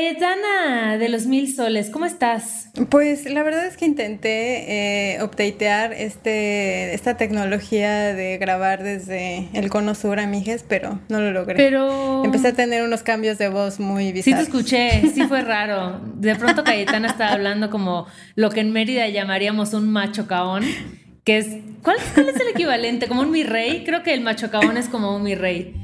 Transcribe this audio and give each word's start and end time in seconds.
Cayetana 0.00 0.96
de 0.96 1.10
los 1.10 1.26
Mil 1.26 1.54
Soles, 1.54 1.90
¿cómo 1.90 2.06
estás? 2.06 2.70
Pues 2.88 3.30
la 3.30 3.42
verdad 3.42 3.66
es 3.66 3.76
que 3.76 3.84
intenté 3.84 5.12
eh, 5.14 5.22
updatear 5.22 5.92
este, 5.92 6.94
esta 6.94 7.18
tecnología 7.18 8.14
de 8.14 8.38
grabar 8.38 8.82
desde 8.82 9.50
el 9.52 9.68
cono 9.68 9.94
sur 9.94 10.18
a 10.18 10.26
Mijes, 10.26 10.64
pero 10.66 10.98
no 11.10 11.20
lo 11.20 11.32
logré. 11.32 11.56
Pero... 11.56 12.24
Empecé 12.24 12.48
a 12.48 12.52
tener 12.54 12.82
unos 12.82 13.02
cambios 13.02 13.36
de 13.36 13.50
voz 13.50 13.78
muy 13.78 14.10
bizarros. 14.12 14.46
Sí 14.46 14.50
te 14.50 14.58
escuché, 14.58 15.02
sí 15.12 15.26
fue 15.28 15.42
raro. 15.42 16.00
De 16.14 16.34
pronto 16.34 16.64
Cayetana 16.64 17.08
estaba 17.08 17.32
hablando 17.32 17.68
como 17.68 18.06
lo 18.36 18.48
que 18.48 18.60
en 18.60 18.72
Mérida 18.72 19.06
llamaríamos 19.06 19.74
un 19.74 19.90
macho 19.90 20.26
caón, 20.26 20.64
que 21.24 21.36
es... 21.36 21.46
¿Cuál, 21.82 21.98
cuál 22.14 22.30
es 22.30 22.40
el 22.40 22.48
equivalente? 22.48 23.06
¿Como 23.06 23.20
un 23.20 23.30
mi 23.30 23.42
rey? 23.42 23.84
Creo 23.84 24.02
que 24.02 24.14
el 24.14 24.22
macho 24.22 24.50
caón 24.50 24.78
es 24.78 24.88
como 24.88 25.14
un 25.14 25.22
mi 25.24 25.34
rey. 25.34 25.74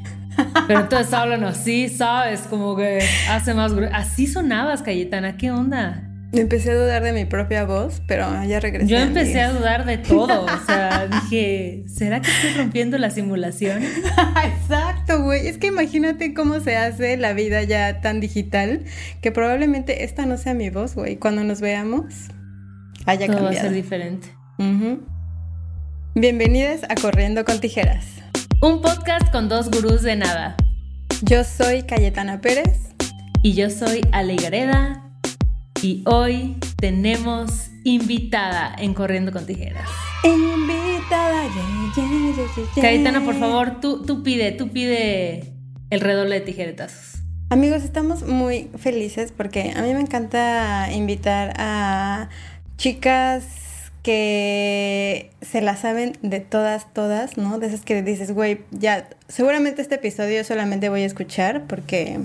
Pero 0.66 0.80
entonces 0.80 1.12
hablan 1.12 1.44
así, 1.44 1.88
¿sabes? 1.88 2.42
Como 2.42 2.76
que 2.76 3.00
hace 3.30 3.54
más... 3.54 3.72
Así 3.92 4.26
sonabas, 4.26 4.82
Cayetana, 4.82 5.36
¿qué 5.36 5.50
onda? 5.50 6.02
Empecé 6.32 6.72
a 6.72 6.74
dudar 6.74 7.02
de 7.02 7.12
mi 7.12 7.24
propia 7.24 7.64
voz, 7.64 8.02
pero 8.06 8.26
ya 8.44 8.60
regresé. 8.60 8.88
Yo 8.88 8.98
empecé 8.98 9.40
a 9.40 9.52
dudar 9.52 9.86
de 9.86 9.96
todo, 9.96 10.44
o 10.44 10.66
sea, 10.66 11.06
dije, 11.06 11.84
¿será 11.86 12.20
que 12.20 12.30
estoy 12.30 12.50
rompiendo 12.54 12.98
la 12.98 13.10
simulación? 13.10 13.82
Exacto, 14.44 15.22
güey. 15.22 15.46
Es 15.46 15.56
que 15.56 15.68
imagínate 15.68 16.34
cómo 16.34 16.60
se 16.60 16.76
hace 16.76 17.16
la 17.16 17.32
vida 17.32 17.62
ya 17.62 18.00
tan 18.00 18.20
digital 18.20 18.82
que 19.22 19.32
probablemente 19.32 20.04
esta 20.04 20.26
no 20.26 20.36
sea 20.36 20.52
mi 20.52 20.68
voz, 20.68 20.94
güey. 20.94 21.16
Cuando 21.16 21.44
nos 21.44 21.60
veamos, 21.60 22.04
haya 23.06 23.26
todo 23.26 23.36
cambiado. 23.36 23.54
va 23.54 23.60
a 23.60 23.62
ser 23.62 23.72
diferente. 23.72 24.28
Bienvenidas 26.14 26.80
a 26.88 26.96
Corriendo 26.96 27.44
con 27.44 27.60
Tijeras. 27.60 28.06
Un 28.62 28.80
podcast 28.80 29.30
con 29.30 29.50
dos 29.50 29.70
gurús 29.70 30.00
de 30.00 30.16
nada. 30.16 30.56
Yo 31.20 31.44
soy 31.44 31.82
Cayetana 31.82 32.40
Pérez. 32.40 32.88
Y 33.42 33.52
yo 33.52 33.68
soy 33.68 34.00
Ale 34.12 34.36
Gareda. 34.36 35.10
Y 35.82 36.02
hoy 36.06 36.56
tenemos 36.78 37.68
invitada 37.84 38.74
en 38.78 38.94
Corriendo 38.94 39.30
con 39.30 39.44
Tijeras. 39.44 39.86
Invitada, 40.24 41.42
yeah, 41.42 41.92
yeah, 41.96 42.34
yeah, 42.34 42.46
yeah. 42.74 42.82
Cayetana, 42.82 43.24
por 43.26 43.38
favor, 43.38 43.78
tú, 43.82 44.02
tú 44.06 44.22
pide, 44.22 44.52
tú 44.52 44.70
pide 44.70 45.52
el 45.90 46.00
redoble 46.00 46.36
de 46.36 46.40
tijeretazos. 46.40 47.20
Amigos, 47.50 47.82
estamos 47.82 48.22
muy 48.22 48.70
felices 48.78 49.34
porque 49.36 49.74
a 49.76 49.82
mí 49.82 49.92
me 49.92 50.00
encanta 50.00 50.90
invitar 50.92 51.52
a 51.58 52.30
chicas 52.78 53.65
que 54.06 55.32
se 55.42 55.60
la 55.60 55.76
saben 55.76 56.16
de 56.22 56.38
todas, 56.38 56.94
todas, 56.94 57.36
¿no? 57.36 57.58
De 57.58 57.66
esas 57.66 57.80
que 57.80 58.02
dices, 58.02 58.30
güey, 58.30 58.60
ya, 58.70 59.08
seguramente 59.26 59.82
este 59.82 59.96
episodio 59.96 60.44
solamente 60.44 60.88
voy 60.88 61.02
a 61.02 61.06
escuchar 61.06 61.64
porque 61.66 62.20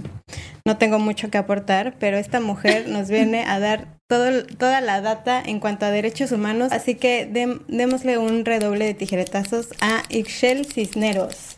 no 0.63 0.77
tengo 0.77 0.99
mucho 0.99 1.31
que 1.31 1.39
aportar, 1.39 1.95
pero 1.97 2.19
esta 2.19 2.39
mujer 2.39 2.87
nos 2.87 3.09
viene 3.09 3.45
a 3.45 3.59
dar 3.59 3.87
todo, 4.07 4.45
toda 4.59 4.79
la 4.79 5.01
data 5.01 5.41
en 5.43 5.59
cuanto 5.59 5.87
a 5.87 5.89
derechos 5.89 6.31
humanos, 6.31 6.71
así 6.71 6.93
que 6.93 7.25
dem, 7.25 7.61
démosle 7.67 8.19
un 8.19 8.45
redoble 8.45 8.85
de 8.85 8.93
tijeretazos 8.93 9.69
a 9.81 10.03
Ixchel 10.09 10.67
Cisneros. 10.67 11.55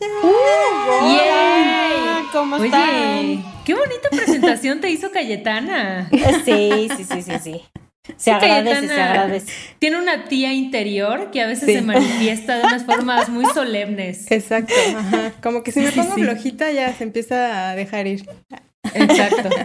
¡Uh! 0.00 1.16
¡Yay! 1.16 2.24
¿Cómo 2.32 2.56
Oye, 2.56 2.64
están? 2.64 3.44
qué 3.66 3.74
bonita 3.74 4.08
presentación 4.10 4.80
te 4.80 4.88
hizo 4.88 5.10
Cayetana. 5.10 6.08
Sí, 6.46 6.88
sí, 6.96 7.04
sí, 7.04 7.20
sí, 7.20 7.32
sí. 7.42 7.62
Se 8.16 8.30
agradece, 8.30 8.80
se 8.82 8.86
Cayetana 8.88 9.10
agradece. 9.10 9.52
Tiene 9.78 9.98
una 9.98 10.24
tía 10.26 10.52
interior 10.52 11.30
que 11.30 11.40
a 11.42 11.46
veces 11.46 11.66
Sí. 11.66 11.74
se 11.74 11.82
manifiesta 11.82 12.56
de 12.58 12.64
unas 12.64 12.84
formas 12.84 13.28
muy 13.28 13.44
solemnes. 13.46 14.26
Exacto, 14.30 14.74
ajá. 14.96 15.32
Como 15.42 15.62
que 15.62 15.72
si 15.72 15.80
me 15.80 15.90
Sí, 15.90 15.98
pongo 15.98 16.14
sí. 16.14 16.22
flojita 16.22 16.70
ya 16.72 16.92
se 16.94 17.04
empieza 17.04 17.70
a 17.70 17.76
dejar 17.76 18.06
ir. 18.06 18.26
Exacto. 18.94 19.48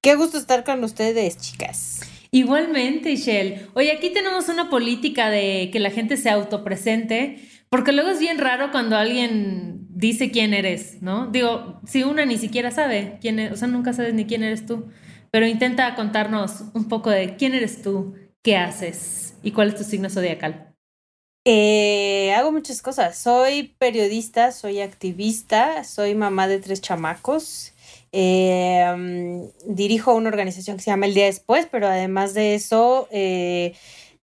Qué 0.00 0.14
gusto 0.14 0.38
estar 0.38 0.64
con 0.64 0.82
ustedes, 0.84 1.36
chicas. 1.38 2.00
Igualmente, 2.30 3.16
Shell. 3.16 3.68
Oye, 3.74 3.92
aquí 3.92 4.10
tenemos 4.10 4.48
una 4.48 4.70
política 4.70 5.30
de 5.30 5.70
que 5.72 5.80
la 5.80 5.90
gente 5.90 6.16
se 6.16 6.30
autopresente, 6.30 7.38
porque 7.68 7.92
luego 7.92 8.10
es 8.10 8.20
bien 8.20 8.38
raro 8.38 8.70
cuando 8.70 8.96
alguien 8.96 9.86
dice 9.90 10.30
quién 10.30 10.54
eres, 10.54 11.02
¿no? 11.02 11.26
Digo, 11.28 11.80
si 11.86 12.04
una 12.04 12.24
ni 12.26 12.36
siquiera 12.38 12.70
sabe 12.70 13.18
quién 13.20 13.38
es, 13.38 13.52
o 13.52 13.56
sea, 13.56 13.68
nunca 13.68 13.92
sabes 13.92 14.14
ni 14.14 14.26
quién 14.26 14.42
eres 14.42 14.66
tú, 14.66 14.86
pero 15.36 15.46
intenta 15.46 15.94
contarnos 15.94 16.62
un 16.72 16.88
poco 16.88 17.10
de 17.10 17.36
quién 17.36 17.52
eres 17.52 17.82
tú, 17.82 18.14
qué 18.42 18.56
haces 18.56 19.34
y 19.42 19.52
cuál 19.52 19.68
es 19.68 19.74
tu 19.74 19.84
signo 19.84 20.08
zodiacal. 20.08 20.74
Eh, 21.44 22.32
hago 22.34 22.52
muchas 22.52 22.80
cosas. 22.80 23.18
Soy 23.18 23.74
periodista, 23.78 24.50
soy 24.50 24.80
activista, 24.80 25.84
soy 25.84 26.14
mamá 26.14 26.48
de 26.48 26.58
tres 26.58 26.80
chamacos. 26.80 27.74
mm, 28.12 29.42
dirijo 29.66 30.14
una 30.14 30.30
organización 30.30 30.78
que 30.78 30.84
se 30.84 30.90
llama 30.90 31.04
El 31.04 31.12
Día 31.12 31.26
Después, 31.26 31.68
pero 31.70 31.86
además 31.86 32.32
de 32.32 32.54
eso, 32.54 33.06
eh, 33.10 33.74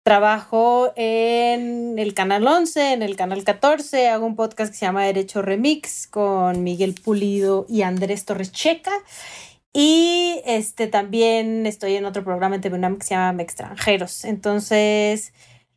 trabajo 0.05 0.95
en 0.97 1.99
el 1.99 2.15
Canal 2.15 2.47
11, 2.47 2.93
en 2.95 3.03
el 3.03 3.17
Canal 3.17 3.45
14, 3.45 4.09
hago 4.09 4.25
un 4.25 4.37
podcast 4.37 4.71
que 4.73 4.79
se 4.79 4.87
llama 4.87 5.05
Derecho 5.05 5.43
Remix 5.43 6.07
con 6.07 6.63
Miguel 6.63 6.95
Pulido 6.95 7.67
y 7.69 7.83
Andrés 7.83 8.25
Torres 8.25 8.53
Checa. 8.53 8.93
Y 9.77 10.41
este 10.47 10.87
también 10.87 11.67
estoy 11.67 11.97
en 11.97 12.05
otro 12.05 12.23
programa 12.23 12.55
en 12.55 12.61
TV 12.61 12.77
UNAM 12.77 12.97
que 12.97 13.07
se 13.07 13.15
llama 13.17 13.43
Extranjeros. 13.43 14.25
Entonces, 14.25 15.33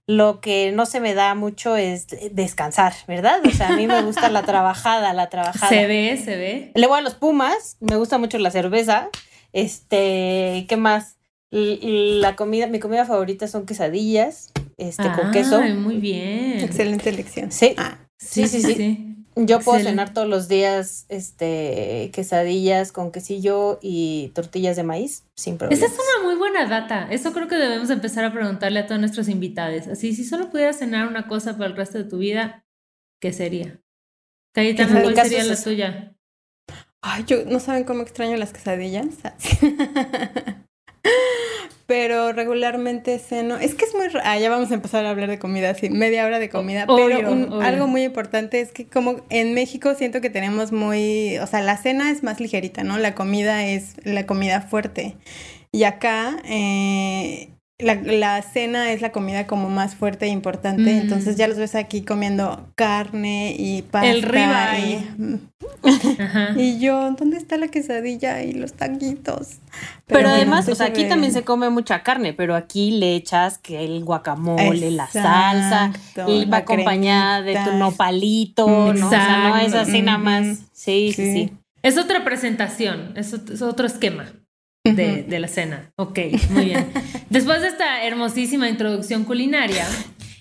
lo 0.05 0.39
que 0.39 0.71
no 0.71 0.85
se 0.85 0.99
me 0.99 1.15
da 1.15 1.33
mucho 1.33 1.75
es 1.75 2.05
descansar, 2.31 2.93
¿verdad? 3.07 3.41
O 3.45 3.49
sea, 3.49 3.69
a 3.69 3.75
mí 3.75 3.87
me 3.87 4.01
gusta 4.03 4.29
la 4.29 4.43
trabajada, 4.43 5.13
la 5.13 5.29
trabajada. 5.29 5.67
Se 5.69 5.87
ve, 5.87 6.21
se 6.23 6.37
ve. 6.37 6.71
Le 6.75 6.87
voy 6.87 6.99
a 6.99 7.01
los 7.01 7.15
Pumas, 7.15 7.77
me 7.79 7.95
gusta 7.97 8.19
mucho 8.19 8.37
la 8.37 8.51
cerveza. 8.51 9.09
Este, 9.51 10.65
¿qué 10.69 10.77
más? 10.77 11.17
La 11.49 12.35
comida, 12.35 12.67
mi 12.67 12.79
comida 12.79 13.05
favorita 13.05 13.47
son 13.47 13.65
quesadillas, 13.65 14.51
este, 14.77 15.11
con 15.11 15.31
queso. 15.31 15.57
Ay, 15.59 15.73
muy 15.73 15.97
bien. 15.97 16.59
Excelente 16.59 17.09
elección. 17.09 17.51
Sí, 17.51 17.73
Ah, 17.77 17.97
sí, 18.19 18.47
sí, 18.47 18.61
sí. 18.61 19.15
Yo 19.45 19.59
puedo 19.59 19.79
cenar 19.79 20.13
todos 20.13 20.27
los 20.27 20.47
días, 20.47 21.05
este, 21.09 22.09
quesadillas 22.11 22.91
con 22.91 23.11
quesillo 23.11 23.77
y 23.81 24.31
tortillas 24.33 24.75
de 24.75 24.83
maíz, 24.83 25.25
sin 25.35 25.57
problema. 25.57 25.85
Esa 25.85 25.93
es 25.93 25.99
una 25.99 26.25
muy 26.27 26.35
buena 26.35 26.65
data. 26.67 27.07
Eso 27.11 27.33
creo 27.33 27.47
que 27.47 27.55
debemos 27.55 27.91
empezar 27.91 28.25
a 28.25 28.33
preguntarle 28.33 28.79
a 28.79 28.87
todos 28.87 28.99
nuestros 28.99 29.29
invitados. 29.29 29.87
Así, 29.87 30.15
si 30.15 30.23
solo 30.23 30.49
pudieras 30.49 30.79
cenar 30.79 31.07
una 31.07 31.27
cosa 31.27 31.57
para 31.57 31.69
el 31.69 31.75
resto 31.75 31.99
de 31.99 32.05
tu 32.05 32.17
vida, 32.17 32.65
¿qué 33.21 33.31
sería? 33.31 33.79
Cayetana, 34.55 35.03
¿cuál 35.03 35.15
sería 35.15 35.43
la 35.43 35.61
tuya? 35.61 36.15
Ay, 37.01 37.23
yo 37.27 37.45
no 37.45 37.59
saben 37.59 37.83
cómo 37.83 38.01
extraño 38.01 38.37
las 38.37 38.53
quesadillas. 38.53 39.05
Pero 41.87 42.33
regularmente 42.33 43.17
ceno. 43.17 43.55
Es 43.57 43.73
que 43.73 43.85
es 43.85 43.95
muy. 43.95 44.07
Ah, 44.23 44.37
ya 44.37 44.49
vamos 44.49 44.71
a 44.71 44.73
empezar 44.73 45.05
a 45.05 45.09
hablar 45.09 45.29
de 45.29 45.39
comida, 45.39 45.73
sí, 45.73 45.89
media 45.89 46.25
hora 46.25 46.37
de 46.37 46.49
comida. 46.49 46.85
Pero 46.85 47.31
un- 47.31 47.45
obvio. 47.45 47.61
algo 47.61 47.87
muy 47.87 48.03
importante 48.03 48.59
es 48.59 48.71
que, 48.73 48.85
como 48.87 49.21
en 49.29 49.53
México, 49.53 49.95
siento 49.95 50.19
que 50.19 50.29
tenemos 50.29 50.73
muy. 50.73 51.37
O 51.39 51.47
sea, 51.47 51.61
la 51.61 51.77
cena 51.77 52.11
es 52.11 52.23
más 52.23 52.41
ligerita, 52.41 52.83
¿no? 52.83 52.97
La 52.97 53.15
comida 53.15 53.65
es 53.65 53.95
la 54.03 54.25
comida 54.25 54.61
fuerte. 54.61 55.15
Y 55.71 55.83
acá, 55.85 56.37
eh, 56.45 57.49
la, 57.79 57.93
la 57.95 58.41
cena 58.41 58.91
es 58.91 59.01
la 59.01 59.11
comida 59.11 59.45
como 59.45 59.69
más 59.69 59.93
fuerte 59.95 60.25
e 60.25 60.29
importante. 60.29 60.81
Mm. 60.93 60.97
Entonces 61.01 61.35
ya 61.35 61.47
los 61.47 61.57
ves 61.57 61.75
aquí 61.75 62.01
comiendo 62.01 62.67
carne 62.75 63.55
y 63.57 63.83
pasta. 63.83 64.09
El 64.09 64.23
ribeye. 64.23 65.03
y- 65.19 65.39
Ajá. 66.21 66.49
y 66.57 66.79
yo, 66.79 67.11
¿dónde 67.11 67.37
está 67.37 67.57
la 67.57 67.67
quesadilla 67.67 68.41
y 68.41 68.53
los 68.53 68.73
taquitos? 68.73 69.57
Pero, 70.07 70.21
bueno, 70.21 70.29
además, 70.29 70.59
estoy 70.61 70.73
o 70.73 70.75
sea, 70.75 70.85
aquí 70.87 71.05
también 71.07 71.33
se 71.33 71.43
come 71.43 71.69
mucha 71.69 72.01
carne, 72.03 72.33
pero 72.33 72.55
aquí 72.55 72.91
le 72.91 73.15
echas 73.15 73.57
que 73.59 73.83
el 73.85 74.03
guacamole, 74.03 74.89
la 74.91 75.07
salsa, 75.07 75.91
y 76.27 76.45
va 76.45 76.51
la 76.51 76.57
acompañada 76.57 77.41
de 77.41 77.55
tu 77.63 77.73
nopalito, 77.77 78.93
¿no? 78.93 79.07
O 79.07 79.09
sea, 79.09 79.49
no 79.49 79.57
es 79.57 79.73
así 79.73 80.01
nada 80.01 80.17
más. 80.17 80.45
Sí, 80.73 81.11
sí, 81.11 81.13
Sí. 81.13 81.33
sí. 81.33 81.53
Es 81.83 81.97
otra 81.97 82.23
presentación, 82.23 83.13
es 83.15 83.33
otro 83.61 83.85
esquema 83.85 84.25
de, 84.93 85.23
de 85.23 85.39
la 85.39 85.47
cena. 85.47 85.91
Ok, 85.95 86.19
muy 86.49 86.65
bien. 86.65 86.87
Después 87.29 87.61
de 87.61 87.67
esta 87.67 88.03
hermosísima 88.03 88.69
introducción 88.69 89.23
culinaria, 89.23 89.85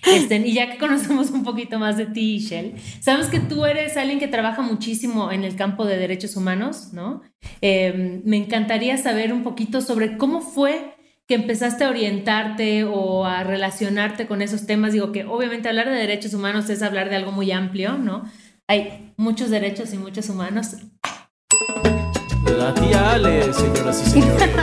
este, 0.07 0.37
y 0.37 0.53
ya 0.53 0.71
que 0.71 0.77
conocemos 0.77 1.31
un 1.31 1.43
poquito 1.43 1.79
más 1.79 1.97
de 1.97 2.05
ti, 2.05 2.39
Shell, 2.39 2.75
sabes 3.01 3.27
que 3.27 3.39
tú 3.39 3.65
eres 3.65 3.97
alguien 3.97 4.19
que 4.19 4.27
trabaja 4.27 4.61
muchísimo 4.61 5.31
en 5.31 5.43
el 5.43 5.55
campo 5.55 5.85
de 5.85 5.97
derechos 5.97 6.35
humanos, 6.35 6.93
¿no? 6.93 7.21
Eh, 7.61 8.21
me 8.23 8.37
encantaría 8.37 8.97
saber 8.97 9.33
un 9.33 9.43
poquito 9.43 9.81
sobre 9.81 10.17
cómo 10.17 10.41
fue 10.41 10.95
que 11.27 11.35
empezaste 11.35 11.83
a 11.83 11.89
orientarte 11.89 12.85
o 12.85 13.25
a 13.25 13.43
relacionarte 13.43 14.27
con 14.27 14.41
esos 14.41 14.65
temas. 14.65 14.93
Digo 14.93 15.11
que 15.11 15.25
obviamente 15.25 15.67
hablar 15.67 15.89
de 15.89 15.95
derechos 15.95 16.33
humanos 16.33 16.69
es 16.69 16.81
hablar 16.81 17.09
de 17.09 17.17
algo 17.17 17.33
muy 17.33 17.51
amplio, 17.51 17.97
¿no? 17.97 18.23
Hay 18.67 19.13
muchos 19.17 19.49
derechos 19.49 19.93
y 19.93 19.97
muchos 19.97 20.29
humanos. 20.29 20.77
La 22.55 22.73
tía 22.73 23.11
Ale, 23.13 23.53
señoras 23.53 24.01
y 24.05 24.09
señores. 24.09 24.49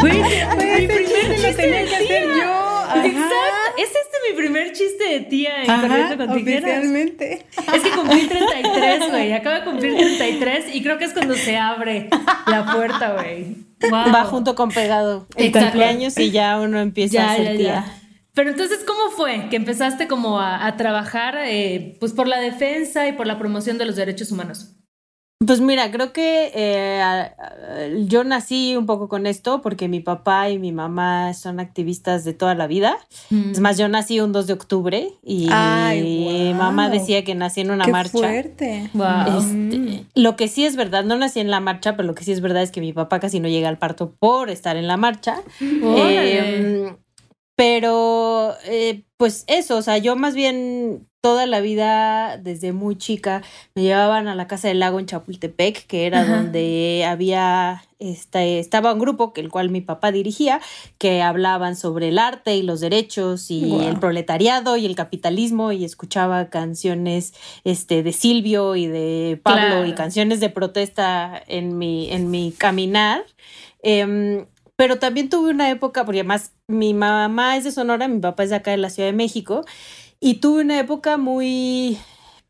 Güey, 0.00 0.18
Güey, 0.20 0.80
mi 0.80 0.86
primer 0.86 1.06
chiste 1.06 1.28
lo 1.28 1.34
chiste 1.36 1.62
tenía 1.62 1.84
que 1.86 1.96
hacer 1.96 2.24
yo. 2.24 2.52
Ajá. 2.52 3.06
Exacto. 3.06 3.32
Es 3.78 3.88
este 3.88 4.30
mi 4.30 4.36
primer 4.36 4.72
chiste 4.72 5.04
de 5.04 5.20
tía 5.20 5.62
en 5.64 5.80
Corriendo 5.80 6.16
con 6.26 6.36
Tijeras. 6.36 6.62
oficialmente. 6.70 7.46
Es 7.74 7.82
que 7.82 7.90
cumplí 7.90 8.26
33, 8.28 9.10
güey. 9.10 9.32
Acabo 9.32 9.56
de 9.56 9.64
cumplir 9.64 9.96
33 9.96 10.74
y 10.74 10.82
creo 10.82 10.98
que 10.98 11.04
es 11.06 11.12
cuando 11.12 11.34
se 11.34 11.56
abre 11.56 12.08
la 12.46 12.72
puerta, 12.72 13.14
güey. 13.14 13.56
Wow. 13.90 14.12
Va 14.14 14.24
junto 14.24 14.54
con 14.54 14.70
pegado 14.70 15.26
el 15.36 15.46
Exacto. 15.46 15.68
cumpleaños 15.70 16.18
y 16.18 16.30
ya 16.30 16.58
uno 16.60 16.78
empieza 16.80 17.32
a 17.32 17.36
ser 17.36 17.56
tía. 17.56 17.84
Pero 18.34 18.50
entonces, 18.50 18.80
¿cómo 18.86 19.10
fue 19.16 19.48
que 19.48 19.56
empezaste 19.56 20.06
como 20.08 20.38
a, 20.40 20.66
a 20.66 20.76
trabajar 20.76 21.36
eh, 21.46 21.96
pues 22.00 22.12
por 22.12 22.28
la 22.28 22.38
defensa 22.38 23.08
y 23.08 23.12
por 23.12 23.26
la 23.26 23.38
promoción 23.38 23.78
de 23.78 23.86
los 23.86 23.96
derechos 23.96 24.30
humanos? 24.30 24.74
Pues 25.44 25.60
mira, 25.60 25.90
creo 25.90 26.14
que 26.14 26.50
eh, 26.54 28.04
yo 28.06 28.24
nací 28.24 28.74
un 28.74 28.86
poco 28.86 29.06
con 29.08 29.26
esto 29.26 29.60
porque 29.60 29.86
mi 29.86 30.00
papá 30.00 30.48
y 30.48 30.58
mi 30.58 30.72
mamá 30.72 31.34
son 31.34 31.60
activistas 31.60 32.24
de 32.24 32.32
toda 32.32 32.54
la 32.54 32.66
vida. 32.66 32.96
Es 33.30 33.60
más, 33.60 33.76
yo 33.76 33.86
nací 33.88 34.18
un 34.18 34.32
2 34.32 34.46
de 34.46 34.54
octubre 34.54 35.10
y 35.22 35.48
Ay, 35.52 36.02
mi 36.02 36.54
mamá 36.54 36.88
decía 36.88 37.22
que 37.22 37.34
nací 37.34 37.60
en 37.60 37.70
una 37.70 37.84
Qué 37.84 37.92
marcha. 37.92 38.12
fuerte. 38.12 38.90
Wow. 38.94 39.38
Este, 39.38 40.06
lo 40.14 40.36
que 40.36 40.48
sí 40.48 40.64
es 40.64 40.74
verdad, 40.74 41.04
no 41.04 41.16
nací 41.18 41.40
en 41.40 41.50
la 41.50 41.60
marcha, 41.60 41.96
pero 41.96 42.06
lo 42.06 42.14
que 42.14 42.24
sí 42.24 42.32
es 42.32 42.40
verdad 42.40 42.62
es 42.62 42.70
que 42.70 42.80
mi 42.80 42.94
papá 42.94 43.20
casi 43.20 43.38
no 43.38 43.48
llega 43.48 43.68
al 43.68 43.76
parto 43.76 44.14
por 44.18 44.48
estar 44.48 44.78
en 44.78 44.86
la 44.86 44.96
marcha. 44.96 45.42
Eh, 45.60 46.96
pero, 47.56 48.54
eh, 48.64 49.04
pues 49.18 49.44
eso, 49.48 49.76
o 49.76 49.82
sea, 49.82 49.98
yo 49.98 50.16
más 50.16 50.34
bien 50.34 51.06
toda 51.26 51.46
la 51.46 51.60
vida, 51.60 52.36
desde 52.36 52.72
muy 52.72 52.96
chica, 52.96 53.42
me 53.74 53.82
llevaban 53.82 54.28
a 54.28 54.36
la 54.36 54.46
Casa 54.46 54.68
del 54.68 54.78
Lago 54.78 55.00
en 55.00 55.06
Chapultepec, 55.06 55.84
que 55.88 56.06
era 56.06 56.20
Ajá. 56.20 56.36
donde 56.36 57.04
había, 57.04 57.82
este, 57.98 58.60
estaba 58.60 58.92
un 58.92 59.00
grupo, 59.00 59.32
que 59.32 59.40
el 59.40 59.50
cual 59.50 59.70
mi 59.70 59.80
papá 59.80 60.12
dirigía, 60.12 60.60
que 60.98 61.22
hablaban 61.22 61.74
sobre 61.74 62.10
el 62.10 62.20
arte 62.20 62.54
y 62.54 62.62
los 62.62 62.78
derechos 62.78 63.50
y 63.50 63.74
el 63.84 63.98
proletariado 63.98 64.76
y 64.76 64.86
el 64.86 64.94
capitalismo, 64.94 65.72
y 65.72 65.84
escuchaba 65.84 66.48
canciones 66.48 67.34
este, 67.64 68.04
de 68.04 68.12
Silvio 68.12 68.76
y 68.76 68.86
de 68.86 69.40
Pablo 69.42 69.60
Claro. 69.66 69.86
y 69.86 69.94
canciones 69.94 70.38
de 70.38 70.48
protesta 70.50 71.42
en 71.48 71.76
mi, 71.76 72.08
en 72.12 72.30
mi 72.30 72.52
caminar. 72.52 73.24
Em, 73.82 74.46
pero 74.76 74.98
también 75.00 75.28
tuve 75.28 75.50
una 75.50 75.70
época, 75.70 76.04
porque 76.04 76.20
además 76.20 76.52
mi 76.68 76.94
mamá 76.94 77.56
es 77.56 77.64
de 77.64 77.72
Sonora, 77.72 78.06
mi 78.06 78.20
papá 78.20 78.44
es 78.44 78.50
de 78.50 78.56
acá 78.56 78.70
de 78.70 78.76
la 78.76 78.90
Ciudad 78.90 79.08
de 79.08 79.16
México, 79.16 79.64
y 80.26 80.34
tuve 80.34 80.62
una 80.62 80.80
época 80.80 81.18
muy, 81.18 81.98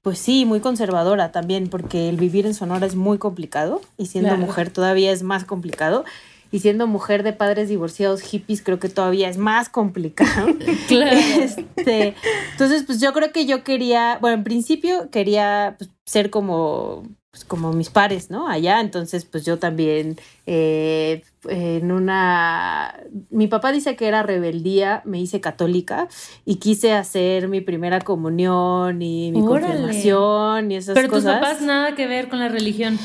pues 0.00 0.19
sí, 0.19 0.46
muy 0.46 0.61
conservadora 0.61 1.31
también, 1.31 1.69
porque 1.69 2.08
el 2.08 2.17
vivir 2.17 2.46
en 2.46 2.55
Sonora 2.55 2.87
es 2.87 2.94
muy 2.96 3.19
complicado, 3.19 3.82
y 3.99 4.06
siendo 4.06 4.31
Claro. 4.31 4.46
mujer 4.46 4.70
todavía 4.70 5.12
es 5.12 5.23
más 5.23 5.44
complicado. 5.44 6.06
Y 6.52 6.61
siendo 6.61 6.87
mujer 6.87 7.23
de 7.23 7.34
padres 7.34 7.69
divorciados 7.69 8.23
hippies, 8.23 8.62
creo 8.62 8.78
que 8.78 8.88
todavía 8.88 9.28
es 9.28 9.37
más 9.37 9.69
complicado. 9.69 10.46
Claro. 10.88 11.19
Este, 11.19 12.14
entonces, 12.52 12.84
pues 12.87 12.99
yo 12.99 13.12
creo 13.12 13.31
que 13.32 13.44
yo 13.44 13.62
quería, 13.62 14.17
bueno, 14.22 14.37
en 14.38 14.44
principio 14.44 15.11
quería 15.11 15.75
pues, 15.76 15.90
ser 16.06 16.31
como, 16.31 17.02
pues, 17.37 17.44
como 17.44 17.71
mis 17.75 17.91
pares, 17.91 18.31
¿no? 18.31 18.49
Allá, 18.49 18.81
entonces, 18.81 19.27
pues 19.27 19.44
yo 19.44 19.59
también 19.59 20.17
eh, 20.47 21.23
en 21.50 21.93
una, 21.93 22.94
mi 23.29 23.47
papá 23.47 23.73
dice 23.73 23.94
que 23.94 24.09
era 24.09 24.23
rebeldía, 24.23 25.03
me 25.05 25.21
hice 25.21 25.43
católica 25.43 26.09
y 26.47 26.56
quise 26.56 26.94
hacer 26.94 27.49
mi 27.49 27.61
primera 27.61 28.00
comunión 28.00 29.03
y 29.03 29.33
mi 29.33 29.43
Órale. 29.43 29.67
confirmación 29.67 30.73
y 30.73 30.77
esas 30.77 30.94
Pero 30.94 31.09
tus 31.09 31.19
cosas. 31.19 31.41
papás 31.41 31.61
nada 31.61 31.94
que 31.94 32.06
ver 32.06 32.31
con 32.31 32.38
la 32.38 32.49
religión. 32.49 32.99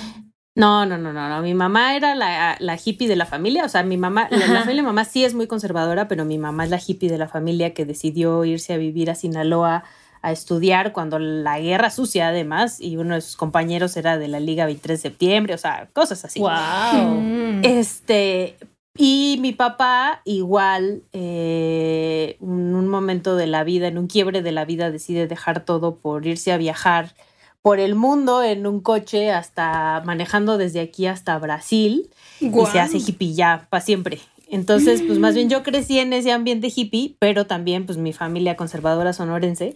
No, 0.55 0.85
no, 0.85 0.97
no, 0.97 1.11
no, 1.11 1.27
no. 1.27 1.41
Mi 1.41 1.53
mamá 1.53 1.97
era 1.97 2.15
la, 2.15 2.55
la 2.59 2.77
hippie 2.81 3.09
de 3.09 3.17
la 3.17 3.25
familia. 3.25 3.65
O 3.65 3.69
sea, 3.69 3.83
mi 3.83 3.97
mamá, 3.97 4.27
la, 4.31 4.39
familia 4.45 4.75
de 4.75 4.81
mamá 4.83 5.03
sí 5.03 5.25
es 5.25 5.33
muy 5.33 5.47
conservadora, 5.47 6.07
pero 6.07 6.23
mi 6.23 6.37
mamá 6.37 6.63
es 6.63 6.69
la 6.69 6.79
hippie 6.85 7.09
de 7.09 7.17
la 7.17 7.27
familia 7.27 7.73
que 7.73 7.85
decidió 7.85 8.45
irse 8.45 8.73
a 8.73 8.77
vivir 8.77 9.09
a 9.09 9.15
Sinaloa 9.15 9.83
a 10.21 10.31
estudiar 10.31 10.93
cuando 10.93 11.19
la 11.19 11.59
guerra 11.59 11.89
sucia, 11.89 12.27
además, 12.27 12.79
y 12.79 12.97
uno 12.97 13.15
de 13.15 13.21
sus 13.21 13.35
compañeros 13.35 13.97
era 13.97 14.17
de 14.17 14.27
la 14.27 14.39
Liga 14.39 14.65
23 14.65 14.99
de 14.99 15.09
septiembre, 15.09 15.53
o 15.53 15.57
sea, 15.57 15.89
cosas 15.93 16.23
así. 16.25 16.39
Wow. 16.39 17.19
Mm. 17.19 17.61
Este, 17.63 18.55
y 18.95 19.37
mi 19.41 19.53
papá 19.53 20.21
igual, 20.25 21.03
eh, 21.13 22.37
en 22.41 22.75
un 22.75 22.87
momento 22.87 23.35
de 23.35 23.47
la 23.47 23.63
vida, 23.63 23.87
en 23.87 23.97
un 23.97 24.07
quiebre 24.07 24.41
de 24.41 24.51
la 24.51 24.65
vida, 24.65 24.91
decide 24.91 25.27
dejar 25.27 25.65
todo 25.65 25.95
por 25.95 26.25
irse 26.27 26.51
a 26.51 26.57
viajar 26.57 27.15
por 27.61 27.79
el 27.79 27.95
mundo 27.95 28.43
en 28.43 28.65
un 28.65 28.81
coche 28.81 29.31
hasta 29.31 30.01
manejando 30.03 30.57
desde 30.57 30.79
aquí 30.81 31.05
hasta 31.05 31.37
Brasil 31.37 32.09
y 32.39 32.51
se 32.71 32.79
hace 32.79 32.97
hippie 32.97 33.33
ya 33.33 33.67
para 33.69 33.83
siempre. 33.83 34.19
Entonces, 34.51 35.01
pues 35.01 35.17
más 35.17 35.33
bien 35.33 35.49
yo 35.49 35.63
crecí 35.63 35.97
en 35.99 36.11
ese 36.11 36.31
ambiente 36.31 36.71
hippie, 36.75 37.15
pero 37.19 37.47
también 37.47 37.85
pues 37.85 37.97
mi 37.97 38.11
familia 38.11 38.57
conservadora 38.57 39.13
sonorense. 39.13 39.75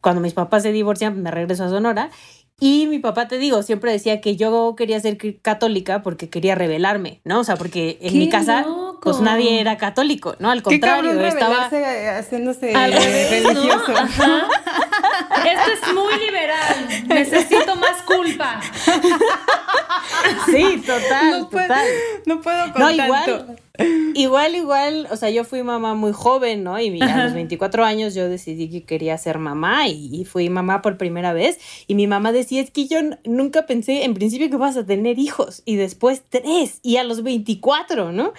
Cuando 0.00 0.20
mis 0.20 0.34
papás 0.34 0.62
se 0.62 0.70
divorcian, 0.70 1.20
me 1.20 1.30
regreso 1.30 1.64
a 1.64 1.68
Sonora. 1.68 2.10
Y 2.60 2.86
mi 2.86 3.00
papá, 3.00 3.26
te 3.26 3.38
digo, 3.38 3.64
siempre 3.64 3.90
decía 3.90 4.20
que 4.20 4.36
yo 4.36 4.76
quería 4.76 5.00
ser 5.00 5.18
católica 5.42 6.02
porque 6.02 6.30
quería 6.30 6.54
rebelarme, 6.54 7.20
¿no? 7.24 7.40
O 7.40 7.44
sea, 7.44 7.56
porque 7.56 7.98
en 8.00 8.12
¡Qué 8.12 8.18
mi 8.18 8.28
casa, 8.28 8.62
loco! 8.62 9.00
pues 9.02 9.20
nadie 9.20 9.60
era 9.60 9.76
católico, 9.76 10.36
¿no? 10.38 10.50
Al 10.50 10.62
contrario, 10.62 11.10
estaba... 11.22 11.68
rebelarse 11.68 12.08
haciéndose 12.10 12.72
Al 12.72 12.92
revés, 12.92 13.42
¿no? 13.42 13.48
religioso. 13.50 13.92
Ajá. 13.96 14.48
Esto 15.72 15.86
es 15.88 15.94
muy 15.94 16.14
liberal. 16.24 17.06
Necesito 17.08 17.76
más 17.76 18.02
culpa. 18.02 18.60
Sí, 20.46 20.82
total, 20.86 21.30
No 21.40 21.50
puedo, 21.50 21.66
total. 21.66 21.86
no 22.26 22.40
puedo 22.40 22.72
con 22.72 22.82
No, 22.82 22.96
tanto. 22.96 23.56
igual, 23.84 24.14
igual, 24.14 24.54
igual, 24.54 25.08
o 25.10 25.16
sea, 25.16 25.30
yo 25.30 25.44
fui 25.44 25.62
mamá 25.62 25.94
muy 25.94 26.12
joven, 26.12 26.62
¿no? 26.64 26.78
Y 26.80 27.00
a 27.02 27.04
Ajá. 27.06 27.24
los 27.24 27.34
24 27.34 27.84
años 27.84 28.14
yo 28.14 28.28
decidí 28.28 28.68
que 28.70 28.84
quería 28.84 29.16
ser 29.18 29.38
mamá 29.38 29.88
y, 29.88 30.10
y 30.20 30.24
fui 30.24 30.48
mamá 30.50 30.82
por 30.82 30.96
primera 30.96 31.32
vez. 31.32 31.58
Y 31.86 31.94
mi 31.94 32.06
mamá 32.06 32.32
decía, 32.32 32.60
es 32.62 32.70
que 32.70 32.86
yo 32.86 32.98
nunca 33.24 33.66
pensé 33.66 34.04
en 34.04 34.14
principio 34.14 34.50
que 34.50 34.56
vas 34.56 34.76
a 34.76 34.84
tener 34.86 35.18
hijos 35.18 35.62
y 35.64 35.76
después 35.76 36.22
tres 36.28 36.78
y 36.82 36.96
a 36.98 37.04
los 37.04 37.22
24, 37.22 38.12
¿no? 38.12 38.32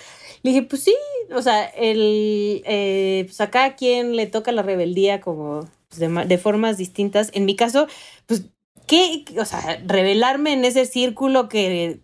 Le 0.44 0.51
dije, 0.51 0.63
pues 0.63 0.83
sí, 0.83 0.95
o 1.33 1.42
sea, 1.42 1.66
el, 1.66 2.62
eh, 2.66 3.24
pues 3.27 3.42
a 3.42 3.50
cada 3.50 3.75
quien 3.75 4.16
le 4.16 4.27
toca 4.27 4.51
la 4.51 4.62
rebeldía 4.62 5.19
como 5.22 5.68
pues, 5.95 6.00
de, 6.00 6.09
ma- 6.09 6.25
de 6.25 6.38
formas 6.38 6.77
distintas. 6.77 7.31
En 7.33 7.45
mi 7.45 7.56
caso, 7.56 7.88
pues, 8.25 8.45
¿qué? 8.86 9.24
O 9.39 9.45
sea, 9.45 9.81
revelarme 9.86 10.53
en 10.53 10.65
ese 10.65 10.86
círculo 10.86 11.47
que 11.50 12.01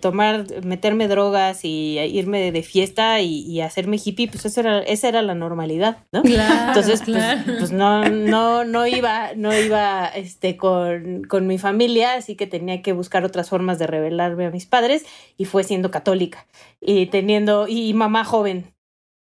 tomar, 0.00 0.46
meterme 0.64 1.08
drogas 1.08 1.64
y 1.64 1.98
irme 1.98 2.52
de 2.52 2.62
fiesta 2.62 3.20
y, 3.20 3.40
y 3.40 3.60
hacerme 3.60 3.98
hippie, 4.02 4.28
pues 4.28 4.44
eso 4.46 4.60
era, 4.60 4.78
esa 4.80 5.08
era 5.08 5.20
la 5.20 5.34
normalidad, 5.34 5.98
¿no? 6.12 6.22
Claro, 6.22 6.68
Entonces, 6.68 7.00
pues, 7.04 7.16
claro. 7.16 7.42
pues 7.58 7.72
no, 7.72 8.08
no, 8.08 8.64
no 8.64 8.86
iba, 8.86 9.32
no 9.34 9.52
iba 9.58 10.06
este, 10.06 10.56
con, 10.56 11.24
con 11.24 11.48
mi 11.48 11.58
familia, 11.58 12.14
así 12.14 12.36
que 12.36 12.46
tenía 12.46 12.82
que 12.82 12.92
buscar 12.92 13.24
otras 13.24 13.48
formas 13.48 13.80
de 13.80 13.88
revelarme 13.88 14.46
a 14.46 14.50
mis 14.50 14.66
padres 14.66 15.04
y 15.36 15.44
fue 15.44 15.64
siendo 15.64 15.90
católica 15.90 16.46
y 16.80 17.06
teniendo, 17.06 17.66
y 17.66 17.92
mamá 17.94 18.24
joven. 18.24 18.72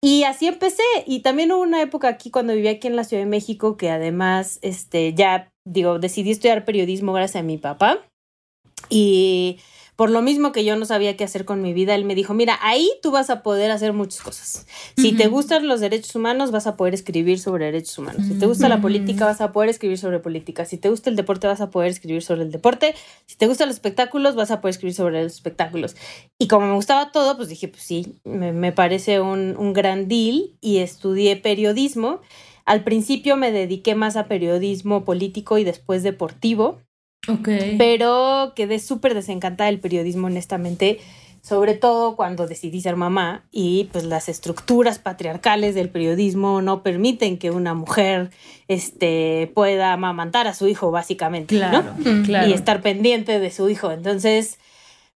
Y 0.04 0.24
así 0.24 0.48
empecé. 0.48 0.82
Y 1.06 1.20
también 1.20 1.52
hubo 1.52 1.62
una 1.62 1.80
época 1.80 2.08
aquí 2.08 2.30
cuando 2.30 2.54
vivía 2.54 2.72
aquí 2.72 2.88
en 2.88 2.96
la 2.96 3.04
Ciudad 3.04 3.22
de 3.22 3.30
México 3.30 3.76
que 3.76 3.90
además, 3.90 4.58
este, 4.62 5.14
ya, 5.14 5.52
digo, 5.64 5.98
decidí 6.00 6.32
estudiar 6.32 6.64
periodismo 6.64 7.12
gracias 7.12 7.40
a 7.40 7.46
mi 7.46 7.56
papá. 7.56 8.00
Y 8.90 9.60
por 9.96 10.10
lo 10.10 10.22
mismo 10.22 10.52
que 10.52 10.64
yo 10.64 10.74
no 10.76 10.86
sabía 10.86 11.16
qué 11.16 11.24
hacer 11.24 11.44
con 11.44 11.60
mi 11.60 11.74
vida, 11.74 11.94
él 11.94 12.04
me 12.04 12.14
dijo, 12.14 12.32
mira, 12.32 12.58
ahí 12.62 12.90
tú 13.02 13.10
vas 13.10 13.28
a 13.28 13.42
poder 13.42 13.70
hacer 13.70 13.92
muchas 13.92 14.22
cosas. 14.22 14.66
Si 14.96 15.12
te 15.12 15.28
gustan 15.28 15.68
los 15.68 15.80
derechos 15.80 16.14
humanos, 16.14 16.50
vas 16.50 16.66
a 16.66 16.76
poder 16.76 16.94
escribir 16.94 17.38
sobre 17.38 17.66
derechos 17.66 17.98
humanos. 17.98 18.26
Si 18.26 18.34
te 18.38 18.46
gusta 18.46 18.68
la 18.68 18.80
política, 18.80 19.26
vas 19.26 19.40
a 19.42 19.52
poder 19.52 19.68
escribir 19.68 19.98
sobre 19.98 20.18
política. 20.18 20.64
Si 20.64 20.78
te 20.78 20.88
gusta 20.88 21.10
el 21.10 21.16
deporte, 21.16 21.46
vas 21.46 21.60
a 21.60 21.70
poder 21.70 21.90
escribir 21.90 22.22
sobre 22.22 22.42
el 22.42 22.50
deporte. 22.50 22.94
Si 23.26 23.36
te 23.36 23.46
gustan 23.46 23.68
los 23.68 23.76
espectáculos, 23.76 24.34
vas 24.34 24.50
a 24.50 24.60
poder 24.60 24.72
escribir 24.72 24.94
sobre 24.94 25.22
los 25.22 25.34
espectáculos. 25.34 25.94
Y 26.38 26.48
como 26.48 26.66
me 26.66 26.74
gustaba 26.74 27.12
todo, 27.12 27.36
pues 27.36 27.48
dije, 27.48 27.68
pues 27.68 27.82
sí, 27.82 28.16
me, 28.24 28.52
me 28.52 28.72
parece 28.72 29.20
un, 29.20 29.56
un 29.58 29.72
gran 29.74 30.08
deal 30.08 30.56
y 30.60 30.78
estudié 30.78 31.36
periodismo. 31.36 32.20
Al 32.64 32.82
principio 32.82 33.36
me 33.36 33.52
dediqué 33.52 33.94
más 33.94 34.16
a 34.16 34.26
periodismo 34.26 35.04
político 35.04 35.58
y 35.58 35.64
después 35.64 36.02
deportivo 36.02 36.80
Ok. 37.28 37.48
pero 37.78 38.52
quedé 38.56 38.78
súper 38.78 39.14
desencantada 39.14 39.70
del 39.70 39.78
periodismo, 39.80 40.26
honestamente, 40.26 40.98
sobre 41.40 41.74
todo 41.74 42.14
cuando 42.14 42.46
decidí 42.46 42.80
ser 42.80 42.94
mamá 42.96 43.44
y 43.50 43.88
pues 43.92 44.04
las 44.04 44.28
estructuras 44.28 44.98
patriarcales 45.00 45.74
del 45.74 45.88
periodismo 45.88 46.62
no 46.62 46.82
permiten 46.84 47.36
que 47.36 47.50
una 47.50 47.74
mujer 47.74 48.30
este, 48.68 49.50
pueda 49.54 49.92
amamantar 49.92 50.46
a 50.46 50.54
su 50.54 50.68
hijo, 50.68 50.90
básicamente, 50.90 51.56
Claro, 51.56 51.82
¿no? 51.98 52.22
claro. 52.24 52.48
Y 52.48 52.52
estar 52.52 52.80
pendiente 52.80 53.38
de 53.40 53.50
su 53.50 53.68
hijo. 53.68 53.90
Entonces, 53.90 54.58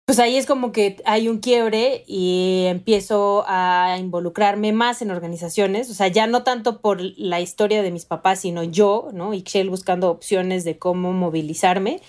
pues 0.05 0.19
ahí 0.19 0.35
es 0.35 0.45
como 0.45 0.71
que 0.73 1.01
hay 1.05 1.29
un 1.29 1.39
quiebre 1.39 2.03
y 2.07 2.65
empiezo 2.67 3.45
a 3.47 3.95
involucrarme 3.99 4.73
más 4.73 5.01
en 5.01 5.11
organizaciones, 5.11 5.89
o 5.89 5.93
sea, 5.93 6.09
ya 6.09 6.27
no 6.27 6.43
tanto 6.43 6.81
por 6.81 6.99
la 7.01 7.39
historia 7.39 7.81
de 7.81 7.91
mis 7.91 8.05
papás, 8.05 8.41
sino 8.41 8.63
yo, 8.63 9.09
¿no? 9.13 9.33
Ixchel 9.33 9.69
buscando 9.69 10.09
opciones 10.11 10.65
de 10.65 10.77
cómo 10.77 11.13
movilizarme. 11.13 12.01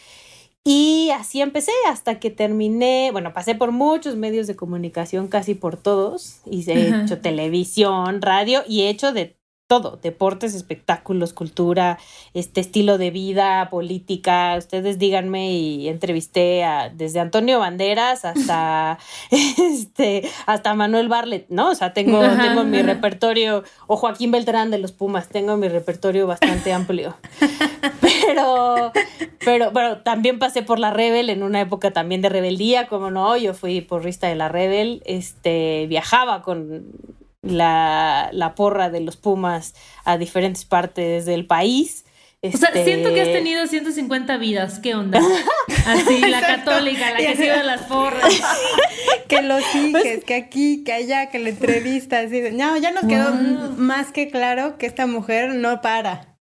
Y 0.65 1.11
así 1.11 1.43
empecé 1.43 1.73
hasta 1.89 2.19
que 2.19 2.31
terminé, 2.31 3.11
bueno, 3.13 3.33
pasé 3.35 3.55
por 3.55 3.71
muchos 3.71 4.17
medios 4.17 4.47
de 4.47 4.57
comunicación, 4.57 5.29
casi 5.29 5.55
por 5.55 5.77
todos, 5.77 6.41
y 6.47 6.69
he 6.71 6.89
hecho 7.05 7.21
televisión, 7.21 8.23
radio 8.23 8.63
y 8.67 8.83
he 8.83 8.89
hecho 8.89 9.13
de 9.13 9.37
todo, 9.75 9.99
deportes, 10.01 10.55
espectáculos, 10.55 11.33
cultura, 11.33 11.99
este 12.33 12.61
estilo 12.61 12.97
de 12.97 13.11
vida, 13.11 13.69
política, 13.71 14.55
ustedes 14.57 15.01
díganme 15.01 15.51
y 15.51 15.89
entrevisté 15.89 16.63
a 16.63 16.91
desde 16.91 17.19
Antonio 17.19 17.59
Banderas 17.59 18.25
hasta 18.25 19.01
este 19.31 20.31
hasta 20.47 20.75
Manuel 20.75 21.09
Barlet, 21.09 21.47
¿no? 21.49 21.71
O 21.71 21.75
sea, 21.75 21.93
tengo, 21.93 22.21
tengo 22.21 22.63
mi 22.63 22.83
repertorio, 22.83 23.65
o 23.89 23.97
Joaquín 23.97 24.31
Beltrán 24.31 24.71
de 24.71 24.79
los 24.79 24.93
Pumas, 24.93 25.29
tengo 25.29 25.57
mi 25.57 25.67
repertorio 25.67 26.29
bastante 26.29 26.73
amplio. 26.73 27.17
Pero, 28.01 28.93
pero, 29.45 29.71
bueno, 29.71 29.99
también 29.99 30.39
pasé 30.39 30.63
por 30.63 30.79
la 30.79 30.91
Rebel 30.91 31.29
en 31.29 31.43
una 31.43 31.61
época 31.61 31.91
también 31.91 32.23
de 32.23 32.31
rebeldía, 32.31 32.87
como 32.87 33.11
no, 33.11 33.37
yo 33.37 33.53
fui 33.55 33.83
porrista 33.83 34.29
de 34.29 34.35
la 34.35 34.49
Rebel, 34.49 35.03
este, 35.05 35.87
viajaba 35.89 36.43
con 36.43 36.87
la, 37.45 38.31
la 38.33 38.55
porra 38.55 38.91
de 38.91 39.01
los 39.01 39.17
Pumas 39.17 39.75
a 40.05 40.19
diferentes 40.19 40.65
partes 40.65 41.27
del 41.27 41.47
país. 41.47 42.05
O 42.43 42.57
sea, 42.57 42.73
siento 42.73 43.15
que 43.15 43.23
has 43.23 43.29
este, 43.29 43.39
tenido 43.39 43.67
150 43.67 44.37
vidas. 44.37 44.79
¿Qué 44.79 44.95
onda? 44.95 45.19
Así, 45.87 46.21
la 46.21 46.41
católica, 46.43 47.13
la 47.13 47.17
que 47.17 47.37
se 47.37 47.47
iba 47.47 47.61
a 47.61 47.63
las 47.63 47.83
porras. 47.83 48.35
que 49.29 49.41
los 49.41 49.63
hijes, 49.75 50.25
que 50.25 50.35
aquí, 50.35 50.85
que 50.85 50.93
allá, 50.93 51.31
que 51.31 51.39
la 51.39 51.49
entrevista. 51.49 52.21
Así 52.21 52.43
no, 52.53 52.77
ya 52.77 52.91
nos 52.91 53.07
quedó 53.07 53.33
más 53.77 54.13
que 54.13 54.29
claro 54.29 54.77
que 54.77 54.85
esta 54.85 55.07
mujer 55.07 55.55
no 55.55 55.81
para. 55.81 56.34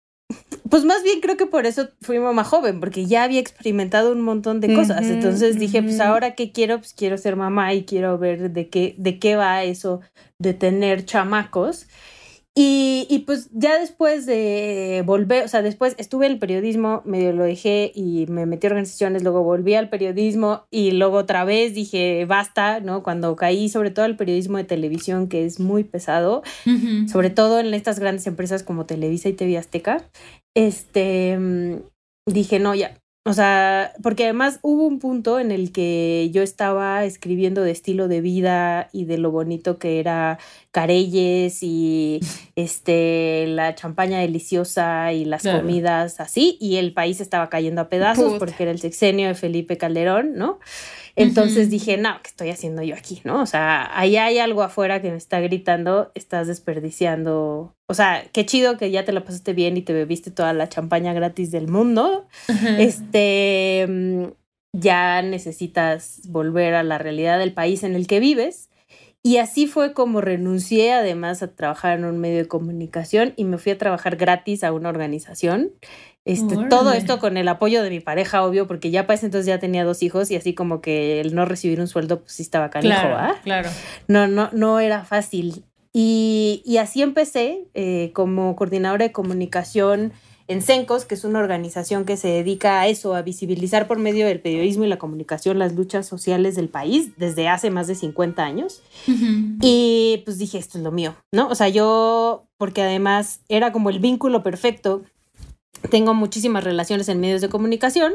Pues 0.70 0.86
más 0.86 1.04
bien 1.04 1.20
creo 1.20 1.38
que 1.38 1.46
por 1.46 1.66
eso 1.66 1.90
fui 2.02 2.20
mamá 2.20 2.44
joven, 2.44 2.80
porque 2.80 3.06
ya 3.06 3.24
había 3.24 3.40
experimentado 3.40 4.12
un 4.12 4.22
montón 4.22 4.62
de 4.62 4.74
cosas. 4.74 5.04
Entonces 5.04 5.60
dije, 5.60 5.84
pues 5.84 6.00
ahora 6.00 6.36
qué 6.36 6.52
quiero, 6.52 6.78
pues 6.78 6.94
quiero 6.94 7.18
ser 7.18 7.36
mamá 7.36 7.74
y 7.74 7.84
quiero 7.84 8.18
ver 8.18 8.52
de 8.52 8.70
qué, 8.70 8.96
de 8.98 9.20
qué 9.20 9.36
va 9.36 9.64
eso 9.64 10.02
de 10.40 10.54
tener 10.54 11.06
chamacos. 11.06 11.88
Y, 12.54 13.08
y, 13.10 13.20
pues 13.20 13.50
ya 13.54 13.80
después 13.80 14.26
de 14.26 15.04
volver, 15.06 15.46
o 15.46 15.48
sea, 15.48 15.62
después 15.62 15.96
estuve 15.98 16.26
en 16.26 16.34
el 16.34 16.40
periodismo, 16.40 17.02
medio 17.06 17.32
lo 17.32 17.46
dejé 17.46 17.94
y 17.96 18.26
me 18.28 18.46
metí 18.46 18.68
a 18.68 18.72
organizaciones, 18.72 19.24
luego 19.24 19.42
volví 19.42 19.74
al 19.76 19.90
periodismo 19.90 20.66
y 20.70 20.92
luego 20.92 21.16
otra 21.16 21.46
vez 21.46 21.74
dije, 21.74 22.26
basta, 22.26 22.82
¿no? 22.82 23.04
Cuando 23.04 23.38
caí 23.38 23.70
sobre 23.70 23.90
todo 23.90 24.04
al 24.04 24.18
periodismo 24.18 24.58
de 24.58 24.66
televisión, 24.66 25.30
que 25.30 25.46
es 25.46 25.62
muy 25.62 25.86
pesado, 25.86 26.44
sobre 27.10 27.30
todo 27.30 27.62
en 27.62 27.74
estas 27.74 28.00
grandes 28.00 28.28
empresas 28.28 28.64
como 28.64 28.86
Televisa 28.86 29.30
y 29.30 29.34
TV 29.34 29.58
Azteca, 29.58 30.10
este, 30.54 31.38
mm, 31.38 31.76
dije, 32.26 32.60
no, 32.60 32.76
ya, 32.76 33.01
o 33.24 33.34
sea, 33.34 33.94
porque 34.02 34.24
además 34.24 34.58
hubo 34.64 34.88
un 34.88 34.98
punto 34.98 35.40
en 35.40 35.52
el 35.52 35.72
que 35.72 36.32
yo 36.34 36.42
estaba 36.42 37.06
escribiendo 37.06 37.62
de 37.62 37.70
estilo 37.70 38.08
de 38.08 38.20
vida 38.20 38.90
y 38.94 39.06
de 39.06 39.20
lo 39.20 39.30
bonito 39.30 39.78
que 39.78 40.00
era 40.00 40.40
Careyes 40.72 41.62
y 41.62 42.20
este 42.56 43.46
la 43.48 43.76
champaña 43.76 44.20
deliciosa 44.20 45.14
y 45.14 45.26
las 45.26 45.44
comidas 45.44 46.20
así, 46.20 46.58
y 46.60 46.78
el 46.78 46.94
país 46.94 47.22
estaba 47.22 47.50
cayendo 47.50 47.82
a 47.82 47.90
pedazos 47.90 48.40
porque 48.40 48.64
era 48.64 48.72
el 48.72 48.80
sexenio 48.80 49.28
de 49.28 49.36
Felipe 49.36 49.78
Calderón, 49.78 50.34
¿no? 50.34 50.60
Entonces 51.16 51.70
dije, 51.70 51.98
no, 51.98 52.22
¿qué 52.24 52.30
estoy 52.30 52.50
haciendo 52.50 52.82
yo 52.84 52.96
aquí? 52.96 53.22
¿No? 53.24 53.42
O 53.42 53.46
sea, 53.46 53.90
ahí 53.98 54.18
hay 54.18 54.40
algo 54.40 54.64
afuera 54.64 55.02
que 55.02 55.12
me 55.12 55.18
está 55.18 55.40
gritando, 55.40 56.12
estás 56.16 56.48
desperdiciando. 56.48 57.76
O 57.88 57.94
sea, 57.94 58.24
qué 58.32 58.46
chido 58.46 58.78
que 58.78 58.92
ya 58.92 59.06
te 59.06 59.12
la 59.12 59.24
pasaste 59.24 59.54
bien 59.54 59.78
y 59.78 59.82
te 59.82 59.94
bebiste 59.94 60.32
toda 60.32 60.54
la 60.54 60.70
champaña 60.70 61.14
gratis 61.14 61.52
del 61.52 61.68
mundo. 61.68 62.28
Este, 62.78 63.86
mm, 63.88 64.26
ya 64.74 65.22
necesitas 65.22 66.22
volver 66.28 66.74
a 66.74 66.84
la 66.84 66.98
realidad 66.98 67.40
del 67.40 67.54
país 67.54 67.84
en 67.84 67.96
el 67.96 68.08
que 68.08 68.20
vives. 68.20 68.70
Y 69.24 69.38
así 69.38 69.68
fue 69.68 69.94
como 69.94 70.20
renuncié 70.20 70.94
además 70.94 71.44
a 71.44 71.54
trabajar 71.54 72.00
en 72.00 72.06
un 72.06 72.20
medio 72.20 72.38
de 72.38 72.48
comunicación 72.48 73.34
y 73.36 73.44
me 73.44 73.60
fui 73.60 73.72
a 73.72 73.78
trabajar 73.78 74.16
gratis 74.16 74.64
a 74.64 74.74
una 74.74 74.90
organización 74.90 75.74
este, 76.24 76.56
todo 76.70 76.94
esto 76.94 77.20
con 77.20 77.36
el 77.36 77.48
apoyo 77.48 77.82
de 77.82 77.90
mi 77.90 78.00
pareja, 78.00 78.44
obvio, 78.44 78.68
porque 78.68 78.92
ya 78.92 79.08
para 79.08 79.16
ese 79.16 79.26
entonces 79.26 79.48
ya 79.48 79.60
tenía 79.60 79.84
dos 79.84 80.04
hijos 80.04 80.30
y 80.30 80.36
así 80.36 80.54
como 80.54 80.82
que 80.82 81.20
el 81.20 81.34
no 81.34 81.46
recibir 81.46 81.80
un 81.80 81.88
sueldo, 81.88 82.22
pues 82.22 82.34
sí 82.34 82.44
estaba 82.44 82.70
canijo, 82.70 82.94
claro, 82.94 83.36
Claro. 83.44 83.70
No, 84.08 84.28
no, 84.28 84.50
no 84.52 84.80
era 84.80 85.04
fácil. 85.04 85.64
Y, 85.94 86.62
y 86.66 86.78
así 86.78 87.02
empecé 87.02 87.66
eh, 87.74 88.12
como 88.14 88.56
coordinadora 88.56 89.06
de 89.06 89.12
comunicación 89.12 90.14
en 90.48 90.62
CENCOS, 90.62 91.06
que 91.06 91.16
es 91.16 91.24
una 91.24 91.40
organización 91.40 92.06
que 92.06 92.18
se 92.18 92.28
dedica 92.28 92.82
a 92.82 92.88
eso, 92.88 93.16
a 93.16 93.22
visibilizar 93.22 93.88
por 93.88 94.00
medio 94.00 94.28
del 94.28 94.42
periodismo 94.42 94.84
y 94.84 94.90
la 94.90 94.98
comunicación 94.98 95.60
las 95.60 95.74
luchas 95.74 96.06
sociales 96.06 96.56
del 96.56 96.70
país 96.70 97.12
desde 97.18 97.48
hace 97.48 97.72
más 97.72 97.88
de 97.88 97.96
50 97.96 98.44
años. 98.44 98.82
Y 99.62 100.22
pues 100.26 100.38
dije, 100.38 100.58
esto 100.58 100.78
es 100.78 100.84
lo 100.84 100.92
mío, 100.92 101.16
¿no? 101.32 101.48
O 101.48 101.56
sea, 101.56 101.70
yo, 101.70 102.48
porque 102.58 102.82
además 102.82 103.42
era 103.48 103.72
como 103.72 103.90
el 103.90 104.00
vínculo 104.00 104.44
perfecto 104.44 105.04
tengo 105.90 106.14
muchísimas 106.14 106.64
relaciones 106.64 107.10
en 107.10 107.20
medios 107.20 107.42
de 107.42 107.50
comunicación 107.50 108.14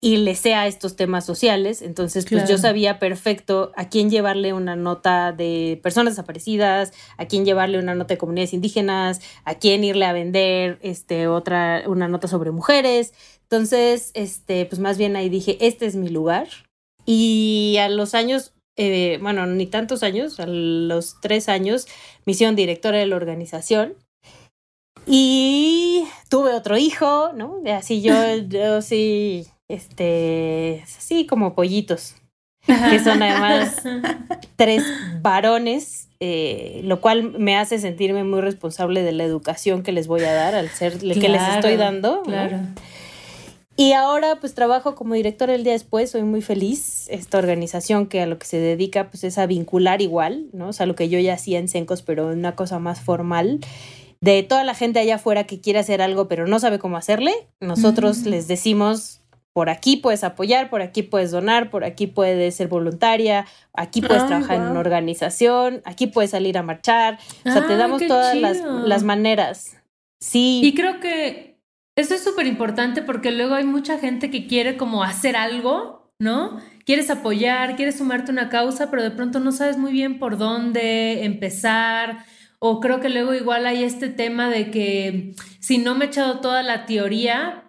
y 0.00 0.18
le 0.18 0.34
sé 0.34 0.54
a 0.54 0.66
estos 0.66 0.94
temas 0.94 1.24
sociales, 1.24 1.80
entonces 1.80 2.26
pues 2.28 2.48
yo 2.48 2.58
sabía 2.58 2.98
perfecto 2.98 3.72
a 3.76 3.88
quién 3.88 4.10
llevarle 4.10 4.52
una 4.52 4.76
nota 4.76 5.32
de 5.32 5.80
personas 5.82 6.12
desaparecidas, 6.12 6.92
a 7.16 7.26
quién 7.26 7.46
llevarle 7.46 7.78
una 7.78 7.94
nota 7.94 8.14
de 8.14 8.18
comunidades 8.18 8.52
indígenas, 8.52 9.20
a 9.44 9.54
quién 9.54 9.84
irle 9.84 10.04
a 10.04 10.12
vender 10.12 10.78
este 10.82 11.28
otra 11.28 11.84
una 11.86 12.08
nota 12.08 12.28
sobre 12.28 12.50
mujeres. 12.50 13.14
Entonces, 13.42 14.10
este 14.12 14.66
pues 14.66 14.80
más 14.80 14.98
bien 14.98 15.16
ahí 15.16 15.30
dije, 15.30 15.56
este 15.60 15.86
es 15.86 15.96
mi 15.96 16.10
lugar. 16.10 16.48
Y 17.06 17.76
a 17.80 17.88
los 17.88 18.14
años 18.14 18.52
eh, 18.76 19.18
bueno, 19.22 19.46
ni 19.46 19.66
tantos 19.66 20.02
años, 20.02 20.38
a 20.38 20.46
los 20.46 21.18
tres 21.20 21.48
años, 21.48 21.86
misión 22.26 22.56
directora 22.56 22.98
de 22.98 23.06
la 23.06 23.16
organización. 23.16 23.94
Y 25.06 26.04
tuve 26.28 26.52
otro 26.52 26.76
hijo, 26.76 27.32
¿no? 27.32 27.60
Así 27.72 28.02
yo, 28.02 28.14
yo 28.48 28.82
sí, 28.82 29.46
este, 29.68 30.82
así 30.84 31.26
como 31.26 31.54
pollitos, 31.54 32.16
que 32.66 32.98
son 32.98 33.22
además 33.22 33.82
tres 34.56 34.82
varones, 35.22 36.08
eh, 36.18 36.80
lo 36.84 37.00
cual 37.00 37.38
me 37.38 37.56
hace 37.56 37.78
sentirme 37.78 38.24
muy 38.24 38.40
responsable 38.40 39.02
de 39.02 39.12
la 39.12 39.24
educación 39.24 39.82
que 39.82 39.92
les 39.92 40.08
voy 40.08 40.22
a 40.24 40.32
dar 40.32 40.54
al 40.54 40.68
ser, 40.70 40.98
que 40.98 41.28
les 41.28 41.42
estoy 41.42 41.76
dando. 41.76 42.22
Claro. 42.22 42.58
Y 43.78 43.92
ahora 43.92 44.36
pues 44.40 44.54
trabajo 44.54 44.94
como 44.94 45.14
directora 45.14 45.54
el 45.54 45.62
día 45.62 45.74
después, 45.74 46.10
soy 46.10 46.22
muy 46.22 46.40
feliz. 46.40 47.08
Esta 47.10 47.36
organización 47.36 48.06
que 48.06 48.22
a 48.22 48.26
lo 48.26 48.38
que 48.38 48.46
se 48.46 48.58
dedica 48.58 49.10
pues 49.10 49.22
es 49.22 49.36
a 49.36 49.44
vincular 49.44 50.00
igual, 50.00 50.46
¿no? 50.54 50.68
O 50.68 50.72
sea, 50.72 50.86
lo 50.86 50.96
que 50.96 51.10
yo 51.10 51.18
ya 51.18 51.34
hacía 51.34 51.58
en 51.58 51.68
Sencos, 51.68 52.00
pero 52.00 52.28
una 52.28 52.56
cosa 52.56 52.78
más 52.78 53.00
formal 53.02 53.60
de 54.26 54.42
toda 54.42 54.64
la 54.64 54.74
gente 54.74 54.98
allá 54.98 55.16
afuera 55.16 55.44
que 55.44 55.60
quiere 55.60 55.78
hacer 55.78 56.02
algo 56.02 56.28
pero 56.28 56.46
no 56.46 56.58
sabe 56.58 56.78
cómo 56.78 56.96
hacerle, 56.96 57.32
nosotros 57.60 58.24
les 58.26 58.48
decimos, 58.48 59.22
por 59.52 59.70
aquí 59.70 59.96
puedes 59.96 60.24
apoyar, 60.24 60.68
por 60.68 60.82
aquí 60.82 61.02
puedes 61.02 61.30
donar, 61.30 61.70
por 61.70 61.84
aquí 61.84 62.08
puedes 62.08 62.56
ser 62.56 62.68
voluntaria, 62.68 63.46
aquí 63.72 64.02
puedes 64.02 64.26
trabajar 64.26 64.56
en 64.56 64.62
una 64.62 64.80
organización, 64.80 65.80
aquí 65.84 66.08
puedes 66.08 66.32
salir 66.32 66.58
a 66.58 66.62
marchar, 66.62 67.18
o 67.44 67.50
sea, 67.50 67.66
te 67.66 67.76
damos 67.76 68.06
todas 68.06 68.36
las, 68.36 68.58
las, 68.60 69.02
maneras. 69.04 69.76
Sí. 70.20 70.60
Y 70.64 70.74
creo 70.74 71.00
que 71.00 71.58
esto 71.96 72.14
es 72.14 72.24
súper 72.24 72.46
importante 72.46 73.02
porque 73.02 73.30
luego 73.30 73.54
hay 73.54 73.64
mucha 73.64 73.98
gente 73.98 74.30
que 74.30 74.46
quiere 74.46 74.76
como 74.76 75.04
hacer 75.04 75.36
algo, 75.36 76.10
¿no? 76.18 76.60
Quieres 76.84 77.10
apoyar, 77.10 77.76
quieres 77.76 77.98
sumarte 77.98 78.32
a 78.32 78.34
una 78.34 78.48
causa, 78.48 78.90
pero 78.90 79.02
de 79.02 79.10
pronto 79.10 79.40
no 79.40 79.52
sabes 79.52 79.78
muy 79.78 79.92
bien 79.92 80.18
por 80.18 80.36
dónde 80.36 81.24
empezar 81.24 82.26
o 82.58 82.80
creo 82.80 83.00
que 83.00 83.08
luego 83.08 83.34
igual 83.34 83.66
hay 83.66 83.84
este 83.84 84.08
tema 84.08 84.50
de 84.50 84.70
que 84.70 85.34
si 85.60 85.78
no 85.78 85.94
me 85.94 86.06
he 86.06 86.08
echado 86.08 86.40
toda 86.40 86.62
la 86.62 86.86
teoría, 86.86 87.64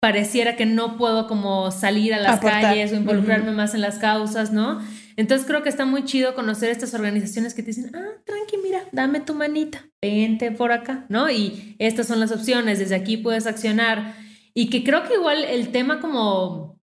pareciera 0.00 0.56
que 0.56 0.66
no 0.66 0.96
puedo 0.96 1.28
como 1.28 1.70
salir 1.70 2.12
a 2.12 2.20
las 2.20 2.40
calles 2.40 2.92
o 2.92 2.96
involucrarme 2.96 3.52
más 3.52 3.74
en 3.74 3.80
las 3.80 3.98
causas, 3.98 4.52
¿no? 4.52 4.80
Entonces 5.16 5.46
creo 5.46 5.62
que 5.62 5.68
está 5.68 5.84
muy 5.84 6.04
chido 6.04 6.34
conocer 6.34 6.70
estas 6.70 6.94
organizaciones 6.94 7.54
que 7.54 7.62
te 7.62 7.68
dicen, 7.68 7.94
ah, 7.94 8.20
tranqui, 8.24 8.56
mira, 8.62 8.82
dame 8.92 9.20
tu 9.20 9.34
manita, 9.34 9.86
vente 10.00 10.50
por 10.50 10.72
acá, 10.72 11.06
¿no? 11.08 11.30
Y 11.30 11.76
estas 11.78 12.08
son 12.08 12.18
las 12.18 12.32
opciones, 12.32 12.78
desde 12.78 12.94
aquí 12.94 13.16
puedes 13.16 13.46
accionar. 13.46 14.14
Y 14.54 14.70
que 14.70 14.82
creo 14.82 15.04
que 15.04 15.14
igual 15.14 15.44
el 15.44 15.70
tema 15.70 16.00
como 16.00 16.80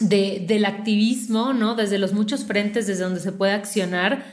de, 0.00 0.44
del 0.46 0.64
activismo, 0.64 1.52
¿no? 1.52 1.74
Desde 1.74 1.98
los 1.98 2.12
muchos 2.12 2.44
frentes 2.44 2.86
desde 2.86 3.04
donde 3.04 3.20
se 3.20 3.32
puede 3.32 3.52
accionar, 3.52 4.24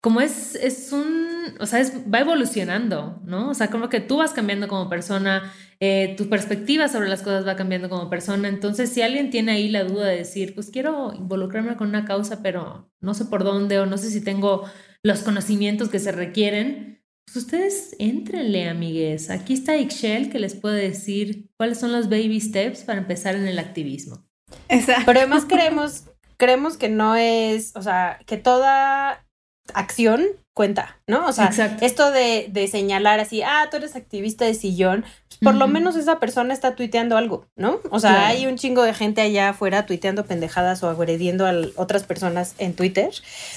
como 0.00 0.20
es, 0.20 0.54
es 0.54 0.92
un, 0.92 1.35
o 1.60 1.66
sea, 1.66 1.84
va 2.12 2.20
evolucionando, 2.20 3.20
¿no? 3.24 3.50
O 3.50 3.54
sea, 3.54 3.68
como 3.68 3.88
que 3.88 4.00
tú 4.00 4.18
vas 4.18 4.32
cambiando 4.32 4.68
como 4.68 4.88
persona, 4.88 5.52
eh, 5.80 6.14
tu 6.16 6.28
perspectiva 6.28 6.88
sobre 6.88 7.08
las 7.08 7.22
cosas 7.22 7.46
va 7.46 7.56
cambiando 7.56 7.88
como 7.88 8.10
persona. 8.10 8.48
Entonces, 8.48 8.90
si 8.90 9.02
alguien 9.02 9.30
tiene 9.30 9.52
ahí 9.52 9.68
la 9.68 9.84
duda 9.84 10.06
de 10.06 10.16
decir, 10.16 10.54
pues 10.54 10.70
quiero 10.70 11.12
involucrarme 11.14 11.76
con 11.76 11.88
una 11.88 12.04
causa, 12.04 12.42
pero 12.42 12.90
no 13.00 13.14
sé 13.14 13.26
por 13.26 13.44
dónde 13.44 13.78
o 13.78 13.86
no 13.86 13.98
sé 13.98 14.10
si 14.10 14.22
tengo 14.22 14.64
los 15.02 15.20
conocimientos 15.20 15.88
que 15.88 15.98
se 15.98 16.12
requieren, 16.12 17.04
pues 17.26 17.36
ustedes 17.36 17.96
entrenle, 17.98 18.68
amigues. 18.68 19.30
Aquí 19.30 19.54
está 19.54 19.76
Ixchel 19.76 20.30
que 20.30 20.38
les 20.38 20.54
puede 20.54 20.80
decir 20.80 21.50
cuáles 21.56 21.78
son 21.78 21.92
los 21.92 22.08
baby 22.08 22.40
steps 22.40 22.84
para 22.84 23.00
empezar 23.00 23.34
en 23.34 23.46
el 23.46 23.58
activismo. 23.58 24.24
Exacto. 24.68 25.02
Pero 25.06 25.20
además 25.20 25.44
creemos, 25.48 26.04
creemos 26.36 26.76
que 26.76 26.88
no 26.88 27.16
es, 27.16 27.74
o 27.74 27.82
sea, 27.82 28.20
que 28.26 28.36
toda 28.36 29.25
acción 29.74 30.26
cuenta, 30.56 30.98
¿no? 31.06 31.26
O 31.26 31.32
sea, 31.32 31.50
esto 31.82 32.10
de, 32.10 32.46
de, 32.50 32.66
señalar 32.66 33.20
así, 33.20 33.42
ah, 33.42 33.68
tú 33.70 33.76
eres 33.76 33.94
activista 33.94 34.46
de 34.46 34.54
sillón, 34.54 35.04
pues 35.28 35.38
por 35.42 35.54
lo 35.54 35.68
menos 35.68 35.96
esa 35.96 36.18
persona 36.18 36.54
está 36.54 36.74
tuiteando 36.74 37.18
algo, 37.18 37.46
¿no? 37.56 37.80
O 37.90 38.00
sea, 38.00 38.28
hay 38.28 38.46
un 38.46 38.56
chingo 38.56 38.82
de 38.82 38.94
gente 38.94 39.20
allá 39.20 39.50
afuera 39.50 39.84
tuiteando 39.84 40.24
pendejadas 40.24 40.82
o 40.82 40.88
agrediendo 40.88 41.46
a 41.46 41.52
otras 41.76 42.04
personas 42.04 42.54
en 42.56 42.72
Twitter. 42.72 43.10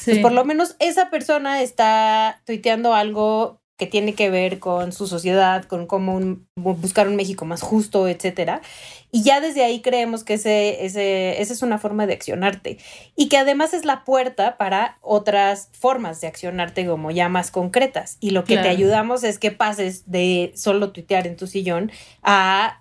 Pues 0.03 0.19
por 0.19 0.33
lo 0.33 0.43
menos 0.43 0.75
esa 0.79 1.09
persona 1.09 1.61
está 1.61 2.41
tuiteando 2.45 2.93
algo 2.93 3.58
que 3.79 3.87
tiene 3.87 4.13
que 4.13 4.29
ver 4.29 4.59
con 4.59 4.91
su 4.91 5.07
sociedad, 5.07 5.63
con 5.63 5.87
cómo 5.87 6.19
buscar 6.57 7.07
un 7.07 7.15
México 7.15 7.45
más 7.45 7.61
justo, 7.61 8.09
etcétera. 8.09 8.61
Y 9.09 9.23
ya 9.23 9.39
desde 9.39 9.63
ahí 9.63 9.79
creemos 9.79 10.25
que 10.25 10.33
ese, 10.33 10.85
ese, 10.85 11.41
esa 11.41 11.53
es 11.53 11.61
una 11.61 11.79
forma 11.79 12.05
de 12.05 12.13
accionarte 12.13 12.77
y 13.15 13.29
que 13.29 13.37
además 13.37 13.73
es 13.73 13.85
la 13.85 14.03
puerta 14.03 14.57
para 14.57 14.97
otras 15.01 15.69
formas 15.71 16.19
de 16.19 16.27
accionarte 16.27 16.85
como 16.85 17.09
ya 17.09 17.29
más 17.29 17.51
concretas. 17.51 18.17
Y 18.19 18.31
lo 18.31 18.43
que 18.43 18.57
te 18.57 18.67
ayudamos 18.67 19.23
es 19.23 19.39
que 19.39 19.51
pases 19.51 20.11
de 20.11 20.51
solo 20.55 20.91
tuitear 20.91 21.25
en 21.25 21.37
tu 21.37 21.47
sillón 21.47 21.89
a 22.21 22.78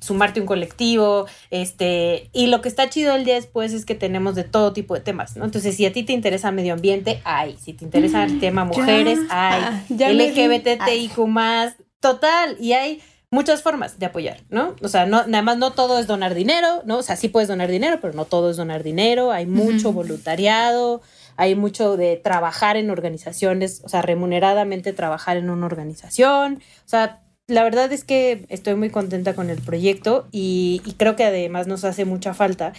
sumarte 0.00 0.40
un 0.40 0.46
colectivo, 0.46 1.26
este, 1.50 2.30
y 2.32 2.46
lo 2.46 2.62
que 2.62 2.68
está 2.68 2.88
chido 2.88 3.14
el 3.14 3.24
día 3.24 3.34
después 3.34 3.72
es 3.74 3.84
que 3.84 3.94
tenemos 3.94 4.34
de 4.34 4.44
todo 4.44 4.72
tipo 4.72 4.94
de 4.94 5.00
temas, 5.00 5.36
¿no? 5.36 5.44
Entonces, 5.44 5.76
si 5.76 5.84
a 5.84 5.92
ti 5.92 6.02
te 6.02 6.14
interesa 6.14 6.50
medio 6.50 6.72
ambiente, 6.72 7.20
hay, 7.24 7.56
si 7.62 7.74
te 7.74 7.84
interesa 7.84 8.24
el 8.24 8.40
tema 8.40 8.64
mujeres, 8.64 9.18
hay, 9.28 9.84
LGBTIQ 9.90 11.18
más, 11.26 11.76
total, 12.00 12.56
y 12.58 12.72
hay 12.72 13.02
muchas 13.30 13.62
formas 13.62 13.98
de 13.98 14.06
apoyar, 14.06 14.40
¿no? 14.48 14.76
O 14.80 14.88
sea, 14.88 15.04
no, 15.04 15.26
nada 15.26 15.42
más 15.42 15.58
no 15.58 15.72
todo 15.72 15.98
es 15.98 16.06
donar 16.06 16.34
dinero, 16.34 16.82
¿no? 16.86 16.98
O 16.98 17.02
sea, 17.02 17.16
sí 17.16 17.28
puedes 17.28 17.48
donar 17.48 17.70
dinero, 17.70 17.98
pero 18.00 18.14
no 18.14 18.24
todo 18.24 18.50
es 18.50 18.56
donar 18.56 18.82
dinero, 18.82 19.30
hay 19.30 19.44
mucho 19.44 19.92
voluntariado, 19.92 21.02
hay 21.36 21.54
mucho 21.54 21.98
de 21.98 22.16
trabajar 22.16 22.78
en 22.78 22.88
organizaciones, 22.88 23.82
o 23.84 23.90
sea, 23.90 24.00
remuneradamente 24.00 24.94
trabajar 24.94 25.36
en 25.36 25.50
una 25.50 25.66
organización, 25.66 26.62
o 26.86 26.88
sea, 26.88 27.20
la 27.48 27.62
verdad 27.62 27.92
es 27.92 28.04
que 28.04 28.44
estoy 28.48 28.74
muy 28.74 28.90
contenta 28.90 29.34
con 29.34 29.50
el 29.50 29.60
proyecto 29.60 30.26
y, 30.32 30.82
creo 30.96 31.16
que 31.16 31.24
además 31.24 31.66
nos 31.66 31.84
hace 31.84 32.04
mucha 32.04 32.34
falta 32.34 32.72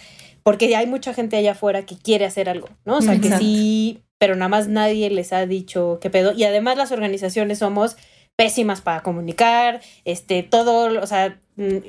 porque 0.44 0.76
hay 0.76 0.88
mucha 0.88 1.14
gente 1.14 1.38
allá 1.38 1.52
afuera 1.52 1.86
que 1.86 1.98
quiere 1.98 2.26
hacer 2.26 2.50
algo, 2.50 2.70
¿no? 2.86 2.98
O 2.98 3.02
sea, 3.02 3.20
que 3.20 3.30
sí, 3.38 4.02
pero 4.18 4.36
nada 4.36 4.48
más 4.50 4.68
nadie 4.68 5.10
les 5.10 5.34
ha 5.34 5.46
dicho 5.46 6.00
qué 6.02 6.10
pedo. 6.10 6.32
Y 6.32 6.46
además 6.46 6.78
las 6.78 6.92
organizaciones 6.92 7.60
somos 7.60 7.98
pésimas 8.38 8.82
para 8.82 9.02
comunicar, 9.02 9.82
este, 10.06 10.44
todo, 10.44 11.02
o 11.02 11.08
sea, 11.08 11.40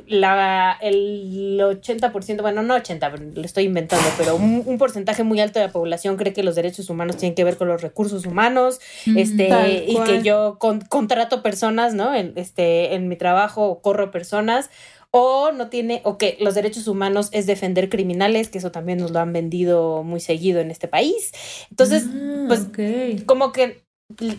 la, 0.06 0.78
el 0.80 1.60
80%, 1.60 2.40
bueno, 2.40 2.62
no 2.62 2.74
80, 2.74 3.10
lo 3.34 3.42
estoy 3.42 3.64
inventando, 3.64 4.08
pero 4.16 4.34
un, 4.34 4.78
porcentaje 4.78 5.24
muy 5.24 5.40
alto 5.40 5.58
de 5.60 5.66
la 5.66 5.72
población 5.72 6.16
cree 6.16 6.32
que 6.32 6.42
los 6.42 6.54
derechos 6.54 6.88
humanos 6.88 7.18
tienen 7.18 7.34
que 7.34 7.44
ver 7.44 7.58
con 7.58 7.68
los 7.68 7.82
recursos 7.82 8.24
humanos, 8.24 8.80
este, 9.14 9.84
y 9.86 9.98
que 10.06 10.22
yo 10.22 10.58
contrato 10.58 11.42
personas, 11.42 11.92
¿no? 11.92 12.14
En, 12.14 12.32
este, 12.36 12.94
en 12.94 13.08
mi 13.08 13.16
trabajo 13.16 13.82
corro 13.82 14.10
personas, 14.10 14.70
o 15.10 15.52
no 15.52 15.68
tiene, 15.68 16.00
o 16.04 16.16
que 16.16 16.38
los 16.40 16.54
derechos 16.54 16.88
humanos 16.88 17.28
es 17.32 17.46
defender 17.46 17.90
criminales, 17.90 18.48
que 18.48 18.56
eso 18.56 18.72
también 18.72 18.98
nos 18.98 19.10
lo 19.10 19.20
han 19.20 19.34
vendido 19.34 20.02
muy 20.02 20.20
seguido 20.20 20.60
en 20.60 20.70
este 20.70 20.88
país. 20.88 21.32
Entonces, 21.70 22.04
ah, 22.06 22.44
pues, 22.48 22.68
como 23.26 23.52
que 23.52 23.87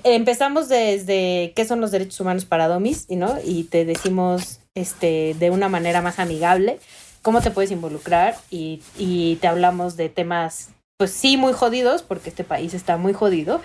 empezamos 0.04 0.70
desde 0.70 1.54
qué 1.56 1.66
son 1.66 1.82
los 1.82 1.92
derechos 1.92 2.20
humanos 2.20 2.46
para 2.46 2.68
Domis, 2.68 3.08
¿no? 3.10 3.38
Y 3.44 3.66
te 3.66 3.86
decimos 3.86 4.60
este, 4.76 5.36
de 5.38 5.50
una 5.52 5.70
manera 5.70 6.02
más 6.02 6.20
amigable 6.20 6.80
cómo 7.22 7.42
te 7.42 7.52
puedes 7.52 7.72
involucrar 7.72 8.36
y, 8.50 8.82
y 8.98 9.36
te 9.38 9.48
hablamos 9.48 9.98
de 9.98 10.10
temas, 10.10 10.70
pues 10.98 11.12
sí, 11.12 11.38
muy 11.38 11.54
jodidos, 11.54 12.02
porque 12.02 12.30
este 12.30 12.44
país 12.44 12.74
está 12.74 12.98
muy 12.98 13.14
jodido, 13.14 13.62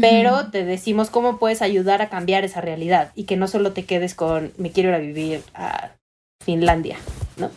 pero 0.00 0.50
te 0.50 0.64
decimos 0.64 1.10
cómo 1.10 1.38
puedes 1.38 1.62
ayudar 1.62 2.02
a 2.02 2.10
cambiar 2.10 2.44
esa 2.44 2.60
realidad 2.60 3.12
y 3.14 3.24
que 3.24 3.36
no 3.36 3.48
solo 3.48 3.72
te 3.72 3.84
quedes 3.84 4.14
con 4.14 4.52
me 4.58 4.70
quiero 4.70 4.90
ir 4.90 4.94
a 4.94 4.98
vivir 4.98 5.42
a 5.54 5.92
Finlandia, 6.44 6.98
¿no? 7.36 7.50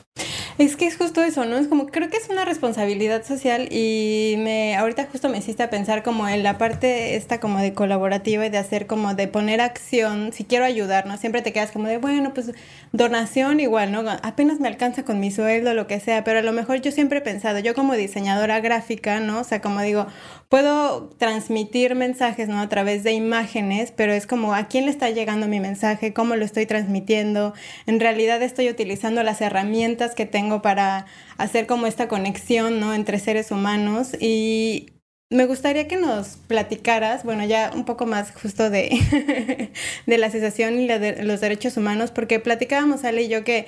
Es 0.62 0.76
que 0.76 0.86
es 0.86 0.96
justo 0.96 1.24
eso, 1.24 1.44
¿no? 1.46 1.58
Es 1.58 1.68
como, 1.68 1.88
creo 1.88 2.12
que 2.12 2.18
es 2.18 2.30
una 2.30 2.46
responsabilidad 2.46 3.26
social 3.26 3.68
y 3.72 4.36
me, 4.38 4.76
ahorita 4.76 5.08
justo 5.12 5.28
me 5.28 5.40
hiciste 5.40 5.64
a 5.64 5.72
pensar 5.72 6.04
como 6.04 6.30
en 6.30 6.44
la 6.44 6.60
parte 6.60 7.16
esta 7.16 7.40
como 7.40 7.58
de 7.58 7.74
colaborativa 7.74 8.46
y 8.46 8.52
de 8.52 8.60
hacer 8.60 8.86
como 8.86 9.16
de 9.16 9.28
poner 9.28 9.60
acción, 9.60 10.34
si 10.34 10.44
quiero 10.44 10.64
ayudar, 10.64 11.08
¿no? 11.08 11.18
Siempre 11.18 11.42
te 11.42 11.52
quedas 11.52 11.72
como 11.72 11.88
de, 11.88 11.98
bueno, 11.98 12.36
pues 12.36 12.52
donación 12.92 13.60
igual, 13.60 13.92
¿no? 13.92 14.04
Apenas 14.22 14.60
me 14.60 14.68
alcanza 14.68 15.04
con 15.04 15.20
mi 15.20 15.32
sueldo, 15.32 15.74
lo 15.74 15.88
que 15.88 16.00
sea, 16.00 16.24
pero 16.24 16.38
a 16.38 16.44
lo 16.44 16.52
mejor 16.52 16.80
yo 16.80 16.92
siempre 16.92 17.18
he 17.18 17.22
pensado, 17.22 17.58
yo 17.58 17.74
como 17.74 17.96
diseñadora 17.96 18.60
gráfica, 18.60 19.20
¿no? 19.20 19.40
O 19.40 19.44
sea, 19.44 19.62
como 19.62 19.82
digo, 19.82 20.06
puedo 20.48 21.08
transmitir 21.18 21.96
mensajes, 21.96 22.50
¿no? 22.50 22.60
A 22.60 22.70
través 22.70 23.04
de 23.04 23.14
imágenes, 23.14 23.92
pero 23.92 24.14
es 24.14 24.28
como, 24.28 24.54
¿a 24.54 24.68
quién 24.68 24.86
le 24.86 24.92
está 24.92 25.10
llegando 25.10 25.48
mi 25.48 25.60
mensaje? 25.60 26.14
¿Cómo 26.14 26.36
lo 26.36 26.46
estoy 26.46 26.68
transmitiendo? 26.68 27.56
En 27.88 28.00
realidad 28.00 28.44
estoy 28.44 28.70
utilizando 28.70 29.24
las 29.24 29.42
herramientas 29.42 30.14
que 30.14 30.28
tengo 30.28 30.51
para 30.60 31.06
hacer 31.38 31.68
como 31.68 31.88
esta 31.88 32.08
conexión, 32.08 32.80
¿no? 32.80 32.94
Entre 32.94 33.20
seres 33.20 33.52
humanos 33.52 34.16
y 34.20 34.88
me 35.32 35.46
gustaría 35.46 35.88
que 35.88 35.96
nos 35.96 36.38
platicaras, 36.48 37.24
bueno, 37.24 37.46
ya 37.46 37.72
un 37.74 37.86
poco 37.86 38.06
más 38.06 38.32
justo 38.32 38.70
de, 38.70 39.72
de 40.06 40.18
la 40.18 40.28
asociación 40.28 40.80
y 40.80 40.88
los 40.88 41.40
derechos 41.40 41.78
humanos, 41.78 42.12
porque 42.12 42.40
platicábamos 42.40 43.06
Ale 43.06 43.24
y 43.24 43.30
yo 43.30 43.46
que 43.46 43.68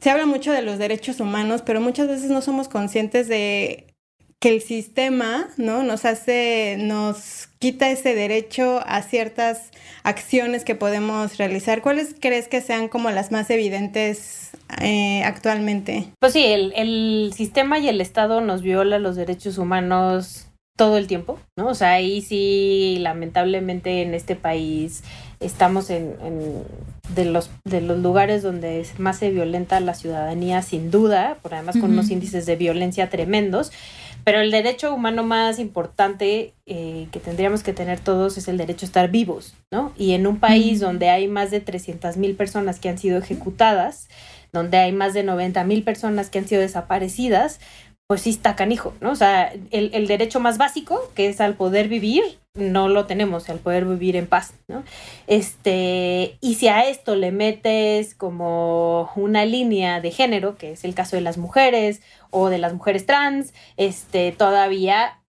se 0.00 0.08
habla 0.10 0.24
mucho 0.24 0.52
de 0.52 0.62
los 0.62 0.78
derechos 0.78 1.20
humanos, 1.20 1.62
pero 1.66 1.80
muchas 1.80 2.06
veces 2.06 2.30
no 2.30 2.40
somos 2.42 2.68
conscientes 2.68 3.28
de 3.28 3.90
que 4.40 4.48
el 4.48 4.62
sistema, 4.62 5.48
¿no? 5.58 5.82
Nos 5.82 6.06
hace, 6.06 6.76
nos 6.78 7.48
quita 7.58 7.90
ese 7.90 8.14
derecho 8.14 8.80
a 8.86 9.02
ciertas 9.02 9.70
acciones 10.02 10.64
que 10.64 10.74
podemos 10.74 11.36
realizar. 11.36 11.82
¿Cuáles 11.82 12.14
crees 12.18 12.48
que 12.48 12.62
sean 12.62 12.88
como 12.88 13.10
las 13.10 13.30
más 13.32 13.50
evidentes 13.50 14.49
eh, 14.80 15.22
actualmente? 15.24 16.12
Pues 16.18 16.32
sí, 16.32 16.44
el, 16.44 16.72
el 16.76 17.32
sistema 17.34 17.78
y 17.78 17.88
el 17.88 18.00
Estado 18.00 18.40
nos 18.40 18.62
viola 18.62 18.98
los 18.98 19.16
derechos 19.16 19.58
humanos 19.58 20.50
todo 20.80 20.96
el 20.96 21.06
tiempo, 21.06 21.38
¿no? 21.58 21.68
O 21.68 21.74
sea, 21.74 21.92
ahí 21.92 22.22
sí, 22.22 22.96
lamentablemente 23.00 24.00
en 24.00 24.14
este 24.14 24.34
país 24.34 25.02
estamos 25.38 25.90
en, 25.90 26.16
en, 26.22 26.64
de, 27.14 27.26
los, 27.26 27.50
de 27.64 27.82
los 27.82 27.98
lugares 27.98 28.42
donde 28.42 28.86
más 28.96 29.18
se 29.18 29.30
violenta 29.30 29.78
la 29.80 29.92
ciudadanía, 29.92 30.62
sin 30.62 30.90
duda, 30.90 31.36
por 31.42 31.52
además 31.52 31.76
con 31.78 31.92
unos 31.92 32.10
índices 32.10 32.46
de 32.46 32.56
violencia 32.56 33.10
tremendos. 33.10 33.72
Pero 34.24 34.40
el 34.40 34.50
derecho 34.50 34.94
humano 34.94 35.22
más 35.22 35.58
importante 35.58 36.54
eh, 36.64 37.08
que 37.10 37.20
tendríamos 37.20 37.62
que 37.62 37.72
tener 37.72 38.00
todos 38.00 38.38
es 38.38 38.48
el 38.48 38.56
derecho 38.56 38.86
a 38.86 38.88
estar 38.88 39.10
vivos, 39.10 39.54
¿no? 39.70 39.92
Y 39.98 40.12
en 40.12 40.26
un 40.26 40.38
país 40.40 40.80
donde 40.80 41.10
hay 41.10 41.28
más 41.28 41.50
de 41.50 41.60
300 41.60 42.16
mil 42.16 42.36
personas 42.36 42.80
que 42.80 42.88
han 42.88 42.98
sido 42.98 43.18
ejecutadas, 43.18 44.08
donde 44.52 44.78
hay 44.78 44.92
más 44.92 45.14
de 45.14 45.22
90 45.22 45.64
mil 45.64 45.82
personas 45.82 46.30
que 46.30 46.38
han 46.38 46.48
sido 46.48 46.60
desaparecidas, 46.60 47.60
pues 48.06 48.22
sí 48.22 48.30
está 48.30 48.56
canijo, 48.56 48.92
¿no? 49.00 49.12
O 49.12 49.14
sea, 49.14 49.52
el, 49.70 49.90
el, 49.94 50.08
derecho 50.08 50.40
más 50.40 50.58
básico, 50.58 51.00
que 51.14 51.28
es 51.28 51.40
al 51.40 51.54
poder 51.54 51.86
vivir, 51.86 52.24
no 52.54 52.88
lo 52.88 53.06
tenemos, 53.06 53.48
al 53.48 53.60
poder 53.60 53.84
vivir 53.84 54.16
en 54.16 54.26
paz, 54.26 54.54
¿no? 54.66 54.82
Este, 55.28 56.36
y 56.40 56.56
si 56.56 56.66
a 56.66 56.88
esto 56.88 57.14
le 57.14 57.30
metes 57.30 58.16
como 58.16 59.12
una 59.14 59.44
línea 59.44 60.00
de 60.00 60.10
género, 60.10 60.56
que 60.56 60.72
es 60.72 60.82
el 60.82 60.94
caso 60.94 61.14
de 61.14 61.22
las 61.22 61.38
mujeres 61.38 62.02
o 62.30 62.48
de 62.48 62.58
las 62.58 62.74
mujeres 62.74 63.06
trans, 63.06 63.54
este, 63.76 64.32
todavía 64.32 65.20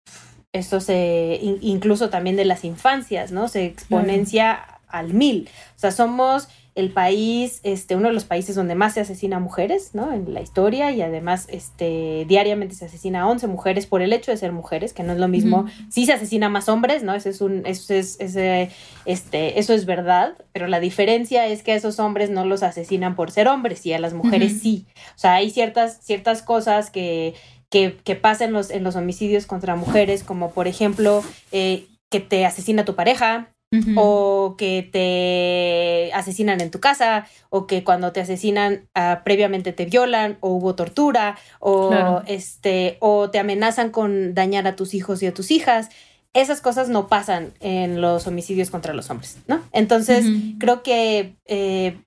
esto 0.53 0.79
se, 0.81 1.39
incluso 1.61 2.09
también 2.09 2.35
de 2.35 2.45
las 2.45 2.65
infancias, 2.65 3.31
¿no? 3.31 3.47
Se 3.47 3.65
exponencia 3.65 4.79
al 4.87 5.13
mil. 5.13 5.49
O 5.75 5.79
sea, 5.79 5.91
somos 5.91 6.49
el 6.73 6.91
país, 6.91 7.59
este, 7.63 7.97
uno 7.97 8.07
de 8.07 8.13
los 8.13 8.23
países 8.23 8.55
donde 8.55 8.75
más 8.75 8.93
se 8.93 9.01
asesina 9.01 9.37
a 9.37 9.39
mujeres, 9.39 9.93
¿no? 9.93 10.13
En 10.13 10.33
la 10.33 10.41
historia 10.41 10.91
y 10.91 11.01
además, 11.01 11.47
este, 11.49 12.25
diariamente 12.29 12.75
se 12.75 12.85
asesina 12.85 13.21
a 13.21 13.27
11 13.27 13.47
mujeres 13.47 13.87
por 13.87 14.01
el 14.01 14.13
hecho 14.13 14.31
de 14.31 14.37
ser 14.37 14.53
mujeres, 14.53 14.93
que 14.93 15.03
no 15.03 15.11
es 15.11 15.19
lo 15.19 15.27
mismo. 15.27 15.65
Sí 15.89 16.05
se 16.05 16.13
asesina 16.13 16.47
más 16.47 16.69
hombres, 16.69 17.03
¿no? 17.03 17.13
Eso 17.13 17.29
es 17.29 17.41
un, 17.41 17.65
eso 17.65 17.93
es, 17.93 18.17
ese, 18.21 18.69
este, 19.05 19.59
eso 19.59 19.73
es 19.73 19.85
verdad, 19.85 20.35
pero 20.53 20.67
la 20.67 20.79
diferencia 20.79 21.45
es 21.47 21.61
que 21.61 21.73
a 21.73 21.75
esos 21.75 21.99
hombres 21.99 22.29
no 22.29 22.45
los 22.45 22.63
asesinan 22.63 23.15
por 23.15 23.31
ser 23.31 23.49
hombres 23.49 23.85
y 23.85 23.91
a 23.91 23.99
las 23.99 24.13
mujeres 24.13 24.61
sí. 24.61 24.85
O 25.15 25.19
sea, 25.19 25.35
hay 25.35 25.49
ciertas, 25.49 25.99
ciertas 26.01 26.41
cosas 26.41 26.89
que, 26.89 27.33
que, 27.69 27.97
que 28.03 28.15
pasan 28.15 28.49
en 28.49 28.53
los, 28.53 28.69
en 28.69 28.83
los 28.85 28.95
homicidios 28.95 29.45
contra 29.45 29.75
mujeres, 29.75 30.23
como 30.23 30.51
por 30.51 30.67
ejemplo, 30.67 31.21
eh, 31.51 31.87
que 32.09 32.19
te 32.19 32.45
asesina 32.45 32.85
tu 32.85 32.95
pareja, 32.95 33.50
o 33.95 34.55
que 34.57 34.87
te 34.91 36.13
asesinan 36.13 36.59
en 36.59 36.71
tu 36.71 36.79
casa, 36.79 37.27
o 37.49 37.67
que 37.67 37.83
cuando 37.83 38.11
te 38.11 38.19
asesinan 38.19 38.87
ah, 38.95 39.21
previamente 39.23 39.71
te 39.71 39.85
violan, 39.85 40.37
o 40.41 40.49
hubo 40.49 40.75
tortura, 40.75 41.37
o 41.59 42.21
este, 42.27 42.97
o 42.99 43.29
te 43.29 43.39
amenazan 43.39 43.89
con 43.89 44.33
dañar 44.33 44.67
a 44.67 44.75
tus 44.75 44.93
hijos 44.93 45.23
y 45.23 45.27
a 45.27 45.33
tus 45.33 45.51
hijas. 45.51 45.89
Esas 46.33 46.61
cosas 46.61 46.89
no 46.89 47.07
pasan 47.07 47.53
en 47.59 47.99
los 47.99 48.25
homicidios 48.27 48.69
contra 48.69 48.93
los 48.93 49.09
hombres, 49.09 49.37
¿no? 49.47 49.61
Entonces, 49.73 50.25
creo 50.59 50.81
que 50.81 51.35
eh, 51.45 51.97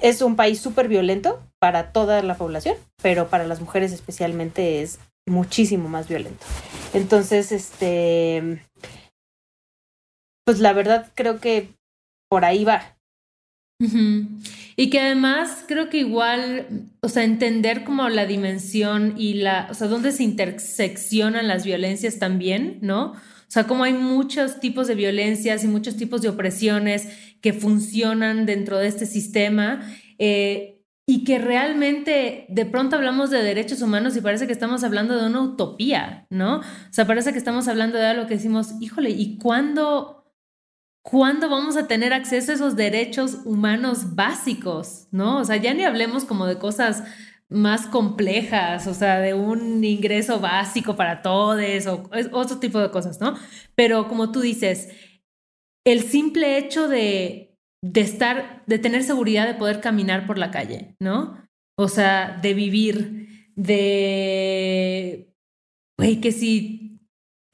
es 0.00 0.22
un 0.22 0.36
país 0.36 0.60
súper 0.60 0.88
violento 0.88 1.42
para 1.58 1.92
toda 1.92 2.22
la 2.22 2.36
población, 2.36 2.76
pero 3.02 3.28
para 3.28 3.46
las 3.46 3.60
mujeres 3.60 3.92
especialmente 3.92 4.82
es 4.82 4.98
muchísimo 5.26 5.88
más 5.88 6.08
violento. 6.08 6.46
Entonces, 6.94 7.52
este 7.52 8.62
pues 10.46 10.60
la 10.60 10.72
verdad 10.72 11.12
creo 11.14 11.40
que 11.40 11.74
por 12.30 12.44
ahí 12.44 12.64
va. 12.64 12.96
Y 14.76 14.90
que 14.90 15.00
además 15.00 15.64
creo 15.66 15.88
que 15.90 15.98
igual, 15.98 16.88
o 17.00 17.08
sea, 17.08 17.24
entender 17.24 17.84
como 17.84 18.08
la 18.08 18.26
dimensión 18.26 19.14
y 19.18 19.34
la, 19.34 19.68
o 19.70 19.74
sea, 19.74 19.88
dónde 19.88 20.12
se 20.12 20.22
interseccionan 20.22 21.48
las 21.48 21.64
violencias 21.64 22.18
también, 22.18 22.78
¿no? 22.80 23.12
O 23.12 23.50
sea, 23.50 23.66
como 23.66 23.84
hay 23.84 23.92
muchos 23.92 24.60
tipos 24.60 24.86
de 24.86 24.94
violencias 24.94 25.62
y 25.62 25.68
muchos 25.68 25.96
tipos 25.96 26.22
de 26.22 26.28
opresiones 26.28 27.08
que 27.40 27.52
funcionan 27.52 28.46
dentro 28.46 28.78
de 28.78 28.88
este 28.88 29.06
sistema. 29.06 29.80
Eh, 30.18 30.76
y 31.08 31.22
que 31.22 31.38
realmente 31.38 32.46
de 32.48 32.66
pronto 32.66 32.96
hablamos 32.96 33.30
de 33.30 33.42
derechos 33.42 33.80
humanos 33.80 34.16
y 34.16 34.20
parece 34.20 34.48
que 34.48 34.52
estamos 34.52 34.82
hablando 34.82 35.16
de 35.16 35.28
una 35.28 35.40
utopía, 35.40 36.26
¿no? 36.30 36.58
O 36.58 36.62
sea, 36.90 37.06
parece 37.06 37.30
que 37.30 37.38
estamos 37.38 37.68
hablando 37.68 37.96
de 37.96 38.06
algo 38.06 38.26
que 38.26 38.34
decimos, 38.34 38.72
híjole, 38.80 39.10
¿y 39.10 39.38
cuándo, 39.38 40.25
cuándo 41.08 41.48
vamos 41.48 41.76
a 41.76 41.86
tener 41.86 42.12
acceso 42.12 42.50
a 42.50 42.54
esos 42.56 42.74
derechos 42.74 43.38
humanos 43.44 44.16
básicos, 44.16 45.06
¿no? 45.12 45.38
O 45.38 45.44
sea, 45.44 45.56
ya 45.56 45.72
ni 45.72 45.84
hablemos 45.84 46.24
como 46.24 46.46
de 46.46 46.58
cosas 46.58 47.04
más 47.48 47.86
complejas, 47.86 48.88
o 48.88 48.94
sea, 48.94 49.20
de 49.20 49.34
un 49.34 49.84
ingreso 49.84 50.40
básico 50.40 50.96
para 50.96 51.22
todos 51.22 51.86
o 51.86 52.08
otro 52.32 52.58
tipo 52.58 52.80
de 52.80 52.90
cosas, 52.90 53.20
¿no? 53.20 53.36
Pero 53.76 54.08
como 54.08 54.32
tú 54.32 54.40
dices, 54.40 54.88
el 55.84 56.02
simple 56.02 56.58
hecho 56.58 56.88
de 56.88 57.46
de 57.92 58.00
estar, 58.00 58.64
de 58.66 58.78
tener 58.78 59.04
seguridad 59.04 59.46
de 59.46 59.54
poder 59.54 59.80
caminar 59.80 60.26
por 60.26 60.38
la 60.38 60.50
calle, 60.50 60.96
¿no? 61.00 61.48
O 61.78 61.88
sea, 61.88 62.38
de 62.42 62.54
vivir, 62.54 63.52
de, 63.54 65.32
güey, 65.98 66.20
que 66.20 66.32
si, 66.32 66.85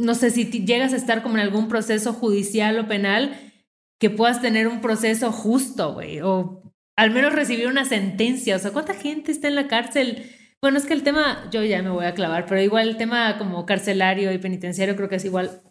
no 0.03 0.15
sé, 0.17 0.31
si 0.31 0.45
llegas 0.47 0.93
a 0.93 0.97
estar 0.97 1.23
como 1.23 1.37
en 1.37 1.43
algún 1.43 1.69
proceso 1.69 2.13
judicial 2.13 2.79
o 2.79 2.89
penal, 2.89 3.39
que 4.01 4.11
puedas 4.11 4.43
tener 4.43 4.67
un 4.67 4.81
proceso 4.81 5.31
justo, 5.31 5.95
güey, 5.95 6.21
o 6.21 6.63
al 6.97 7.13
menos 7.13 7.33
recibir 7.33 7.69
una 7.69 7.85
sentencia. 7.85 8.57
O 8.57 8.59
sea, 8.59 8.73
¿cuánta 8.73 8.95
gente 8.95 9.31
está 9.31 9.47
en 9.47 9.55
la 9.55 9.69
cárcel? 9.69 10.31
Bueno, 10.61 10.79
es 10.79 10.87
que 10.87 10.93
el 10.95 11.05
tema, 11.05 11.49
yo 11.53 11.63
ya 11.63 11.83
me 11.83 11.91
voy 11.91 12.05
a 12.05 12.15
clavar, 12.15 12.47
pero 12.47 12.61
igual 12.61 12.89
el 12.89 12.97
tema 12.97 13.39
como 13.39 13.65
carcelario 13.65 14.33
y 14.33 14.39
penitenciario 14.39 14.97
creo 14.97 15.09
que 15.09 15.17
es 15.17 15.25
igual 15.25 15.63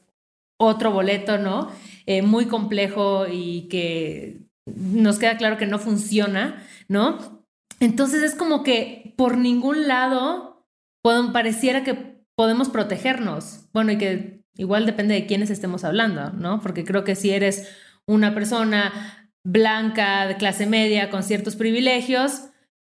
otro 0.58 0.92
boleto, 0.92 1.38
¿no? 1.38 1.70
Eh, 2.06 2.22
muy 2.22 2.46
complejo 2.46 3.26
y 3.30 3.68
que 3.68 4.48
nos 4.66 5.20
queda 5.20 5.36
claro 5.36 5.58
que 5.58 5.66
no 5.66 5.78
funciona, 5.78 6.66
¿no? 6.88 7.44
Entonces 7.82 8.24
es 8.24 8.36
como 8.36 8.64
que 8.64 9.14
por 9.18 9.38
ningún 9.38 9.90
lado 9.90 10.66
pareciera 11.34 11.84
que 11.84 12.11
podemos 12.42 12.70
protegernos. 12.70 13.66
Bueno, 13.72 13.92
y 13.92 14.00
que 14.00 14.44
igual 14.56 14.88
depende 14.88 15.14
de 15.14 15.28
quiénes 15.28 15.52
estemos 15.52 15.84
hablando, 15.84 16.32
¿no? 16.32 16.60
Porque 16.60 16.84
creo 16.84 17.04
que 17.04 17.14
si 17.14 17.30
eres 17.30 17.70
una 18.08 18.34
persona 18.34 19.30
blanca, 19.44 20.26
de 20.26 20.38
clase 20.38 20.66
media, 20.66 21.12
con 21.12 21.22
ciertos 21.22 21.56
privilegios, 21.56 22.46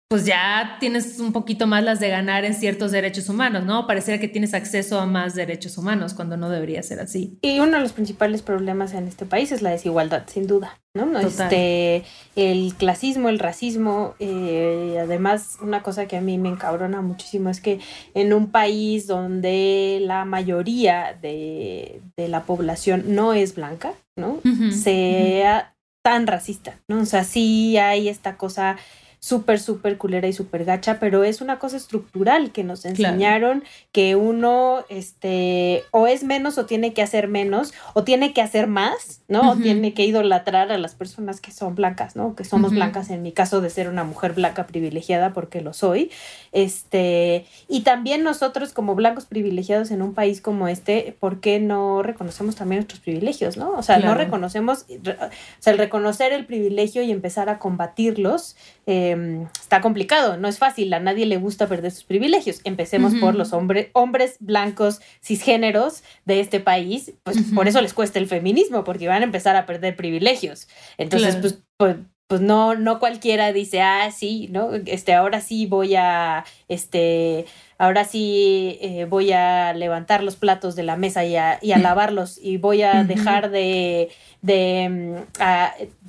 pues 0.08 0.26
ya 0.26 0.76
tienes 0.80 1.18
un 1.18 1.32
poquito 1.32 1.66
más 1.66 1.82
las 1.82 1.98
de 1.98 2.08
ganar 2.08 2.44
en 2.44 2.54
ciertos 2.54 2.92
derechos 2.92 3.28
humanos, 3.28 3.64
¿no? 3.64 3.86
Pareciera 3.86 4.20
que 4.20 4.28
tienes 4.28 4.54
acceso 4.54 5.00
a 5.00 5.06
más 5.06 5.34
derechos 5.34 5.78
humanos 5.78 6.14
cuando 6.14 6.36
no 6.36 6.50
debería 6.50 6.82
ser 6.82 7.00
así. 7.00 7.38
Y 7.42 7.58
uno 7.58 7.72
de 7.72 7.80
los 7.80 7.92
principales 7.92 8.42
problemas 8.42 8.92
en 8.92 9.08
este 9.08 9.24
país 9.24 9.50
es 9.50 9.62
la 9.62 9.70
desigualdad, 9.70 10.24
sin 10.26 10.46
duda, 10.46 10.78
¿no? 10.94 11.18
Este, 11.18 12.04
el 12.36 12.74
clasismo, 12.76 13.28
el 13.28 13.38
racismo, 13.38 14.14
eh, 14.20 14.98
además 15.00 15.58
una 15.60 15.82
cosa 15.82 16.06
que 16.06 16.16
a 16.16 16.20
mí 16.20 16.38
me 16.38 16.50
encabrona 16.50 17.00
muchísimo 17.00 17.48
es 17.50 17.60
que 17.60 17.80
en 18.12 18.32
un 18.34 18.50
país 18.50 19.06
donde 19.06 19.98
la 20.02 20.24
mayoría 20.24 21.18
de, 21.20 22.02
la 22.16 22.44
población 22.44 23.04
no 23.08 23.32
es 23.32 23.54
blanca, 23.54 23.94
¿no? 24.16 24.40
Sea 24.70 25.74
tan 26.02 26.26
racista, 26.26 26.78
¿no? 26.88 27.00
O 27.00 27.06
sea, 27.06 27.24
sí 27.24 27.78
hay 27.78 28.08
esta 28.08 28.36
cosa 28.36 28.76
súper, 29.24 29.58
súper 29.58 29.96
culera 29.96 30.28
y 30.28 30.34
súper 30.34 30.66
gacha, 30.66 31.00
pero 31.00 31.24
es 31.24 31.40
una 31.40 31.58
cosa 31.58 31.78
estructural 31.78 32.52
que 32.52 32.62
nos 32.62 32.84
enseñaron 32.84 33.64
que 33.90 34.16
uno, 34.16 34.84
este, 34.90 35.82
o 35.92 36.06
es 36.06 36.24
menos 36.24 36.58
o 36.58 36.66
tiene 36.66 36.92
que 36.92 37.00
hacer 37.00 37.26
menos, 37.26 37.72
o 37.94 38.04
tiene 38.04 38.34
que 38.34 38.42
hacer 38.42 38.66
más, 38.66 39.22
¿no? 39.28 39.52
O 39.52 39.56
tiene 39.56 39.94
que 39.94 40.04
idolatrar 40.04 40.70
a 40.70 40.76
las 40.76 40.94
personas 40.94 41.40
que 41.40 41.52
son 41.52 41.74
blancas, 41.74 42.16
¿no? 42.16 42.36
Que 42.36 42.44
somos 42.44 42.72
blancas, 42.72 43.08
en 43.08 43.22
mi 43.22 43.32
caso 43.32 43.62
de 43.62 43.70
ser 43.70 43.88
una 43.88 44.04
mujer 44.04 44.34
blanca 44.34 44.66
privilegiada, 44.66 45.32
porque 45.32 45.62
lo 45.62 45.72
soy. 45.72 46.10
Este, 46.52 47.46
y 47.66 47.80
también 47.80 48.24
nosotros 48.24 48.74
como 48.74 48.94
blancos 48.94 49.24
privilegiados 49.24 49.90
en 49.90 50.02
un 50.02 50.12
país 50.12 50.42
como 50.42 50.68
este, 50.68 51.16
¿por 51.18 51.40
qué 51.40 51.60
no 51.60 52.02
reconocemos 52.02 52.56
también 52.56 52.80
nuestros 52.80 53.00
privilegios, 53.00 53.56
¿no? 53.56 53.72
O 53.72 53.82
sea, 53.82 53.98
no 54.00 54.14
reconocemos, 54.14 54.84
o 54.90 55.30
sea, 55.60 55.72
el 55.72 55.78
reconocer 55.78 56.34
el 56.34 56.44
privilegio 56.44 57.02
y 57.02 57.10
empezar 57.10 57.48
a 57.48 57.58
combatirlos, 57.58 58.56
eh, 58.84 59.13
Em, 59.14 59.46
está 59.60 59.80
complicado, 59.80 60.36
no 60.36 60.48
es 60.48 60.58
fácil, 60.58 60.92
a 60.92 61.00
nadie 61.00 61.26
le 61.26 61.36
gusta 61.36 61.66
perder 61.66 61.90
sus 61.90 62.04
privilegios. 62.04 62.60
Empecemos 62.64 63.14
por 63.14 63.34
los 63.34 63.52
hombres 63.52 64.36
blancos 64.40 65.00
cisgéneros 65.22 66.02
de 66.24 66.40
este 66.40 66.60
país, 66.60 67.12
pues 67.22 67.38
por 67.54 67.68
eso 67.68 67.80
les 67.80 67.94
cuesta 67.94 68.18
el 68.18 68.26
feminismo, 68.26 68.84
porque 68.84 69.08
van 69.08 69.22
a 69.22 69.24
empezar 69.24 69.56
a 69.56 69.66
perder 69.66 69.96
privilegios. 69.96 70.68
Entonces, 70.98 71.36
pues, 71.36 71.58
pues, 71.76 71.96
pues, 72.26 72.40
no, 72.40 72.74
no 72.74 72.98
cualquiera 72.98 73.52
dice, 73.52 73.80
ah, 73.82 74.10
sí, 74.10 74.48
¿no? 74.50 74.70
Este, 74.86 75.14
ahora 75.14 75.40
sí 75.40 75.66
voy 75.66 75.94
a, 75.94 76.44
este, 76.68 77.46
ahora 77.78 78.04
sí 78.04 78.78
eh, 78.80 79.06
voy 79.08 79.32
a 79.32 79.72
levantar 79.74 80.22
los 80.22 80.36
platos 80.36 80.74
de 80.74 80.82
la 80.84 80.96
mesa 80.96 81.24
y 81.24 81.36
a, 81.36 81.58
y 81.62 81.72
a 81.72 81.78
lavarlos 81.88 82.38
y 82.42 82.56
voy 82.56 82.82
a 82.82 83.04
dejar 83.04 83.50
de, 83.50 84.10
de 84.42 84.88
mm, 84.88 85.42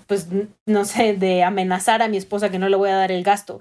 pues 0.07 0.27
no 0.65 0.85
sé, 0.85 1.13
de 1.13 1.43
amenazar 1.43 2.01
a 2.01 2.07
mi 2.07 2.17
esposa 2.17 2.49
que 2.49 2.59
no 2.59 2.69
le 2.69 2.77
voy 2.77 2.89
a 2.89 2.95
dar 2.95 3.11
el 3.11 3.23
gasto. 3.23 3.59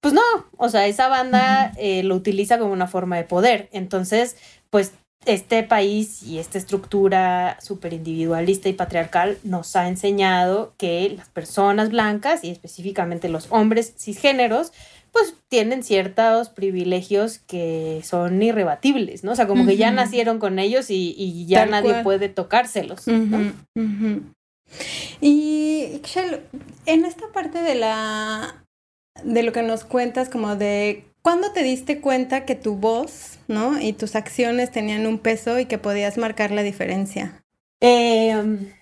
Pues 0.00 0.14
no, 0.14 0.22
o 0.56 0.68
sea, 0.68 0.86
esa 0.86 1.08
banda 1.08 1.72
eh, 1.78 2.02
lo 2.02 2.14
utiliza 2.14 2.58
como 2.58 2.72
una 2.72 2.86
forma 2.86 3.16
de 3.16 3.24
poder. 3.24 3.68
Entonces, 3.72 4.36
pues 4.70 4.92
este 5.26 5.62
país 5.64 6.22
y 6.22 6.38
esta 6.38 6.58
estructura 6.58 7.58
súper 7.60 7.92
individualista 7.92 8.68
y 8.68 8.72
patriarcal 8.72 9.38
nos 9.42 9.74
ha 9.76 9.88
enseñado 9.88 10.74
que 10.78 11.12
las 11.16 11.28
personas 11.28 11.90
blancas 11.90 12.44
y 12.44 12.50
específicamente 12.50 13.28
los 13.28 13.48
hombres 13.50 13.94
cisgéneros, 13.98 14.72
pues 15.12 15.34
tienen 15.48 15.82
ciertos 15.82 16.50
privilegios 16.50 17.38
que 17.40 18.02
son 18.04 18.40
irrebatibles, 18.40 19.24
¿no? 19.24 19.32
O 19.32 19.34
sea, 19.34 19.48
como 19.48 19.66
que 19.66 19.76
ya 19.76 19.90
nacieron 19.90 20.38
con 20.38 20.58
ellos 20.58 20.86
y, 20.90 21.46
ya 21.46 21.66
nadie 21.66 22.02
puede 22.02 22.28
tocárselos. 22.28 23.04
Y 25.20 26.00
en 26.86 27.04
esta 27.04 27.28
parte 27.32 27.62
de 27.62 27.74
la 27.74 28.62
de 29.24 29.42
lo 29.42 29.52
que 29.52 29.62
nos 29.62 29.84
cuentas, 29.84 30.28
como 30.28 30.56
de 30.56 31.04
cuándo 31.22 31.52
te 31.52 31.62
diste 31.62 32.00
cuenta 32.00 32.44
que 32.44 32.54
tu 32.54 32.76
voz, 32.76 33.38
¿no? 33.48 33.80
Y 33.80 33.92
tus 33.92 34.14
acciones 34.14 34.70
tenían 34.70 35.06
un 35.06 35.18
peso 35.18 35.58
y 35.58 35.66
que 35.66 35.78
podías 35.78 36.18
marcar 36.18 36.50
la 36.50 36.62
diferencia. 36.62 37.42
Em, 37.80 38.72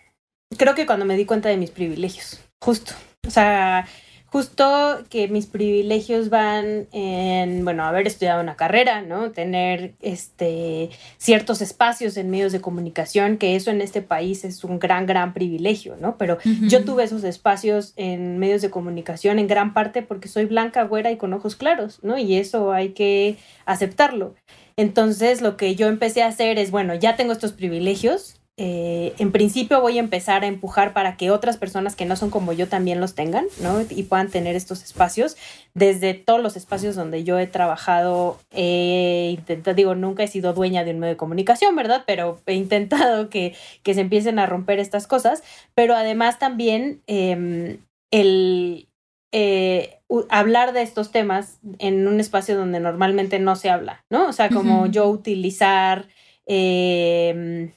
creo 0.56 0.74
que 0.74 0.86
cuando 0.86 1.04
me 1.04 1.16
di 1.16 1.24
cuenta 1.24 1.48
de 1.48 1.56
mis 1.56 1.70
privilegios, 1.70 2.40
justo. 2.60 2.92
O 3.26 3.30
sea, 3.30 3.86
justo 4.34 5.04
que 5.10 5.28
mis 5.28 5.46
privilegios 5.46 6.28
van 6.28 6.88
en, 6.90 7.62
bueno, 7.62 7.84
haber 7.84 8.08
estudiado 8.08 8.42
una 8.42 8.56
carrera, 8.56 9.00
¿no? 9.00 9.30
Tener 9.30 9.94
este, 10.02 10.90
ciertos 11.18 11.60
espacios 11.60 12.16
en 12.16 12.30
medios 12.30 12.50
de 12.50 12.60
comunicación, 12.60 13.36
que 13.36 13.54
eso 13.54 13.70
en 13.70 13.80
este 13.80 14.02
país 14.02 14.44
es 14.44 14.64
un 14.64 14.80
gran, 14.80 15.06
gran 15.06 15.34
privilegio, 15.34 15.94
¿no? 16.00 16.18
Pero 16.18 16.38
yo 16.62 16.84
tuve 16.84 17.04
esos 17.04 17.22
espacios 17.22 17.92
en 17.94 18.40
medios 18.40 18.60
de 18.60 18.70
comunicación 18.70 19.38
en 19.38 19.46
gran 19.46 19.72
parte 19.72 20.02
porque 20.02 20.26
soy 20.26 20.46
blanca, 20.46 20.82
güera 20.82 21.12
y 21.12 21.16
con 21.16 21.32
ojos 21.32 21.54
claros, 21.54 22.00
¿no? 22.02 22.18
Y 22.18 22.34
eso 22.34 22.72
hay 22.72 22.88
que 22.88 23.36
aceptarlo. 23.66 24.34
Entonces, 24.76 25.42
lo 25.42 25.56
que 25.56 25.76
yo 25.76 25.86
empecé 25.86 26.24
a 26.24 26.26
hacer 26.26 26.58
es, 26.58 26.72
bueno, 26.72 26.96
ya 26.96 27.14
tengo 27.14 27.32
estos 27.32 27.52
privilegios, 27.52 28.40
eh, 28.56 29.14
en 29.18 29.32
principio 29.32 29.80
voy 29.80 29.96
a 29.96 30.00
empezar 30.00 30.44
a 30.44 30.46
empujar 30.46 30.92
para 30.92 31.16
que 31.16 31.32
otras 31.32 31.56
personas 31.56 31.96
que 31.96 32.04
no 32.04 32.14
son 32.14 32.30
como 32.30 32.52
yo 32.52 32.68
también 32.68 33.00
los 33.00 33.16
tengan, 33.16 33.46
¿no? 33.60 33.80
Y 33.90 34.04
puedan 34.04 34.30
tener 34.30 34.54
estos 34.54 34.84
espacios. 34.84 35.36
Desde 35.74 36.14
todos 36.14 36.40
los 36.40 36.56
espacios 36.56 36.94
donde 36.94 37.24
yo 37.24 37.36
he 37.40 37.48
trabajado, 37.48 38.38
he 38.52 39.32
intentado, 39.36 39.74
digo, 39.74 39.96
nunca 39.96 40.22
he 40.22 40.28
sido 40.28 40.52
dueña 40.52 40.84
de 40.84 40.92
un 40.92 41.00
medio 41.00 41.14
de 41.14 41.16
comunicación, 41.16 41.74
¿verdad? 41.74 42.04
Pero 42.06 42.40
he 42.46 42.54
intentado 42.54 43.28
que, 43.28 43.56
se 43.84 44.00
empiecen 44.00 44.38
a 44.38 44.46
romper 44.46 44.78
estas 44.78 45.08
cosas. 45.08 45.42
Pero 45.74 45.96
además 45.96 46.38
también 46.38 47.02
em, 47.08 47.78
el 48.12 48.88
eh, 49.32 49.98
hablar 50.28 50.72
de 50.72 50.82
estos 50.82 51.10
temas 51.10 51.58
en 51.80 52.06
un 52.06 52.20
espacio 52.20 52.56
donde 52.56 52.78
normalmente 52.78 53.40
no 53.40 53.56
se 53.56 53.68
habla, 53.68 54.04
¿no? 54.10 54.28
O 54.28 54.32
sea, 54.32 54.48
como 54.48 54.86
yo 54.86 55.08
utilizar... 55.08 56.06
Em, 56.46 57.72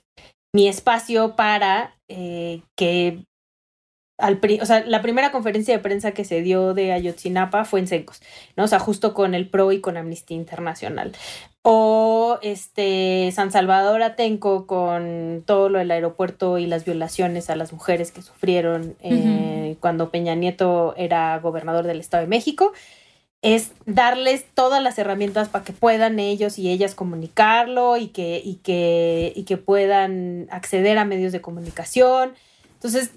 mi 0.53 0.67
espacio 0.67 1.35
para 1.35 1.95
eh, 2.07 2.61
que 2.75 3.25
al 4.17 4.41
o 4.61 4.65
sea, 4.65 4.83
la 4.85 5.01
primera 5.01 5.31
conferencia 5.31 5.75
de 5.75 5.79
prensa 5.79 6.11
que 6.11 6.25
se 6.25 6.41
dio 6.41 6.73
de 6.73 6.91
Ayotzinapa 6.91 7.65
fue 7.65 7.79
en 7.79 7.87
Sencos, 7.87 8.21
¿no? 8.55 8.63
O 8.63 8.67
sea, 8.67 8.79
justo 8.79 9.13
con 9.13 9.35
el 9.35 9.47
PRO 9.47 9.71
y 9.71 9.79
con 9.79 9.95
Amnistía 9.95 10.35
Internacional. 10.35 11.11
O 11.61 12.39
este 12.41 13.31
San 13.33 13.51
Salvador 13.51 14.01
Atenco 14.01 14.65
con 14.65 15.43
todo 15.45 15.69
lo 15.69 15.79
del 15.79 15.91
aeropuerto 15.91 16.57
y 16.57 16.65
las 16.65 16.85
violaciones 16.85 17.49
a 17.49 17.55
las 17.55 17.73
mujeres 17.73 18.11
que 18.11 18.21
sufrieron 18.21 18.95
eh, 19.01 19.75
cuando 19.81 20.09
Peña 20.09 20.33
Nieto 20.33 20.95
era 20.97 21.37
gobernador 21.39 21.85
del 21.85 21.99
Estado 21.99 22.23
de 22.23 22.29
México 22.29 22.73
es 23.55 23.71
darles 23.85 24.45
todas 24.53 24.83
las 24.83 24.99
herramientas 24.99 25.47
para 25.47 25.63
que 25.63 25.71
puedan 25.71 26.19
ellos 26.19 26.59
y 26.59 26.69
ellas 26.69 26.95
comunicarlo 26.95 27.95
y 27.95 28.07
que, 28.07 28.41
y 28.43 28.55
que, 28.55 29.31
y 29.35 29.43
que 29.43 29.57
puedan 29.57 30.47
acceder 30.51 30.97
a 30.97 31.05
medios 31.05 31.31
de 31.31 31.39
comunicación. 31.39 32.33
Entonces, 32.73 33.11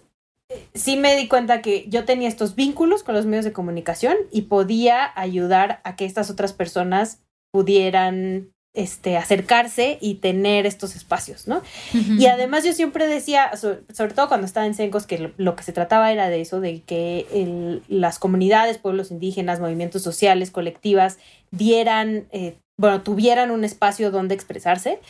sí 0.74 0.96
me 0.96 1.16
di 1.16 1.26
cuenta 1.26 1.62
que 1.62 1.86
yo 1.88 2.04
tenía 2.04 2.28
estos 2.28 2.54
vínculos 2.54 3.02
con 3.02 3.14
los 3.14 3.26
medios 3.26 3.44
de 3.44 3.52
comunicación 3.52 4.16
y 4.30 4.42
podía 4.42 5.10
ayudar 5.16 5.80
a 5.82 5.96
que 5.96 6.04
estas 6.04 6.30
otras 6.30 6.52
personas 6.52 7.20
pudieran 7.50 8.52
este, 8.72 9.16
acercarse 9.16 9.98
y 10.00 10.16
tener 10.16 10.64
estos 10.64 10.94
espacios, 10.94 11.48
¿no? 11.48 11.62
Y 11.92 12.26
además 12.26 12.64
yo 12.64 12.72
siempre 12.72 13.08
decía, 13.08 13.50
sobre, 13.56 14.14
todo 14.14 14.28
cuando 14.28 14.46
estaba 14.46 14.66
en 14.66 14.74
Sencos, 14.74 15.06
que 15.06 15.32
lo, 15.36 15.56
que 15.56 15.62
se 15.64 15.72
trataba 15.72 16.12
era 16.12 16.28
de 16.28 16.40
eso, 16.40 16.60
de 16.60 16.80
que 16.82 17.80
las 17.88 18.18
comunidades, 18.18 18.78
pueblos 18.78 19.10
indígenas, 19.10 19.58
movimientos 19.58 20.02
sociales, 20.02 20.52
colectivas, 20.52 21.18
dieran, 21.50 22.26
eh, 22.30 22.58
bueno, 22.78 23.02
tuvieran 23.02 23.50
un 23.50 23.64
espacio 23.64 24.10
donde 24.12 24.34
expresarse. 24.36 25.00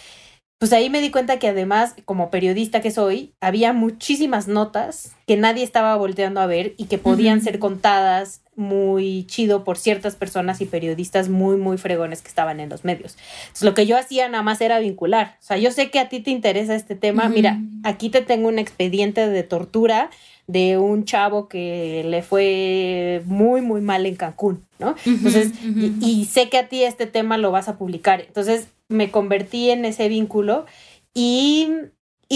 Pues 0.59 0.73
ahí 0.75 0.91
me 0.91 1.01
di 1.01 1.11
cuenta 1.11 1.39
que 1.39 1.49
además, 1.49 1.95
como 2.05 2.31
periodista 2.31 2.81
que 2.81 2.91
soy, 2.91 3.33
había 3.41 3.73
muchísimas 3.73 4.47
notas 4.47 5.17
que 5.27 5.37
nadie 5.37 5.65
estaba 5.65 5.97
volteando 5.97 6.41
a 6.41 6.47
ver 6.47 6.75
y 6.77 6.85
que 6.85 6.99
podían 6.99 7.41
ser 7.41 7.59
contadas 7.59 8.43
muy 8.57 9.25
chido 9.27 9.65
por 9.65 9.79
ciertas 9.79 10.17
personas 10.17 10.61
y 10.61 10.67
periodistas 10.67 11.29
muy, 11.29 11.57
muy 11.57 11.79
fregones 11.79 12.21
que 12.21 12.29
estaban 12.29 12.61
en 12.61 12.69
los 12.69 12.85
medios. 12.85 13.17
Entonces, 13.43 13.63
lo 13.63 13.75
que 13.75 13.87
yo 13.87 13.97
hacía 13.97 14.29
nada 14.29 14.43
más 14.43 14.61
era 14.61 14.79
vincular. 14.79 15.37
O 15.41 15.43
sea, 15.43 15.57
yo 15.57 15.71
sé 15.71 15.91
que 15.91 15.99
a 15.99 16.09
ti 16.09 16.21
te 16.21 16.31
interesa 16.31 16.75
este 16.75 16.95
tema. 16.95 17.29
Mira, 17.29 17.61
aquí 17.85 18.11
te 18.11 18.21
tengo 18.21 18.49
un 18.49 18.59
expediente 18.59 19.29
de 19.29 19.43
tortura 19.43 20.11
de 20.47 20.79
un 20.79 21.05
chavo 21.05 21.49
que 21.49 22.03
le 22.05 22.23
fue 22.23 23.23
muy, 23.25 23.61
muy 23.61 23.81
mal 23.81 24.05
en 24.05 24.17
Cancún, 24.17 24.67
¿no? 24.79 24.97
Entonces, 25.07 25.53
y, 26.01 26.25
sé 26.25 26.49
que 26.49 26.59
a 26.59 26.69
ti 26.69 26.83
este 26.83 27.07
tema 27.07 27.39
lo 27.39 27.53
vas 27.53 27.69
a 27.69 27.79
publicar. 27.79 28.21
Entonces, 28.21 28.69
me 28.89 29.11
convertí 29.13 29.71
en 29.71 29.85
ese 29.85 30.09
vínculo 30.09 30.67
y, 31.15 31.69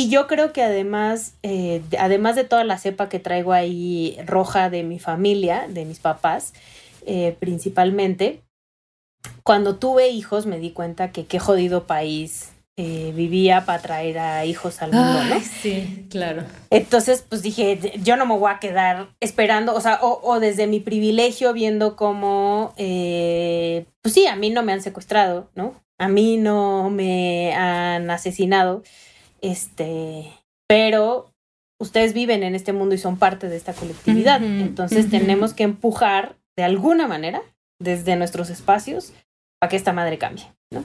yo 0.09 0.27
creo 0.27 0.53
que 0.53 0.63
además, 0.63 1.35
eh, 1.43 1.81
además 1.99 2.35
de 2.35 2.43
toda 2.45 2.65
la 2.65 2.79
cepa 2.79 3.09
que 3.09 3.21
traigo 3.21 3.53
ahí 3.53 4.19
roja 4.27 4.69
de 4.69 4.83
mi 4.83 4.99
familia, 4.99 5.67
de 5.69 5.85
mis 5.85 6.01
papás, 6.01 6.53
eh, 7.07 7.37
principalmente, 7.39 8.43
cuando 9.45 9.77
tuve 9.77 10.09
hijos 10.09 10.47
me 10.47 10.59
di 10.59 10.73
cuenta 10.73 11.13
que 11.13 11.27
qué 11.27 11.39
jodido 11.39 11.87
país 11.87 12.53
eh, 12.77 13.13
vivía 13.15 13.65
para 13.67 13.81
traer 13.81 14.19
a 14.19 14.45
hijos 14.45 14.83
al 14.83 14.93
mundo, 14.93 15.23
¿no? 15.25 15.41
Sí, 15.63 16.07
claro. 16.11 16.43
Entonces, 16.71 17.25
pues 17.29 17.43
dije, 17.43 17.93
yo 18.03 18.17
no 18.17 18.27
me 18.27 18.37
voy 18.37 18.51
a 18.51 18.59
quedar 18.59 19.11
esperando, 19.21 19.75
o 19.75 19.81
sea, 19.81 20.01
o, 20.03 20.41
desde 20.41 20.67
mi 20.67 20.81
privilegio 20.81 21.53
viendo 21.53 21.95
cómo, 21.95 22.75
pues 22.77 24.13
sí, 24.13 24.27
a 24.27 24.35
mí 24.35 24.51
no 24.51 24.65
me 24.65 24.73
han 24.73 24.83
secuestrado, 24.83 25.51
¿no? 25.55 25.85
a 25.99 26.09
mí 26.09 26.37
no 26.37 26.91
me 26.91 27.55
han 27.55 28.11
asesinado, 28.11 28.83
este, 29.45 30.33
pero 30.67 31.31
ustedes 31.79 32.15
viven 32.15 32.43
en 32.43 32.55
este 32.55 32.73
mundo 32.73 32.95
y 32.95 32.99
son 32.99 33.19
parte 33.19 33.49
de 33.49 33.57
esta 33.57 33.75
colectividad. 33.75 34.43
Entonces 34.43 35.11
tenemos 35.11 35.53
que 35.53 35.65
empujar 35.65 36.37
de 36.57 36.65
alguna 36.65 37.07
manera 37.07 37.43
desde 37.79 38.17
nuestros 38.17 38.49
espacios 38.51 39.13
para 39.61 39.69
que 39.69 39.77
esta 39.77 39.93
madre 39.93 40.19
cambie, 40.19 40.47
¿no? 40.73 40.85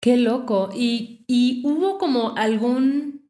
Qué 0.00 0.16
loco. 0.16 0.70
Y, 0.74 1.24
y 1.26 1.62
hubo 1.64 1.98
como 1.98 2.36
algún, 2.36 3.28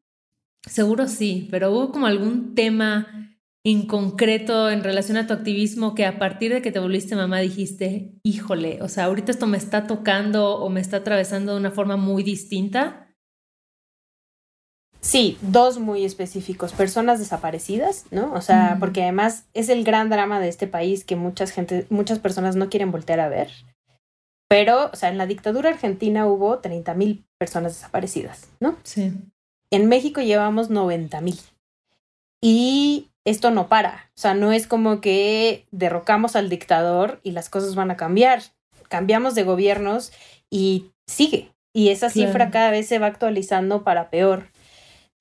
seguro 0.68 1.08
sí, 1.08 1.48
pero 1.50 1.72
hubo 1.72 1.90
como 1.90 2.06
algún 2.06 2.54
tema 2.54 3.38
en 3.64 3.86
concreto 3.86 4.70
en 4.70 4.84
relación 4.84 5.16
a 5.16 5.26
tu 5.26 5.32
activismo 5.32 5.94
que 5.94 6.04
a 6.04 6.18
partir 6.18 6.52
de 6.52 6.62
que 6.62 6.70
te 6.70 6.78
volviste 6.78 7.16
mamá 7.16 7.38
dijiste, 7.38 8.12
híjole, 8.22 8.80
o 8.82 8.88
sea, 8.88 9.04
ahorita 9.04 9.32
esto 9.32 9.46
me 9.46 9.56
está 9.56 9.86
tocando 9.86 10.56
o 10.56 10.68
me 10.68 10.80
está 10.80 10.98
atravesando 10.98 11.52
de 11.52 11.58
una 11.58 11.70
forma 11.70 11.96
muy 11.96 12.22
distinta? 12.22 13.05
Sí, 15.06 15.38
dos 15.40 15.78
muy 15.78 16.04
específicos, 16.04 16.72
personas 16.72 17.20
desaparecidas, 17.20 18.06
¿no? 18.10 18.32
O 18.32 18.40
sea, 18.40 18.76
porque 18.80 19.02
además 19.02 19.44
es 19.54 19.68
el 19.68 19.84
gran 19.84 20.10
drama 20.10 20.40
de 20.40 20.48
este 20.48 20.66
país 20.66 21.04
que 21.04 21.14
muchas 21.14 21.52
gente, 21.52 21.86
muchas 21.90 22.18
personas 22.18 22.56
no 22.56 22.68
quieren 22.68 22.90
voltear 22.90 23.20
a 23.20 23.28
ver. 23.28 23.48
Pero, 24.48 24.90
o 24.92 24.96
sea, 24.96 25.08
en 25.08 25.16
la 25.16 25.26
dictadura 25.26 25.70
argentina 25.70 26.26
hubo 26.26 26.58
30 26.58 26.94
mil 26.94 27.24
personas 27.38 27.74
desaparecidas, 27.74 28.48
¿no? 28.58 28.76
Sí. 28.82 29.12
En 29.70 29.86
México 29.86 30.22
llevamos 30.22 30.70
90 30.70 31.20
mil. 31.20 31.38
Y 32.42 33.10
esto 33.24 33.52
no 33.52 33.68
para. 33.68 34.10
O 34.16 34.20
sea, 34.20 34.34
no 34.34 34.50
es 34.50 34.66
como 34.66 35.00
que 35.00 35.68
derrocamos 35.70 36.34
al 36.34 36.48
dictador 36.48 37.20
y 37.22 37.30
las 37.30 37.48
cosas 37.48 37.76
van 37.76 37.92
a 37.92 37.96
cambiar. 37.96 38.42
Cambiamos 38.88 39.36
de 39.36 39.44
gobiernos 39.44 40.10
y 40.50 40.90
sigue. 41.06 41.52
Y 41.72 41.90
esa 41.90 42.10
cifra 42.10 42.50
cada 42.50 42.72
vez 42.72 42.88
se 42.88 42.98
va 42.98 43.06
actualizando 43.06 43.84
para 43.84 44.10
peor. 44.10 44.48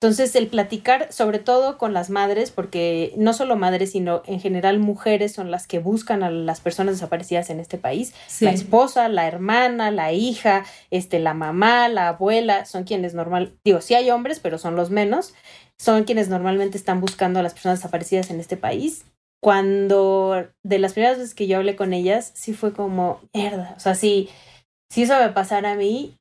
Entonces, 0.00 0.36
el 0.36 0.48
platicar, 0.48 1.10
sobre 1.10 1.38
todo 1.38 1.78
con 1.78 1.94
las 1.94 2.10
madres, 2.10 2.50
porque 2.50 3.14
no 3.16 3.32
solo 3.32 3.56
madres, 3.56 3.92
sino 3.92 4.22
en 4.26 4.40
general 4.40 4.78
mujeres 4.78 5.32
son 5.32 5.50
las 5.50 5.66
que 5.66 5.78
buscan 5.78 6.22
a 6.22 6.30
las 6.30 6.60
personas 6.60 6.96
desaparecidas 6.96 7.48
en 7.48 7.60
este 7.60 7.78
país. 7.78 8.12
La 8.40 8.50
esposa, 8.50 9.08
la 9.08 9.26
hermana, 9.26 9.90
la 9.90 10.12
hija, 10.12 10.64
este, 10.90 11.18
la 11.18 11.32
mamá, 11.32 11.88
la 11.88 12.08
abuela, 12.08 12.66
son 12.66 12.84
quienes 12.84 13.14
normal, 13.14 13.56
digo, 13.64 13.80
sí 13.80 13.94
hay 13.94 14.10
hombres, 14.10 14.38
pero 14.38 14.58
son 14.58 14.76
los 14.76 14.90
menos 14.90 15.32
son 15.78 16.04
quienes 16.04 16.28
normalmente 16.28 16.78
están 16.78 17.00
buscando 17.00 17.40
a 17.40 17.42
las 17.42 17.52
personas 17.52 17.78
desaparecidas 17.78 18.30
en 18.30 18.40
este 18.40 18.56
país. 18.56 19.04
Cuando 19.42 20.48
de 20.64 20.78
las 20.78 20.94
primeras 20.94 21.18
veces 21.18 21.34
que 21.34 21.46
yo 21.46 21.58
hablé 21.58 21.76
con 21.76 21.92
ellas, 21.92 22.32
sí 22.34 22.54
fue 22.54 22.72
como, 22.72 23.20
mierda, 23.34 23.74
o 23.76 23.80
sea, 23.80 23.94
si, 23.94 24.28
si 24.90 25.02
eso 25.02 25.18
me 25.18 25.28
pasara 25.28 25.72
a 25.72 25.76
mí, 25.76 26.16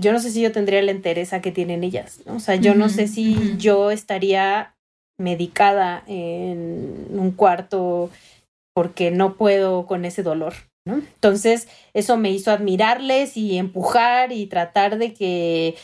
yo 0.00 0.12
no 0.12 0.20
sé 0.20 0.30
si 0.30 0.40
yo 0.40 0.52
tendría 0.52 0.82
la 0.82 0.90
entereza 0.90 1.40
que 1.40 1.52
tienen 1.52 1.84
ellas, 1.84 2.20
¿no? 2.26 2.36
O 2.36 2.40
sea, 2.40 2.56
yo 2.56 2.74
no 2.74 2.88
sé 2.88 3.06
si 3.06 3.56
yo 3.58 3.90
estaría 3.90 4.74
medicada 5.18 6.02
en 6.06 7.06
un 7.10 7.32
cuarto 7.32 8.10
porque 8.74 9.10
no 9.10 9.34
puedo 9.34 9.86
con 9.86 10.04
ese 10.04 10.22
dolor, 10.22 10.54
¿no? 10.86 10.94
Entonces, 10.94 11.68
eso 11.92 12.16
me 12.16 12.30
hizo 12.30 12.50
admirarles 12.50 13.36
y 13.36 13.58
empujar 13.58 14.32
y 14.32 14.46
tratar 14.46 14.98
de 14.98 15.12
que 15.12 15.76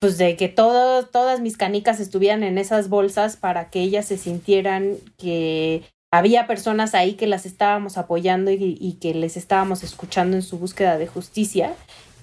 pues 0.00 0.16
de 0.16 0.34
que 0.34 0.48
todas 0.48 1.40
mis 1.40 1.58
canicas 1.58 2.00
estuvieran 2.00 2.42
en 2.42 2.56
esas 2.56 2.88
bolsas 2.88 3.36
para 3.36 3.68
que 3.68 3.82
ellas 3.82 4.06
se 4.06 4.16
sintieran 4.16 4.96
que 5.18 5.82
había 6.10 6.46
personas 6.46 6.94
ahí 6.94 7.14
que 7.14 7.26
las 7.26 7.44
estábamos 7.44 7.98
apoyando 7.98 8.50
y, 8.50 8.98
que 9.00 9.14
les 9.14 9.36
estábamos 9.36 9.84
escuchando 9.84 10.36
en 10.36 10.42
su 10.42 10.58
búsqueda 10.58 10.96
de 10.96 11.06
justicia 11.06 11.74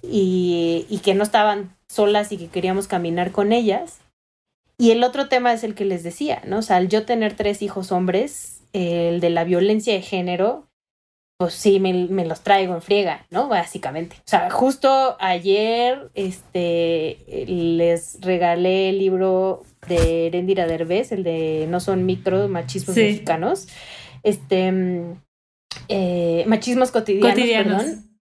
y, 0.02 0.86
y, 0.90 1.00
que 1.00 1.16
no 1.16 1.24
estaban 1.24 1.76
solas 1.88 2.32
y 2.32 2.38
que 2.38 2.48
queríamos 2.48 2.88
caminar 2.88 3.32
con 3.32 3.52
ellas. 3.52 4.00
Y 4.78 4.92
el 4.92 5.04
otro 5.04 5.28
tema 5.28 5.54
es 5.54 5.64
el 5.64 5.74
que 5.74 5.86
les 5.86 6.04
decía, 6.04 6.42
¿no? 6.46 6.60
O 6.60 6.62
sea, 6.62 6.78
al 6.78 6.88
yo 6.88 7.06
tener 7.06 7.36
tres 7.36 7.62
hijos 7.62 7.92
hombres, 7.92 8.62
el 8.74 9.20
de 9.20 9.30
la 9.30 9.44
violencia 9.44 9.94
de 9.94 10.02
género, 10.02 10.68
pues 11.38 11.54
sí, 11.54 11.80
me, 11.80 12.26
los 12.26 12.42
traigo 12.42 12.74
en 12.74 12.82
friega, 12.82 13.28
¿no? 13.30 13.48
Básicamente. 13.48 14.16
O 14.20 14.30
sea, 14.30 14.50
justo 14.50 15.18
ayer 15.20 16.10
este, 16.16 17.46
les 17.48 18.20
regalé 18.22 18.90
el 18.90 18.98
libro 18.98 19.64
de 19.88 20.28
Erendira 20.28 20.66
Derbez, 20.66 21.12
el 21.12 21.24
de 21.24 21.68
No 21.70 21.80
son 21.80 22.08
micro 22.08 22.48
machismos 22.48 22.98
mexicanos. 22.98 23.68
Este, 24.24 24.72
mm, 24.72 25.22
eh, 25.90 26.44
machismos 26.48 26.90
cotidianos, 26.90 27.36
perdón. 27.36 28.20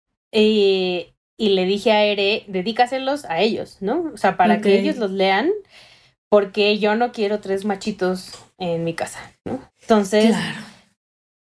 Y 1.38 1.50
le 1.50 1.64
dije 1.66 1.92
a 1.92 2.04
Ere, 2.04 2.44
dedícaselos 2.48 3.24
a 3.26 3.40
ellos, 3.40 3.78
¿no? 3.80 4.10
O 4.14 4.16
sea, 4.16 4.36
para 4.36 4.60
que 4.60 4.78
ellos 4.78 4.96
los 4.96 5.10
lean, 5.10 5.50
porque 6.30 6.78
yo 6.78 6.96
no 6.96 7.12
quiero 7.12 7.40
tres 7.40 7.64
machitos 7.64 8.32
en 8.58 8.84
mi 8.84 8.94
casa, 8.94 9.32
¿no? 9.44 9.60
Entonces, 9.82 10.34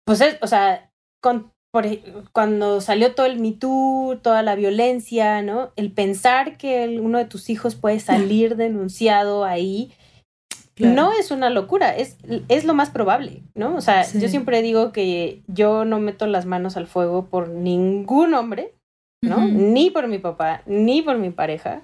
pues, 0.05 0.23
o 0.41 0.47
sea, 0.47 0.91
con 1.21 1.53
por, 1.71 1.87
cuando 2.33 2.81
salió 2.81 3.15
todo 3.15 3.27
el 3.27 3.39
Me 3.39 3.53
Too, 3.53 4.21
toda 4.23 4.43
la 4.43 4.55
violencia, 4.55 5.43
¿no? 5.43 5.71
El 5.77 5.93
pensar 5.93 6.57
que 6.57 6.99
uno 7.01 7.19
de 7.19 7.27
tus 7.27 7.51
hijos 7.51 7.75
puede 7.75 8.01
salir 8.01 8.57
denunciado 8.57 9.45
ahí, 9.45 9.93
no 10.79 11.13
es 11.13 11.33
una 11.33 11.51
locura, 11.51 11.97
es, 11.97 12.17
es 12.49 12.65
lo 12.65 12.73
más 12.73 12.91
probable, 12.91 13.43
¿no? 13.55 13.75
O 13.75 13.81
sea, 13.81 14.07
yo 14.13 14.29
siempre 14.29 14.63
digo 14.63 14.93
que 14.93 15.43
yo 15.49 15.85
no 15.85 15.99
meto 15.99 16.27
las 16.27 16.47
manos 16.47 16.77
al 16.77 16.87
fuego 16.87 17.27
por 17.27 17.49
ningún 17.49 18.33
hombre, 18.35 18.73
¿no? 19.23 19.47
Ni 19.49 19.91
por 19.91 20.09
mi 20.09 20.19
papá, 20.19 20.63
ni 20.67 21.03
por 21.03 21.19
mi 21.19 21.31
pareja. 21.31 21.83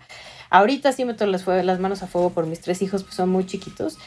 Ahorita 0.51 0.93
sí 0.93 1.05
meto 1.05 1.27
las, 1.27 1.47
las 1.47 1.81
manos 1.81 2.03
a 2.03 2.07
fuego 2.07 2.31
por 2.31 2.47
mis 2.47 2.61
tres 2.61 2.81
hijos, 2.83 3.03
pues 3.03 3.15
son 3.15 3.29
muy 3.31 3.45
chiquitos, 3.47 3.99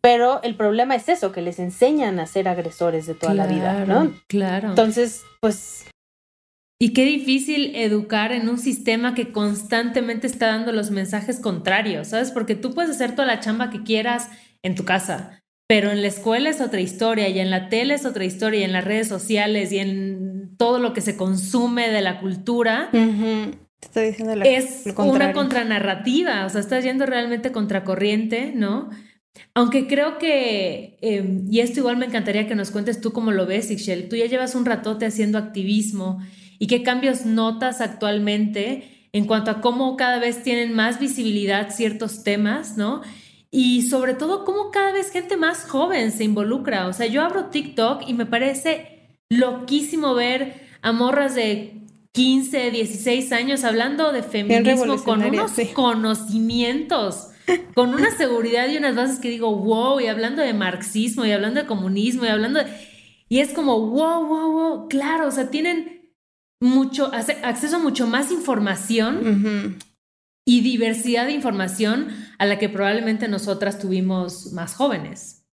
pero 0.00 0.42
el 0.42 0.54
problema 0.54 0.94
es 0.94 1.08
eso, 1.08 1.32
que 1.32 1.42
les 1.42 1.58
enseñan 1.58 2.20
a 2.20 2.26
ser 2.26 2.48
agresores 2.48 3.06
de 3.06 3.14
toda 3.14 3.34
la 3.34 3.46
vida, 3.46 3.84
¿no? 3.84 4.12
Claro. 4.28 4.68
Entonces, 4.70 5.22
pues... 5.40 5.86
Y 6.80 6.92
qué 6.92 7.04
difícil 7.04 7.74
educar 7.74 8.30
en 8.30 8.48
un 8.48 8.58
sistema 8.58 9.14
que 9.14 9.32
constantemente 9.32 10.28
está 10.28 10.46
dando 10.46 10.70
los 10.70 10.92
mensajes 10.92 11.40
contrarios, 11.40 12.08
¿sabes? 12.08 12.30
Porque 12.30 12.54
tú 12.54 12.72
puedes 12.72 12.92
hacer 12.92 13.16
toda 13.16 13.26
la 13.26 13.40
chamba 13.40 13.70
que 13.70 13.82
quieras 13.82 14.28
en 14.62 14.76
tu 14.76 14.84
casa, 14.84 15.37
pero 15.68 15.90
en 15.90 16.00
la 16.00 16.08
escuela 16.08 16.48
es 16.48 16.62
otra 16.62 16.80
historia 16.80 17.28
y 17.28 17.38
en 17.38 17.50
la 17.50 17.68
tele 17.68 17.94
es 17.94 18.06
otra 18.06 18.24
historia 18.24 18.60
y 18.60 18.64
en 18.64 18.72
las 18.72 18.84
redes 18.84 19.06
sociales 19.06 19.70
y 19.70 19.78
en 19.78 20.56
todo 20.56 20.78
lo 20.78 20.94
que 20.94 21.02
se 21.02 21.16
consume 21.16 21.90
de 21.90 22.00
la 22.00 22.20
cultura. 22.20 22.88
Estoy 23.80 24.06
diciendo 24.06 24.32
es 24.44 24.84
una 24.96 25.34
contranarrativa, 25.34 26.46
o 26.46 26.48
sea, 26.48 26.62
estás 26.62 26.82
yendo 26.84 27.04
realmente 27.04 27.52
contracorriente, 27.52 28.52
¿no? 28.56 28.88
Aunque 29.54 29.86
creo 29.86 30.18
que, 30.18 30.96
em, 31.02 31.46
y 31.50 31.60
esto 31.60 31.80
igual 31.80 31.98
me 31.98 32.06
encantaría 32.06 32.48
que 32.48 32.54
nos 32.54 32.70
cuentes 32.70 33.02
tú 33.02 33.12
cómo 33.12 33.30
lo 33.30 33.46
ves, 33.46 33.70
Ixchel, 33.70 34.08
tú 34.08 34.16
ya 34.16 34.24
llevas 34.24 34.54
un 34.54 34.64
ratote 34.64 35.04
haciendo 35.04 35.36
activismo 35.36 36.18
y 36.58 36.66
qué 36.66 36.82
cambios 36.82 37.26
notas 37.26 37.82
actualmente 37.82 39.08
en 39.12 39.26
cuanto 39.26 39.50
a 39.50 39.60
cómo 39.60 39.96
cada 39.96 40.18
vez 40.18 40.42
tienen 40.42 40.72
más 40.72 40.98
visibilidad 40.98 41.70
ciertos 41.70 42.24
temas, 42.24 42.78
¿no? 42.78 43.02
Y 43.50 43.82
sobre 43.82 44.14
todo 44.14 44.44
cómo 44.44 44.70
cada 44.70 44.92
vez 44.92 45.10
gente 45.10 45.36
más 45.36 45.64
joven 45.64 46.12
se 46.12 46.24
involucra. 46.24 46.86
O 46.86 46.92
sea, 46.92 47.06
yo 47.06 47.22
abro 47.22 47.46
TikTok 47.46 48.02
y 48.06 48.14
me 48.14 48.26
parece 48.26 49.18
loquísimo 49.30 50.14
ver 50.14 50.68
a 50.82 50.92
morras 50.92 51.34
de 51.34 51.82
15, 52.12 52.70
16 52.70 53.32
años 53.32 53.64
hablando 53.64 54.12
de 54.12 54.22
feminismo 54.22 55.02
con 55.02 55.22
unos 55.22 55.52
conocimientos 55.74 57.28
con 57.74 57.94
una 57.94 58.10
seguridad 58.10 58.68
y 58.68 58.76
unas 58.76 58.96
bases 58.96 59.18
que 59.20 59.30
digo, 59.30 59.54
wow, 59.56 60.00
y 60.00 60.06
hablando 60.06 60.42
de 60.42 60.52
marxismo 60.52 61.24
y 61.24 61.32
hablando 61.32 61.60
de 61.60 61.66
comunismo 61.66 62.24
y 62.24 62.28
hablando 62.28 62.60
de... 62.60 62.66
Y 63.28 63.40
es 63.40 63.52
como, 63.52 63.78
wow, 63.88 64.26
wow, 64.26 64.52
wow, 64.52 64.88
claro, 64.88 65.28
o 65.28 65.30
sea, 65.30 65.50
tienen 65.50 66.12
mucho, 66.60 67.10
acceso 67.12 67.76
a 67.76 67.78
mucho 67.78 68.06
más 68.06 68.32
información 68.32 69.78
y 70.46 70.62
diversidad 70.62 71.26
de 71.26 71.32
información 71.32 72.08
a 72.38 72.46
la 72.46 72.58
que 72.58 72.68
probablemente 72.68 73.28
nosotras 73.28 73.78
tuvimos 73.78 74.52
más 74.52 74.74
jóvenes. 74.74 75.44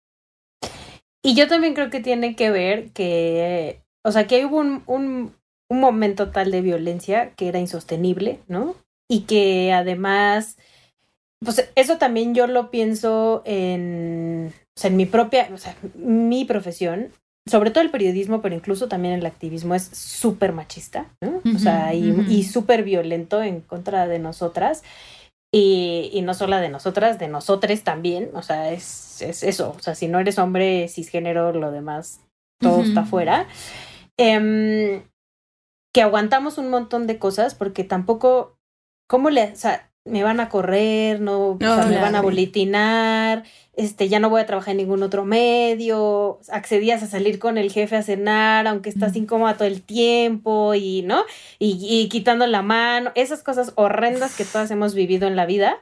Y 1.23 1.35
yo 1.35 1.49
también 1.49 1.75
creo 1.75 1.90
que 1.90 2.01
tiene 2.01 2.37
que 2.37 2.51
ver 2.51 2.90
que, 2.90 3.83
o 4.05 4.12
sea, 4.12 4.27
que 4.27 4.44
hubo 4.44 4.59
un, 4.59 4.83
un, 4.87 5.35
un 5.70 5.81
momento 5.81 6.31
tal 6.31 6.51
de 6.51 6.61
violencia 6.61 7.33
que 7.35 7.49
era 7.49 7.59
insostenible, 7.59 8.40
¿no? 8.47 8.77
Y 9.09 9.23
que 9.23 9.73
además 9.73 10.59
pues 11.44 11.70
eso 11.75 11.99
también 11.99 12.35
yo 12.35 12.47
lo 12.47 12.70
pienso 12.70 13.42
en, 13.44 14.53
o 14.77 14.81
sea, 14.81 14.90
en 14.90 14.97
mi 14.97 15.07
propia, 15.07 15.49
o 15.53 15.59
sea, 15.59 15.77
mi 15.94 16.44
profesión, 16.44 17.11
sobre 17.47 17.70
todo 17.70 17.85
el 17.85 17.90
periodismo, 17.90 18.40
pero 18.40 18.55
incluso 18.55 18.88
también 18.88 19.14
el 19.14 19.27
activismo 19.27 19.75
es 19.75 19.85
súper 19.85 20.53
machista, 20.53 21.07
¿no? 21.20 21.42
o 21.55 21.59
sea, 21.59 21.94
y, 21.94 22.11
y 22.29 22.44
súper 22.44 22.83
violento 22.83 23.42
en 23.42 23.61
contra 23.61 24.09
de 24.09 24.18
nosotras. 24.18 24.83
Y, 25.56 26.10
y, 26.12 26.22
no 26.22 26.34
solo 26.34 26.56
de 26.56 26.68
nosotras, 26.68 27.20
de 27.20 27.28
nosotres 27.28 27.84
también, 27.84 28.30
o 28.34 28.42
sea, 28.42 28.72
es, 28.72 29.22
es, 29.22 29.44
eso, 29.44 29.76
o 29.78 29.80
sea, 29.80 29.94
si 29.94 30.08
no 30.08 30.18
eres 30.18 30.40
hombre 30.40 30.88
cisgénero, 30.88 31.52
lo 31.52 31.70
demás, 31.70 32.20
todo 32.58 32.82
está 32.82 33.04
fuera. 33.04 33.46
Em, 34.16 35.04
que 35.92 36.02
aguantamos 36.02 36.58
un 36.58 36.70
montón 36.70 37.06
de 37.06 37.20
cosas 37.20 37.54
porque 37.54 37.84
tampoco, 37.84 38.58
¿cómo 39.08 39.30
le, 39.30 39.52
o 39.52 39.56
sea, 39.56 39.92
me 40.04 40.22
van 40.22 40.38
a 40.38 40.50
correr, 40.50 41.20
no, 41.20 41.56
me 41.58 41.98
van 41.98 42.14
a 42.14 42.20
boletinar, 42.20 43.44
este, 43.74 44.08
ya 44.08 44.20
no 44.20 44.28
voy 44.28 44.42
a 44.42 44.46
trabajar 44.46 44.72
en 44.72 44.76
ningún 44.78 45.02
otro 45.02 45.24
medio, 45.24 46.40
accedías 46.50 47.02
a 47.02 47.06
salir 47.06 47.38
con 47.38 47.56
el 47.56 47.72
jefe 47.72 47.96
a 47.96 48.02
cenar, 48.02 48.66
aunque 48.66 48.90
estás 48.90 49.16
incómoda 49.16 49.56
todo 49.56 49.66
el 49.66 49.80
tiempo 49.80 50.74
y, 50.74 51.02
¿no? 51.02 51.22
Y, 51.58 51.78
y 51.88 52.08
quitando 52.10 52.46
la 52.46 52.60
mano, 52.60 53.12
esas 53.14 53.42
cosas 53.42 53.72
horrendas 53.76 54.36
que 54.36 54.44
todas 54.44 54.70
hemos 54.70 54.94
vivido 54.94 55.26
en 55.26 55.36
la 55.36 55.46
vida, 55.46 55.78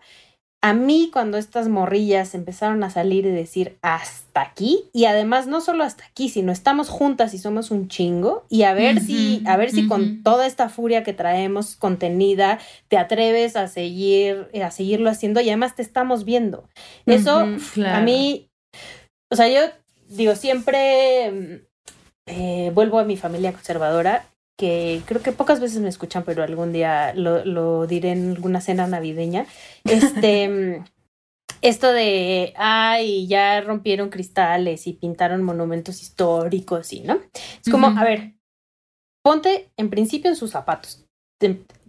a 0.64 0.74
mí 0.74 1.10
cuando 1.12 1.38
estas 1.38 1.68
morrillas 1.68 2.36
empezaron 2.36 2.84
a 2.84 2.90
salir 2.90 3.26
y 3.26 3.30
decir 3.30 3.78
hasta 3.82 4.40
aquí 4.40 4.84
y 4.92 5.06
además 5.06 5.48
no 5.48 5.60
solo 5.60 5.82
hasta 5.82 6.04
aquí 6.04 6.28
sino 6.28 6.52
estamos 6.52 6.88
juntas 6.88 7.34
y 7.34 7.38
somos 7.38 7.72
un 7.72 7.88
chingo 7.88 8.46
y 8.48 8.62
a 8.62 8.72
ver 8.72 9.00
si 9.00 9.42
a 9.44 9.56
ver 9.56 9.72
si 9.72 9.88
con 9.88 10.22
toda 10.22 10.46
esta 10.46 10.68
furia 10.68 11.02
que 11.02 11.12
traemos 11.12 11.74
contenida 11.74 12.60
te 12.86 12.96
atreves 12.96 13.56
a 13.56 13.66
seguir 13.66 14.48
a 14.62 14.70
seguirlo 14.70 15.10
haciendo 15.10 15.40
y 15.40 15.48
además 15.48 15.74
te 15.74 15.82
estamos 15.82 16.24
viendo. 16.24 16.68
Eso 17.06 17.40
a 17.84 18.00
mí 18.00 18.48
o 19.30 19.36
sea 19.36 19.48
yo 19.48 19.68
digo 20.08 20.36
siempre 20.36 21.66
eh, 22.26 22.70
vuelvo 22.72 23.00
a 23.00 23.04
mi 23.04 23.16
familia 23.16 23.52
conservadora 23.52 24.26
que 24.62 25.02
creo 25.06 25.20
que 25.20 25.32
pocas 25.32 25.58
veces 25.58 25.80
me 25.80 25.88
escuchan, 25.88 26.22
pero 26.24 26.44
algún 26.44 26.72
día 26.72 27.12
lo, 27.14 27.44
lo 27.44 27.88
diré 27.88 28.12
en 28.12 28.30
alguna 28.30 28.60
cena 28.60 28.86
navideña. 28.86 29.44
Este, 29.82 30.84
esto 31.62 31.90
de, 31.90 32.54
ay, 32.56 33.26
ya 33.26 33.60
rompieron 33.60 34.08
cristales 34.08 34.86
y 34.86 34.92
pintaron 34.92 35.42
monumentos 35.42 36.00
históricos 36.00 36.92
y, 36.92 37.00
¿no? 37.00 37.18
Es 37.34 37.72
como, 37.72 37.88
a 37.88 38.04
ver, 38.04 38.34
ponte 39.24 39.72
en 39.76 39.90
principio 39.90 40.30
en 40.30 40.36
sus 40.36 40.52
zapatos. 40.52 41.04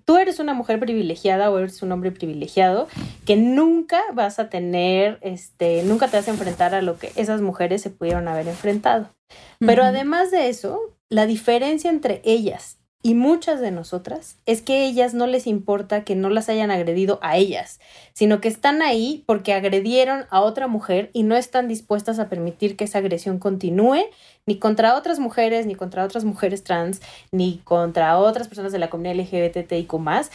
Tú 0.03 0.17
eres 0.17 0.39
una 0.39 0.55
mujer 0.55 0.79
privilegiada 0.79 1.51
o 1.51 1.59
eres 1.59 1.83
un 1.83 1.91
hombre 1.91 2.11
privilegiado 2.11 2.87
que 3.27 3.35
nunca 3.35 4.01
vas 4.15 4.39
a 4.39 4.49
tener, 4.49 5.19
este, 5.21 5.83
nunca 5.83 6.07
te 6.07 6.17
vas 6.17 6.27
a 6.27 6.31
enfrentar 6.31 6.73
a 6.73 6.81
lo 6.81 6.97
que 6.97 7.11
esas 7.17 7.39
mujeres 7.41 7.83
se 7.83 7.91
pudieron 7.91 8.27
haber 8.27 8.47
enfrentado. 8.47 9.13
Pero 9.59 9.83
además 9.83 10.31
de 10.31 10.49
eso, 10.49 10.79
la 11.13 11.27
diferencia 11.27 11.91
entre 11.91 12.23
ellas 12.25 12.79
y 13.03 13.13
muchas 13.13 13.61
de 13.61 13.69
nosotras 13.69 14.39
es 14.47 14.63
que 14.63 14.85
ellas 14.85 15.13
no 15.13 15.27
les 15.27 15.45
importa 15.45 16.03
que 16.03 16.15
no 16.15 16.31
las 16.31 16.49
hayan 16.49 16.71
agredido 16.71 17.19
a 17.21 17.37
ellas, 17.37 17.79
sino 18.13 18.41
que 18.41 18.47
están 18.47 18.81
ahí 18.81 19.23
porque 19.27 19.53
agredieron 19.53 20.25
a 20.31 20.41
otra 20.41 20.67
mujer 20.67 21.11
y 21.13 21.21
no 21.21 21.35
están 21.35 21.67
dispuestas 21.67 22.17
a 22.17 22.29
permitir 22.29 22.75
que 22.75 22.85
esa 22.85 22.97
agresión 22.97 23.37
continúe 23.37 24.05
ni 24.47 24.57
contra 24.57 24.95
otras 24.95 25.19
mujeres, 25.19 25.67
ni 25.67 25.75
contra 25.75 26.03
otras 26.03 26.23
mujeres 26.23 26.63
trans, 26.63 26.99
ni 27.31 27.59
contra 27.63 28.17
otras 28.17 28.47
personas 28.47 28.71
de 28.71 28.79
la 28.79 28.89
comunidad 28.89 29.15
LGBTIQ 29.15 29.93
más. 29.99 30.31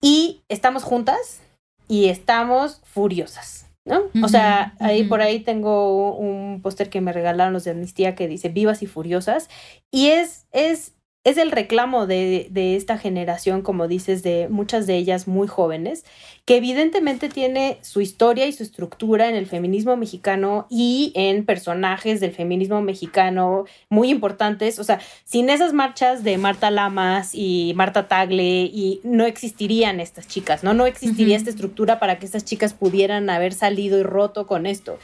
Y 0.00 0.42
estamos 0.48 0.84
juntas 0.84 1.40
y 1.88 2.08
estamos 2.08 2.80
furiosas. 2.84 3.69
¿No? 3.90 4.24
o 4.24 4.28
sea, 4.28 4.74
ahí 4.80 5.04
por 5.04 5.20
ahí 5.20 5.40
tengo 5.40 6.14
un 6.16 6.60
póster 6.62 6.88
que 6.88 7.00
me 7.00 7.12
regalaron 7.12 7.52
los 7.52 7.64
de 7.64 7.72
Amnistía 7.72 8.14
que 8.14 8.28
dice 8.28 8.48
vivas 8.48 8.82
y 8.82 8.86
furiosas 8.86 9.48
y 9.90 10.08
es, 10.08 10.46
es 10.52 10.94
es 11.22 11.36
el 11.36 11.50
reclamo 11.50 12.06
de, 12.06 12.48
de, 12.50 12.76
esta 12.76 12.96
generación, 12.96 13.60
como 13.60 13.88
dices, 13.88 14.22
de 14.22 14.48
muchas 14.48 14.86
de 14.86 14.96
ellas 14.96 15.28
muy 15.28 15.48
jóvenes, 15.48 16.06
que 16.46 16.56
evidentemente 16.56 17.28
tiene 17.28 17.78
su 17.82 18.00
historia 18.00 18.46
y 18.46 18.52
su 18.52 18.62
estructura 18.62 19.28
en 19.28 19.34
el 19.34 19.46
feminismo 19.46 19.98
mexicano 19.98 20.66
y 20.70 21.12
en 21.14 21.44
personajes 21.44 22.20
del 22.20 22.32
feminismo 22.32 22.80
mexicano 22.80 23.66
muy 23.90 24.08
importantes. 24.08 24.78
O 24.78 24.84
sea, 24.84 24.98
sin 25.24 25.50
esas 25.50 25.74
marchas 25.74 26.24
de 26.24 26.38
Marta 26.38 26.70
Lamas 26.70 27.34
y 27.34 27.74
Marta 27.76 28.08
Tagle, 28.08 28.62
y 28.62 29.00
no 29.04 29.26
existirían 29.26 30.00
estas 30.00 30.26
chicas, 30.26 30.64
¿no? 30.64 30.72
No 30.72 30.86
existiría 30.86 31.36
esta 31.36 31.50
estructura 31.50 32.00
para 32.00 32.18
que 32.18 32.24
estas 32.24 32.46
chicas 32.46 32.72
pudieran 32.72 33.28
haber 33.28 33.52
salido 33.52 33.98
y 33.98 34.04
roto 34.04 34.46
con 34.46 34.64
esto. 34.64 34.98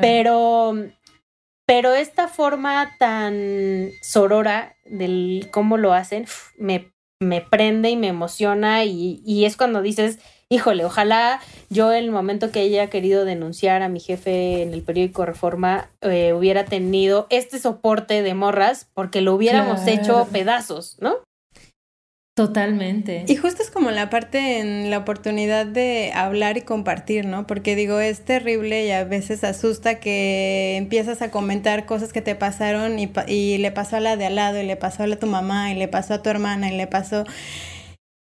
Pero 0.00 0.74
pero 1.72 1.94
esta 1.94 2.28
forma 2.28 2.96
tan 2.98 3.92
sorora 4.02 4.76
del 4.84 5.48
cómo 5.50 5.78
lo 5.78 5.94
hacen 5.94 6.26
me, 6.58 6.92
me 7.18 7.40
prende 7.40 7.88
y 7.88 7.96
me 7.96 8.08
emociona 8.08 8.84
y, 8.84 9.22
y, 9.24 9.46
es 9.46 9.56
cuando 9.56 9.80
dices, 9.80 10.18
híjole, 10.50 10.84
ojalá 10.84 11.40
yo 11.70 11.90
en 11.94 12.04
el 12.04 12.10
momento 12.10 12.50
que 12.50 12.60
haya 12.60 12.90
querido 12.90 13.24
denunciar 13.24 13.80
a 13.80 13.88
mi 13.88 14.00
jefe 14.00 14.60
en 14.60 14.74
el 14.74 14.82
periódico 14.82 15.24
Reforma 15.24 15.88
eh, 16.02 16.34
hubiera 16.34 16.66
tenido 16.66 17.26
este 17.30 17.58
soporte 17.58 18.22
de 18.22 18.34
morras 18.34 18.90
porque 18.92 19.22
lo 19.22 19.34
hubiéramos 19.34 19.86
hecho 19.86 20.28
pedazos, 20.30 20.98
¿no? 21.00 21.20
Totalmente. 22.34 23.26
Y 23.28 23.36
justo 23.36 23.62
es 23.62 23.70
como 23.70 23.90
la 23.90 24.08
parte 24.08 24.58
en 24.58 24.88
la 24.90 24.96
oportunidad 24.96 25.66
de 25.66 26.12
hablar 26.14 26.56
y 26.56 26.62
compartir, 26.62 27.26
¿no? 27.26 27.46
Porque 27.46 27.76
digo, 27.76 28.00
es 28.00 28.24
terrible 28.24 28.86
y 28.86 28.90
a 28.90 29.04
veces 29.04 29.44
asusta 29.44 30.00
que 30.00 30.76
empiezas 30.78 31.20
a 31.20 31.30
comentar 31.30 31.84
cosas 31.84 32.14
que 32.14 32.22
te 32.22 32.34
pasaron 32.34 32.98
y, 32.98 33.12
y 33.26 33.58
le 33.58 33.70
pasó 33.70 33.96
a 33.96 34.00
la 34.00 34.16
de 34.16 34.26
al 34.26 34.36
lado 34.36 34.58
y 34.58 34.64
le 34.64 34.76
pasó 34.76 35.02
a 35.02 35.06
la 35.06 35.16
tu 35.18 35.26
mamá 35.26 35.72
y 35.72 35.74
le 35.74 35.88
pasó 35.88 36.14
a 36.14 36.22
tu 36.22 36.30
hermana 36.30 36.72
y 36.72 36.76
le 36.76 36.86
pasó... 36.86 37.24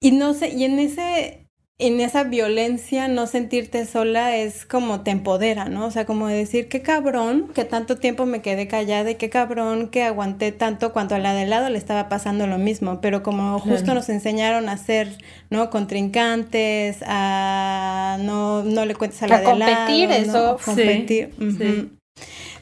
Y 0.01 0.11
no 0.11 0.34
sé, 0.34 0.49
y 0.49 0.64
en 0.64 0.80
ese 0.80 1.43
en 1.79 2.01
esa 2.01 2.22
violencia 2.22 3.09
no 3.09 3.27
sentirte 3.27 3.85
sola 3.85 4.37
es 4.37 4.64
como 4.64 5.01
te 5.01 5.11
empodera, 5.11 5.64
¿no? 5.64 5.87
O 5.87 5.91
sea, 5.91 6.07
como 6.07 6.29
decir, 6.29 6.68
qué 6.68 6.83
cabrón 6.83 7.49
que 7.53 7.64
tanto 7.64 7.97
tiempo 7.97 8.27
me 8.27 8.43
quedé 8.43 8.68
callada 8.68 9.11
y 9.11 9.14
qué 9.16 9.29
cabrón 9.29 9.89
que 9.89 10.05
aguanté 10.05 10.53
tanto 10.53 10.93
cuando 10.93 11.16
a 11.16 11.18
la 11.18 11.35
de 11.35 11.47
lado 11.47 11.68
le 11.70 11.79
estaba 11.79 12.09
pasando 12.09 12.47
lo 12.47 12.59
mismo, 12.59 13.01
pero 13.01 13.25
como 13.25 13.59
justo 13.59 13.93
nos 13.93 14.09
enseñaron 14.09 14.68
a 14.68 14.77
ser, 14.77 15.18
¿no? 15.51 15.68
Contrincantes, 15.70 16.99
a 17.07 18.18
no, 18.20 18.62
no 18.62 18.85
le 18.85 18.95
cuentes 18.95 19.20
a 19.25 19.27
la 19.27 19.41
de 19.41 19.57
lado. 19.57 19.75
competir, 19.75 20.11
eso. 20.12 20.59
Competir. 20.64 21.31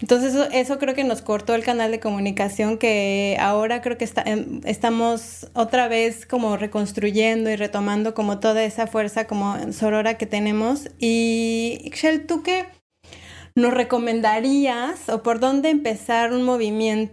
Entonces 0.03 0.35
eso, 0.53 0.79
creo 0.79 0.95
que 0.95 1.05
nos 1.05 1.23
cortó 1.23 1.55
el 1.55 1.63
canal 1.63 1.93
de 1.93 2.01
comunicación 2.01 2.77
que 2.77 3.37
ahora 3.41 3.81
creo 3.83 3.97
que 3.97 4.11
em, 4.27 4.61
estamos 4.65 5.49
otra 5.55 5.87
vez 5.87 6.27
como 6.27 6.57
reconstruyendo 6.57 7.49
y 7.51 7.57
retomando 7.57 8.13
como 8.13 8.41
toda 8.41 8.65
esa 8.65 8.89
fuerza 8.89 9.29
como 9.29 9.73
sorora 9.73 10.19
que 10.19 10.27
tenemos. 10.27 10.91
Y 10.99 11.91
Shell, 11.95 12.27
¿tú 12.27 12.43
qué 12.43 12.67
nos 13.55 13.73
recomendarías 13.75 15.09
o 15.09 15.23
por 15.23 15.39
dónde 15.39 15.71
empezar 15.71 16.33
un 16.33 16.43
movimiento 16.43 17.13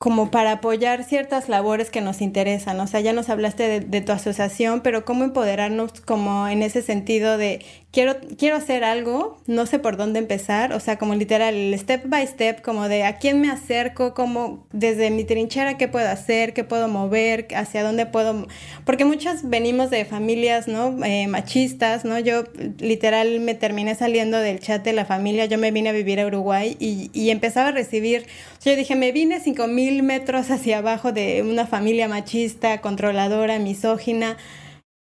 como 0.00 0.30
para 0.30 0.52
apoyar 0.52 1.04
ciertas 1.04 1.50
labores 1.50 1.90
que 1.90 2.00
nos 2.00 2.22
interesan. 2.22 2.80
O 2.80 2.86
sea, 2.86 3.00
ya 3.00 3.12
nos 3.12 3.28
hablaste 3.28 3.80
de, 3.80 4.00
tu 4.00 4.12
asociación, 4.12 4.80
pero 4.80 5.04
cómo 5.04 5.24
empoderarnos 5.24 6.00
como 6.00 6.48
en 6.48 6.62
ese 6.62 6.80
sentido 6.80 7.36
de 7.36 7.62
quiero, 7.92 8.16
quiero 8.38 8.56
hacer 8.56 8.84
algo, 8.84 9.38
no 9.46 9.66
sé 9.66 9.78
por 9.78 9.96
dónde 9.96 10.18
empezar, 10.18 10.72
o 10.72 10.80
sea, 10.80 10.96
como 10.96 11.14
literal, 11.14 11.54
el 11.54 11.78
step 11.78 12.04
by 12.06 12.26
step, 12.26 12.62
como 12.62 12.88
de 12.88 13.04
a 13.04 13.16
quién 13.16 13.40
me 13.40 13.50
acerco, 13.50 14.14
como 14.14 14.66
desde 14.72 15.10
mi 15.10 15.24
trinchera, 15.24 15.76
qué 15.76 15.88
puedo 15.88 16.08
hacer, 16.08 16.52
qué 16.52 16.64
puedo 16.64 16.88
mover, 16.88 17.48
hacia 17.54 17.82
dónde 17.82 18.06
puedo, 18.06 18.46
porque 18.84 19.04
muchas 19.04 19.48
venimos 19.48 19.90
de 19.90 20.04
familias, 20.04 20.68
¿no? 20.68 21.04
Eh, 21.04 21.26
machistas, 21.26 22.04
¿no? 22.04 22.18
Yo 22.18 22.44
literal 22.78 23.40
me 23.40 23.54
terminé 23.54 23.94
saliendo 23.94 24.38
del 24.38 24.60
chat 24.60 24.84
de 24.84 24.92
la 24.92 25.04
familia, 25.04 25.46
yo 25.46 25.58
me 25.58 25.70
vine 25.70 25.88
a 25.88 25.92
vivir 25.92 26.20
a 26.20 26.26
Uruguay 26.26 26.76
y, 26.78 27.10
y 27.12 27.30
empezaba 27.30 27.68
a 27.68 27.72
recibir, 27.72 28.26
yo 28.64 28.76
dije, 28.76 28.94
me 28.94 29.10
vine 29.12 29.40
cinco 29.40 29.66
mil 29.66 30.02
metros 30.02 30.50
hacia 30.50 30.78
abajo 30.78 31.12
de 31.12 31.42
una 31.42 31.66
familia 31.66 32.08
machista, 32.08 32.80
controladora, 32.80 33.58
misógina, 33.58 34.36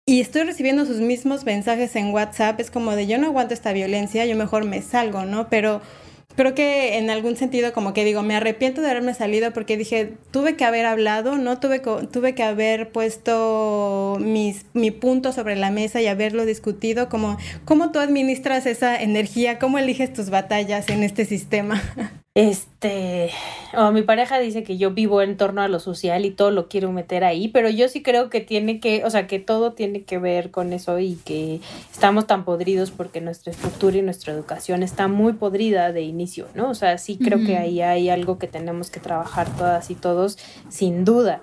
y 0.09 0.21
estoy 0.21 0.43
recibiendo 0.43 0.85
sus 0.85 1.01
mismos 1.01 1.43
mensajes 1.43 1.97
en 1.97 2.13
WhatsApp, 2.13 2.61
es 2.61 2.71
como 2.71 2.95
de 2.95 3.07
yo 3.07 3.17
no 3.17 3.27
aguanto 3.27 3.53
esta 3.53 3.73
violencia, 3.73 4.25
yo 4.25 4.37
mejor 4.37 4.63
me 4.63 4.81
salgo, 4.81 5.25
¿no? 5.25 5.49
Pero 5.49 5.81
creo 6.37 6.55
que 6.55 6.97
en 6.97 7.09
algún 7.09 7.35
sentido 7.35 7.73
como 7.73 7.93
que 7.93 8.05
digo, 8.05 8.23
me 8.23 8.33
arrepiento 8.33 8.79
de 8.79 8.89
haberme 8.89 9.13
salido 9.13 9.51
porque 9.51 9.75
dije, 9.75 10.13
tuve 10.31 10.55
que 10.55 10.63
haber 10.63 10.85
hablado, 10.85 11.37
¿no? 11.37 11.59
Tuve, 11.59 11.79
tuve 11.79 12.35
que 12.35 12.43
haber 12.43 12.93
puesto 12.93 14.17
mis, 14.21 14.65
mi 14.73 14.91
punto 14.91 15.33
sobre 15.33 15.57
la 15.57 15.71
mesa 15.71 15.99
y 16.01 16.07
haberlo 16.07 16.45
discutido, 16.45 17.09
como 17.09 17.37
cómo 17.65 17.91
tú 17.91 17.99
administras 17.99 18.65
esa 18.65 18.95
energía, 19.01 19.59
cómo 19.59 19.77
eliges 19.77 20.13
tus 20.13 20.29
batallas 20.29 20.87
en 20.87 21.03
este 21.03 21.25
sistema. 21.25 21.83
Este, 22.37 23.31
oh, 23.75 23.91
mi 23.91 24.03
pareja 24.03 24.37
dice 24.37 24.61
que 24.61 24.77
yo 24.77 24.91
vivo 24.91 25.23
en 25.23 25.37
torno 25.37 25.63
a 25.63 25.67
lo 25.67 25.79
social 25.79 26.23
y 26.23 26.29
todo 26.29 26.51
lo 26.51 26.67
quiero 26.67 26.91
meter 26.91 27.23
ahí, 27.23 27.47
pero 27.47 27.67
yo 27.67 27.89
sí 27.89 28.03
creo 28.03 28.29
que 28.29 28.41
tiene 28.41 28.79
que, 28.79 29.03
o 29.05 29.09
sea, 29.09 29.25
que 29.25 29.39
todo 29.39 29.73
tiene 29.73 30.03
que 30.03 30.19
ver 30.19 30.51
con 30.51 30.71
eso 30.71 30.99
y 30.99 31.15
que 31.15 31.61
estamos 31.91 32.27
tan 32.27 32.45
podridos 32.45 32.91
porque 32.91 33.21
nuestra 33.21 33.51
estructura 33.51 33.97
y 33.97 34.03
nuestra 34.03 34.33
educación 34.33 34.83
está 34.83 35.07
muy 35.07 35.33
podrida 35.33 35.91
de 35.91 36.03
inicio, 36.03 36.47
¿no? 36.53 36.69
O 36.69 36.75
sea, 36.75 36.99
sí 36.99 37.17
creo 37.17 37.43
que 37.43 37.57
ahí 37.57 37.81
hay 37.81 38.11
algo 38.11 38.37
que 38.37 38.45
tenemos 38.45 38.91
que 38.91 38.99
trabajar 38.99 39.49
todas 39.57 39.89
y 39.89 39.95
todos, 39.95 40.37
sin 40.69 41.05
duda. 41.05 41.41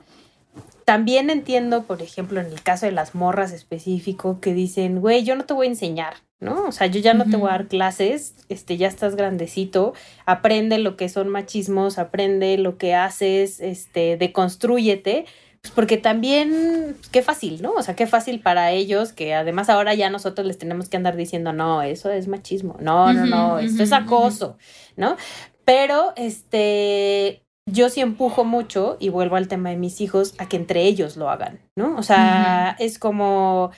También 0.84 1.30
entiendo, 1.30 1.84
por 1.84 2.02
ejemplo, 2.02 2.40
en 2.40 2.46
el 2.46 2.62
caso 2.62 2.86
de 2.86 2.92
las 2.92 3.14
morras 3.14 3.52
específico, 3.52 4.40
que 4.40 4.52
dicen, 4.52 5.00
güey, 5.00 5.24
yo 5.24 5.34
no 5.34 5.44
te 5.44 5.54
voy 5.54 5.66
a 5.66 5.70
enseñar, 5.70 6.14
¿no? 6.40 6.66
O 6.66 6.72
sea, 6.72 6.86
yo 6.88 7.00
ya 7.00 7.14
no 7.14 7.24
te 7.24 7.36
voy 7.36 7.48
a 7.48 7.52
dar 7.52 7.68
clases, 7.68 8.34
este, 8.50 8.76
ya 8.76 8.86
estás 8.86 9.16
grandecito, 9.16 9.94
aprende 10.26 10.78
lo 10.78 10.96
que 10.96 11.08
son 11.08 11.28
machismos, 11.28 11.98
aprende 11.98 12.58
lo 12.58 12.76
que 12.76 12.94
haces, 12.94 13.60
este, 13.60 14.18
deconstrúyete, 14.18 15.24
pues 15.62 15.72
porque 15.72 15.96
también, 15.96 16.96
pues, 16.98 17.08
qué 17.08 17.22
fácil, 17.22 17.62
¿no? 17.62 17.72
O 17.72 17.82
sea, 17.82 17.96
qué 17.96 18.06
fácil 18.06 18.40
para 18.40 18.70
ellos 18.72 19.14
que 19.14 19.32
además 19.32 19.70
ahora 19.70 19.94
ya 19.94 20.10
nosotros 20.10 20.46
les 20.46 20.58
tenemos 20.58 20.90
que 20.90 20.98
andar 20.98 21.16
diciendo, 21.16 21.54
no, 21.54 21.80
eso 21.80 22.10
es 22.10 22.28
machismo, 22.28 22.76
no, 22.80 23.14
no, 23.14 23.24
no, 23.24 23.58
esto 23.58 23.82
es 23.82 23.92
acoso, 23.92 24.58
¿no? 24.96 25.16
Pero, 25.64 26.12
este, 26.16 27.43
yo 27.66 27.88
sí 27.88 28.00
empujo 28.00 28.44
mucho, 28.44 28.96
y 29.00 29.08
vuelvo 29.08 29.36
al 29.36 29.48
tema 29.48 29.70
de 29.70 29.76
mis 29.76 30.00
hijos, 30.00 30.34
a 30.38 30.48
que 30.48 30.56
entre 30.56 30.82
ellos 30.82 31.16
lo 31.16 31.30
hagan, 31.30 31.60
¿no? 31.76 31.96
O 31.96 32.02
sea, 32.02 32.76
es 32.78 32.98
como... 32.98 33.70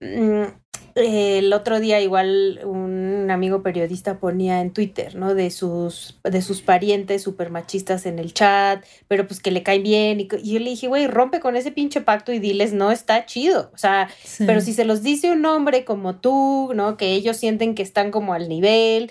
Mm, 0.00 0.44
el 0.94 1.52
otro 1.52 1.80
día 1.80 2.00
igual 2.00 2.60
un 2.64 3.30
amigo 3.30 3.62
periodista 3.62 4.18
ponía 4.18 4.60
en 4.60 4.72
Twitter, 4.72 5.14
¿no? 5.14 5.34
De 5.34 5.50
sus, 5.50 6.18
de 6.24 6.42
sus 6.42 6.62
parientes 6.62 7.22
súper 7.22 7.50
machistas 7.50 8.06
en 8.06 8.18
el 8.18 8.34
chat, 8.34 8.84
pero 9.08 9.26
pues 9.26 9.40
que 9.40 9.50
le 9.50 9.62
caen 9.62 9.82
bien. 9.82 10.20
Y, 10.20 10.28
yo 10.28 10.58
le 10.58 10.70
dije, 10.70 10.88
güey, 10.88 11.06
rompe 11.06 11.40
con 11.40 11.56
ese 11.56 11.70
pinche 11.70 12.00
pacto 12.00 12.32
y 12.32 12.38
diles, 12.38 12.72
no 12.72 12.90
está 12.90 13.26
chido. 13.26 13.70
O 13.74 13.78
sea, 13.78 14.08
pero 14.38 14.60
si 14.60 14.72
se 14.72 14.84
los 14.84 15.02
dice 15.02 15.30
un 15.30 15.44
hombre 15.46 15.84
como 15.84 16.16
tú, 16.16 16.72
¿no? 16.74 16.96
Que 16.96 17.12
ellos 17.12 17.36
sienten 17.36 17.74
que 17.74 17.82
están 17.82 18.10
como 18.10 18.34
al 18.34 18.48
nivel, 18.48 19.10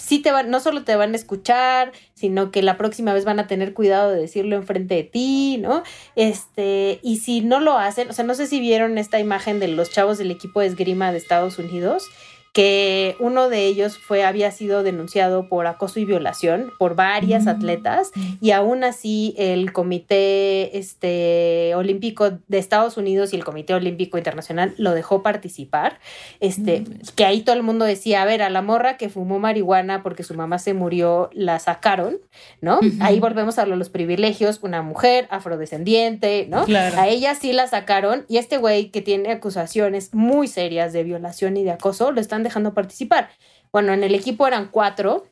sí 0.00 0.18
te 0.20 0.32
van, 0.32 0.50
no 0.50 0.60
solo 0.60 0.82
te 0.82 0.96
van 0.96 1.12
a 1.12 1.16
escuchar, 1.16 1.92
sino 2.14 2.50
que 2.50 2.62
la 2.62 2.76
próxima 2.78 3.12
vez 3.12 3.24
van 3.24 3.38
a 3.38 3.46
tener 3.46 3.74
cuidado 3.74 4.10
de 4.10 4.20
decirlo 4.20 4.56
enfrente 4.56 4.94
de 4.94 5.04
ti, 5.04 5.58
¿no? 5.60 5.82
Este, 6.16 7.00
y 7.02 7.18
si 7.18 7.42
no 7.42 7.60
lo 7.60 7.78
hacen, 7.78 8.08
o 8.08 8.12
sea, 8.12 8.24
no 8.24 8.34
sé 8.34 8.46
si 8.46 8.60
vieron 8.60 8.98
esta 8.98 9.20
imagen 9.20 9.60
de 9.60 9.68
los 9.68 9.90
chavos 9.90 10.18
del 10.18 10.30
equipo 10.30 10.60
de 10.60 10.68
esgrima 10.68 11.12
de 11.12 11.18
Estados 11.18 11.58
Unidos, 11.58 12.08
que 12.52 13.16
uno 13.20 13.48
de 13.48 13.66
ellos 13.66 13.96
fue, 13.98 14.24
había 14.24 14.50
sido 14.50 14.82
denunciado 14.82 15.48
por 15.48 15.66
acoso 15.68 16.00
y 16.00 16.04
violación 16.04 16.72
por 16.78 16.96
varias 16.96 17.44
mm. 17.44 17.48
atletas 17.48 18.10
y 18.40 18.50
aún 18.50 18.82
así 18.82 19.34
el 19.38 19.72
Comité 19.72 20.76
este, 20.76 21.74
Olímpico 21.76 22.30
de 22.48 22.58
Estados 22.58 22.96
Unidos 22.96 23.32
y 23.32 23.36
el 23.36 23.44
Comité 23.44 23.74
Olímpico 23.74 24.18
Internacional 24.18 24.74
lo 24.78 24.92
dejó 24.92 25.22
participar, 25.22 26.00
este, 26.40 26.84
que 27.14 27.24
ahí 27.24 27.42
todo 27.42 27.54
el 27.54 27.62
mundo 27.62 27.84
decía, 27.84 28.22
a 28.22 28.24
ver, 28.24 28.42
a 28.42 28.50
la 28.50 28.62
morra 28.62 28.96
que 28.96 29.08
fumó 29.08 29.38
marihuana 29.38 30.02
porque 30.02 30.24
su 30.24 30.34
mamá 30.34 30.58
se 30.58 30.74
murió, 30.74 31.30
la 31.32 31.58
sacaron, 31.60 32.18
¿no? 32.60 32.80
Ahí 33.00 33.20
volvemos 33.20 33.58
a 33.58 33.66
los 33.66 33.90
privilegios, 33.90 34.58
una 34.62 34.82
mujer 34.82 35.28
afrodescendiente, 35.30 36.46
¿no? 36.48 36.64
A 36.96 37.08
ella 37.08 37.34
sí 37.36 37.52
la 37.52 37.68
sacaron 37.68 38.24
y 38.28 38.38
este 38.38 38.56
güey 38.58 38.90
que 38.90 39.02
tiene 39.02 39.30
acusaciones 39.30 40.12
muy 40.14 40.48
serias 40.48 40.92
de 40.92 41.04
violación 41.04 41.56
y 41.56 41.64
de 41.64 41.70
acoso, 41.70 42.10
lo 42.10 42.20
están 42.20 42.39
dejando 42.42 42.74
participar. 42.74 43.30
Bueno, 43.72 43.92
en 43.92 44.04
el 44.04 44.14
equipo 44.14 44.46
eran 44.46 44.68
cuatro, 44.68 45.26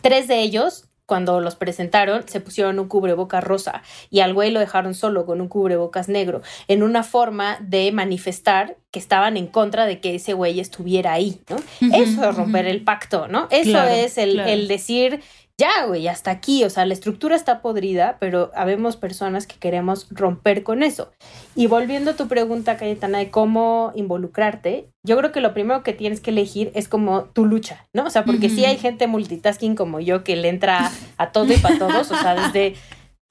tres 0.00 0.28
de 0.28 0.40
ellos 0.40 0.88
cuando 1.06 1.40
los 1.40 1.56
presentaron, 1.56 2.26
se 2.26 2.40
pusieron 2.40 2.78
un 2.78 2.88
cubrebocas 2.88 3.44
rosa 3.44 3.82
y 4.08 4.20
al 4.20 4.32
güey 4.32 4.50
lo 4.50 4.60
dejaron 4.60 4.94
solo 4.94 5.26
con 5.26 5.40
un 5.40 5.48
cubrebocas 5.48 6.08
negro, 6.08 6.42
en 6.68 6.82
una 6.82 7.02
forma 7.02 7.58
de 7.60 7.92
manifestar 7.92 8.76
que 8.90 8.98
estaban 8.98 9.36
en 9.36 9.46
contra 9.46 9.84
de 9.84 10.00
que 10.00 10.14
ese 10.14 10.32
güey 10.32 10.60
estuviera 10.60 11.12
ahí, 11.12 11.40
¿no? 11.50 11.56
Eso 11.94 12.28
es 12.28 12.36
romper 12.36 12.66
el 12.66 12.82
pacto, 12.82 13.28
¿no? 13.28 13.48
Eso 13.50 13.82
es 13.82 14.16
el, 14.16 14.40
el 14.40 14.68
decir, 14.68 15.20
ya, 15.58 15.86
güey, 15.86 16.08
hasta 16.08 16.30
aquí, 16.30 16.64
o 16.64 16.70
sea, 16.70 16.86
la 16.86 16.94
estructura 16.94 17.36
está 17.36 17.62
podrida, 17.62 18.16
pero 18.18 18.50
habemos 18.54 18.96
personas 18.96 19.46
que 19.46 19.56
queremos 19.56 20.08
romper 20.10 20.62
con 20.62 20.82
eso. 20.82 21.12
Y 21.54 21.66
volviendo 21.66 22.12
a 22.12 22.16
tu 22.16 22.26
pregunta, 22.26 22.76
Cayetana, 22.76 23.18
de 23.18 23.30
cómo 23.30 23.92
involucrarte, 23.94 24.88
yo 25.06 25.16
creo 25.18 25.30
que 25.30 25.40
lo 25.40 25.54
primero 25.54 25.82
que 25.82 25.92
tienes 25.92 26.20
que 26.20 26.30
elegir 26.30 26.72
es 26.74 26.88
como 26.88 27.24
tu 27.24 27.44
lucha, 27.44 27.86
¿no? 27.94 28.04
O 28.04 28.10
sea, 28.10 28.24
porque 28.24 28.48
sí 28.48 28.64
hay 28.64 28.78
gente 28.78 29.06
multitasking 29.06 29.76
como 29.76 30.00
yo 30.00 30.24
que 30.24 30.36
le 30.36 30.48
entra 30.48 30.90
a 31.16 31.32
todo 31.32 31.52
y 31.52 31.58
para 31.58 31.78
todos, 31.78 32.10
o 32.10 32.16
sea, 32.16 32.34
desde 32.34 32.74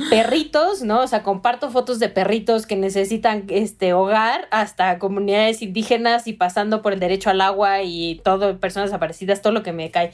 perritos, 0.09 0.83
¿no? 0.83 1.01
O 1.01 1.07
sea, 1.07 1.23
comparto 1.23 1.69
fotos 1.69 1.99
de 1.99 2.09
perritos 2.09 2.65
que 2.65 2.75
necesitan 2.75 3.45
este 3.49 3.93
hogar 3.93 4.47
hasta 4.51 4.99
comunidades 4.99 5.61
indígenas 5.61 6.27
y 6.27 6.33
pasando 6.33 6.81
por 6.81 6.93
el 6.93 6.99
derecho 6.99 7.29
al 7.29 7.41
agua 7.41 7.81
y 7.81 8.21
todo, 8.23 8.59
personas 8.59 8.89
desaparecidas, 8.89 9.41
todo 9.41 9.53
lo 9.53 9.63
que 9.63 9.73
me 9.73 9.91
cae. 9.91 10.11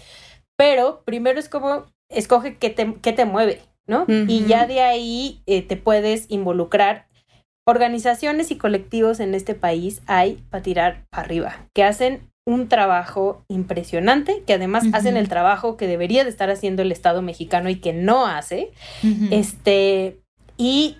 Pero 0.57 1.03
primero 1.05 1.39
es 1.39 1.49
como 1.49 1.85
escoge 2.09 2.57
qué 2.57 2.69
te, 2.69 2.95
qué 3.01 3.13
te 3.13 3.25
mueve, 3.25 3.61
¿no? 3.87 4.05
Y 4.07 4.45
ya 4.45 4.67
de 4.67 4.81
ahí 4.81 5.41
eh, 5.45 5.61
te 5.61 5.77
puedes 5.77 6.25
involucrar. 6.29 7.07
Organizaciones 7.65 8.49
y 8.51 8.57
colectivos 8.57 9.19
en 9.19 9.33
este 9.35 9.53
país 9.53 10.01
hay 10.07 10.41
para 10.49 10.63
tirar 10.63 11.05
para 11.09 11.23
arriba, 11.23 11.67
que 11.73 11.83
hacen 11.83 12.21
un 12.45 12.69
trabajo 12.69 13.43
impresionante, 13.49 14.41
que 14.47 14.53
además 14.53 14.85
hacen 14.93 15.17
el 15.17 15.27
trabajo 15.27 15.75
que 15.75 15.85
debería 15.85 16.23
de 16.23 16.29
estar 16.29 16.49
haciendo 16.49 16.81
el 16.81 16.93
Estado 16.93 17.21
mexicano 17.21 17.69
y 17.69 17.75
que 17.75 17.91
no 17.91 18.25
hace. 18.25 18.71
Este, 19.31 20.21
y 20.57 20.95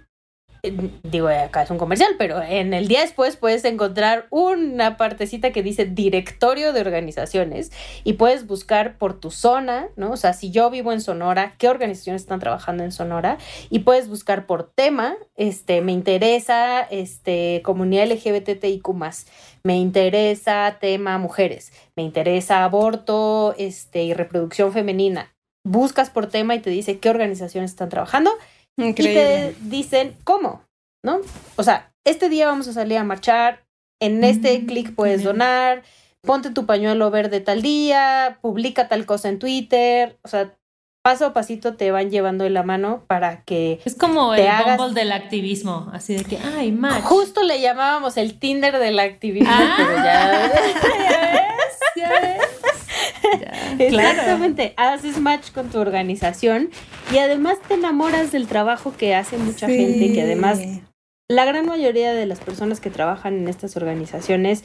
digo, 1.04 1.28
acá 1.28 1.64
es 1.64 1.70
un 1.70 1.78
comercial, 1.78 2.16
pero 2.18 2.42
en 2.42 2.74
el 2.74 2.88
día 2.88 3.02
después 3.02 3.38
puedes 3.38 3.66
encontrar 3.66 4.28
una 4.30 4.98
partecita 4.98 5.52
que 5.52 5.64
dice 5.64 5.86
directorio 5.86 6.74
de 6.74 6.82
organizaciones 6.82 7.72
y 8.04 8.14
puedes 8.14 8.48
buscar 8.48 8.98
por 8.98 9.20
tu 9.20 9.32
zona, 9.32 9.90
¿no? 9.96 10.12
O 10.12 10.18
sea, 10.18 10.34
si 10.34 10.52
yo 10.52 10.70
vivo 10.70 10.92
en 10.92 11.02
Sonora, 11.02 11.56
¿qué 11.58 11.70
organizaciones 11.70 12.22
están 12.22 12.40
trabajando 12.40 12.84
en 12.84 12.92
Sonora? 12.92 13.38
Y 13.70 13.80
puedes 13.80 14.08
buscar 14.08 14.46
por 14.46 14.72
tema, 14.72 15.16
este, 15.36 15.82
me 15.82 15.92
interesa, 15.92 16.82
este, 16.82 17.62
comunidad 17.64 18.08
LGBTIQ+, 18.08 18.88
me 19.64 19.78
interesa 19.78 20.78
tema 20.80 21.18
mujeres, 21.18 21.72
me 21.96 22.04
interesa 22.04 22.64
aborto, 22.64 23.56
este, 23.58 24.04
y 24.04 24.14
reproducción 24.14 24.72
femenina. 24.72 25.34
Buscas 25.64 26.10
por 26.10 26.28
tema 26.28 26.56
y 26.56 26.60
te 26.60 26.70
dice 26.70 27.00
qué 27.00 27.10
organizaciones 27.10 27.72
están 27.72 27.90
trabajando 27.90 28.32
y 28.78 28.94
te 28.94 29.56
dicen 29.62 30.16
cómo, 30.24 30.64
¿no? 31.04 31.20
O 31.56 31.64
sea, 31.64 31.92
este 32.06 32.30
día 32.30 32.48
vamos 32.48 32.68
a 32.68 32.74
salir 32.74 32.98
a 32.98 33.04
marchar, 33.04 33.66
en 34.00 34.24
este 34.24 34.60
Mm, 34.60 34.66
clic 34.68 34.96
puedes 34.96 35.22
bien. 35.22 35.34
donar, 35.34 35.84
ponte 36.22 36.52
tu 36.52 36.66
pañuelo 36.66 37.10
verde 37.10 37.40
tal 37.42 37.62
día, 37.62 38.38
publica 38.42 38.88
tal 38.88 39.06
cosa 39.06 39.30
en 39.30 39.40
Twitter, 39.40 40.18
o 40.24 40.28
sea, 40.28 40.54
paso 41.04 41.26
a 41.26 41.34
pasito 41.34 41.76
te 41.76 41.90
van 41.90 42.12
llevando 42.12 42.44
de 42.44 42.50
la 42.52 42.64
mano 42.64 43.04
para 43.08 43.44
que 43.44 43.80
Es 43.86 43.96
como 43.96 44.36
Te 44.36 44.42
el 44.44 44.48
hagas- 44.50 44.78
Bumble 44.78 44.94
del 45.00 45.12
activismo, 45.14 45.90
así 45.94 46.16
de 46.16 46.24
que, 46.26 46.38
ay, 46.38 46.72
match. 46.72 47.02
justo 47.04 47.44
le 47.44 47.60
llamábamos 47.62 48.18
el 48.18 48.38
Tinder 48.40 48.78
del 48.78 49.00
activismo, 49.00 49.50
Ah. 49.52 49.74
pero 49.78 49.96
ya 50.04 50.04
¿Ya 50.06 51.30
ves? 51.32 51.80
¿Ya 51.96 52.10
ves? 52.10 52.47
Claro. 53.78 54.10
Exactamente, 54.10 54.74
haces 54.78 55.20
match 55.20 55.52
con 55.52 55.70
tu 55.70 55.80
organización 55.80 56.70
y 57.14 57.18
además 57.18 57.58
te 57.68 57.76
enamoras 57.76 58.32
del 58.32 58.48
trabajo 58.48 58.94
que 58.98 59.16
hace 59.16 59.38
mucha 59.38 59.68
gente, 59.68 60.12
que 60.14 60.22
además 60.22 60.62
la 61.30 61.44
gran 61.46 61.66
mayoría 61.66 62.14
de 62.14 62.26
las 62.26 62.40
personas 62.40 62.80
que 62.80 62.90
trabajan 62.90 63.36
en 63.38 63.48
estas 63.50 63.76
organizaciones 63.76 64.64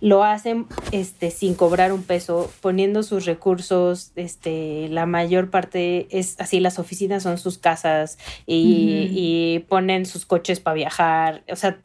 lo 0.00 0.24
hacen 0.24 0.66
este 0.92 1.30
sin 1.30 1.54
cobrar 1.54 1.92
un 1.92 2.02
peso, 2.02 2.50
poniendo 2.60 3.02
sus 3.02 3.26
recursos, 3.26 4.12
este 4.16 4.88
la 4.88 5.06
mayor 5.06 5.50
parte 5.50 6.08
es 6.10 6.40
así 6.40 6.58
las 6.58 6.78
oficinas 6.78 7.22
son 7.22 7.38
sus 7.38 7.58
casas 7.58 8.18
y, 8.46 9.64
ponen 9.68 10.06
sus 10.06 10.26
coches 10.26 10.58
para 10.58 10.74
viajar, 10.74 11.44
o 11.50 11.56
sea, 11.56 11.80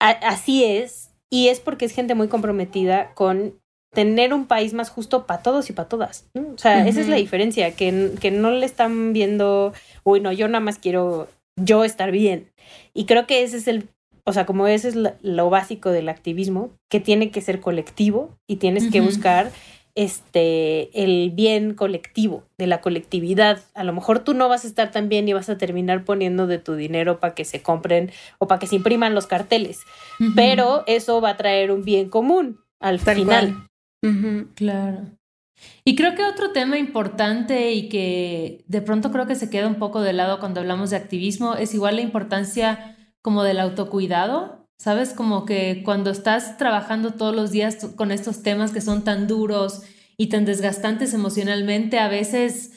a- 0.00 0.10
así 0.28 0.64
es 0.64 1.10
y 1.30 1.48
es 1.48 1.60
porque 1.60 1.84
es 1.84 1.92
gente 1.92 2.14
muy 2.14 2.28
comprometida 2.28 3.14
con 3.14 3.60
tener 3.92 4.32
un 4.32 4.46
país 4.46 4.72
más 4.72 4.90
justo 4.90 5.26
para 5.26 5.42
todos 5.42 5.68
y 5.70 5.72
para 5.72 5.88
todas. 5.88 6.26
¿no? 6.34 6.42
O 6.54 6.58
sea, 6.58 6.86
esa 6.86 7.00
es 7.00 7.08
la 7.08 7.16
diferencia, 7.16 7.72
que, 7.72 8.12
que 8.20 8.30
no 8.30 8.50
le 8.50 8.64
están 8.66 9.12
viendo, 9.12 9.72
uy, 10.04 10.20
no, 10.20 10.32
yo 10.32 10.46
nada 10.48 10.60
más 10.60 10.78
quiero 10.78 11.28
yo 11.56 11.84
estar 11.84 12.10
bien. 12.10 12.48
Y 12.94 13.04
creo 13.06 13.26
que 13.26 13.42
ese 13.42 13.56
es 13.56 13.66
el, 13.66 13.88
o 14.24 14.32
sea, 14.32 14.46
como 14.46 14.66
ese 14.68 14.88
es 14.88 14.94
lo 14.94 15.50
básico 15.50 15.90
del 15.90 16.08
activismo, 16.08 16.70
que 16.88 17.00
tiene 17.00 17.30
que 17.30 17.40
ser 17.40 17.60
colectivo 17.60 18.36
y 18.46 18.56
tienes 18.56 18.90
que 18.90 19.00
buscar 19.00 19.50
este 19.96 21.02
el 21.02 21.30
bien 21.30 21.74
colectivo, 21.74 22.44
de 22.58 22.68
la 22.68 22.80
colectividad. 22.80 23.60
A 23.74 23.82
lo 23.84 23.92
mejor 23.92 24.20
tú 24.20 24.34
no 24.34 24.48
vas 24.48 24.64
a 24.64 24.68
estar 24.68 24.92
tan 24.92 25.08
bien 25.08 25.28
y 25.28 25.32
vas 25.32 25.48
a 25.48 25.58
terminar 25.58 26.04
poniendo 26.04 26.46
de 26.46 26.58
tu 26.58 26.74
dinero 26.76 27.18
para 27.18 27.34
que 27.34 27.44
se 27.44 27.60
compren 27.60 28.12
o 28.38 28.46
para 28.46 28.60
que 28.60 28.66
se 28.66 28.76
impriman 28.76 29.14
los 29.14 29.26
carteles, 29.26 29.80
pero 30.36 30.84
eso 30.86 31.20
va 31.20 31.30
a 31.30 31.36
traer 31.36 31.72
un 31.72 31.84
bien 31.84 32.08
común 32.08 32.60
al 32.78 33.00
Tal 33.00 33.16
final. 33.16 33.52
cual. 33.54 33.66
Claro. 34.54 35.10
Y 35.84 35.96
creo 35.96 36.14
que 36.14 36.24
otro 36.24 36.52
tema 36.52 36.78
importante 36.78 37.72
y 37.72 37.88
que 37.88 38.64
de 38.68 38.82
pronto 38.82 39.10
creo 39.12 39.26
que 39.26 39.36
se 39.36 39.50
queda 39.50 39.68
un 39.68 39.76
poco 39.76 40.02
de 40.02 40.12
lado 40.14 40.40
cuando 40.40 40.60
hablamos 40.60 40.90
de 40.90 40.96
activismo 40.96 41.54
es 41.54 41.74
igual 41.74 41.96
la 41.96 42.02
importancia 42.02 42.96
como 43.22 43.44
del 43.44 43.60
autocuidado, 43.60 44.68
¿sabes? 44.78 45.12
Como 45.14 45.46
que 45.46 45.82
cuando 45.84 46.10
estás 46.10 46.58
trabajando 46.58 47.14
todos 47.14 47.34
los 47.36 47.50
días 47.52 47.76
con 47.96 48.12
estos 48.12 48.42
temas 48.42 48.72
que 48.72 48.80
son 48.82 49.04
tan 49.04 49.26
duros 49.28 49.82
y 50.16 50.28
tan 50.28 50.44
desgastantes 50.46 51.14
emocionalmente, 51.14 51.98
a 51.98 52.08
veces 52.08 52.72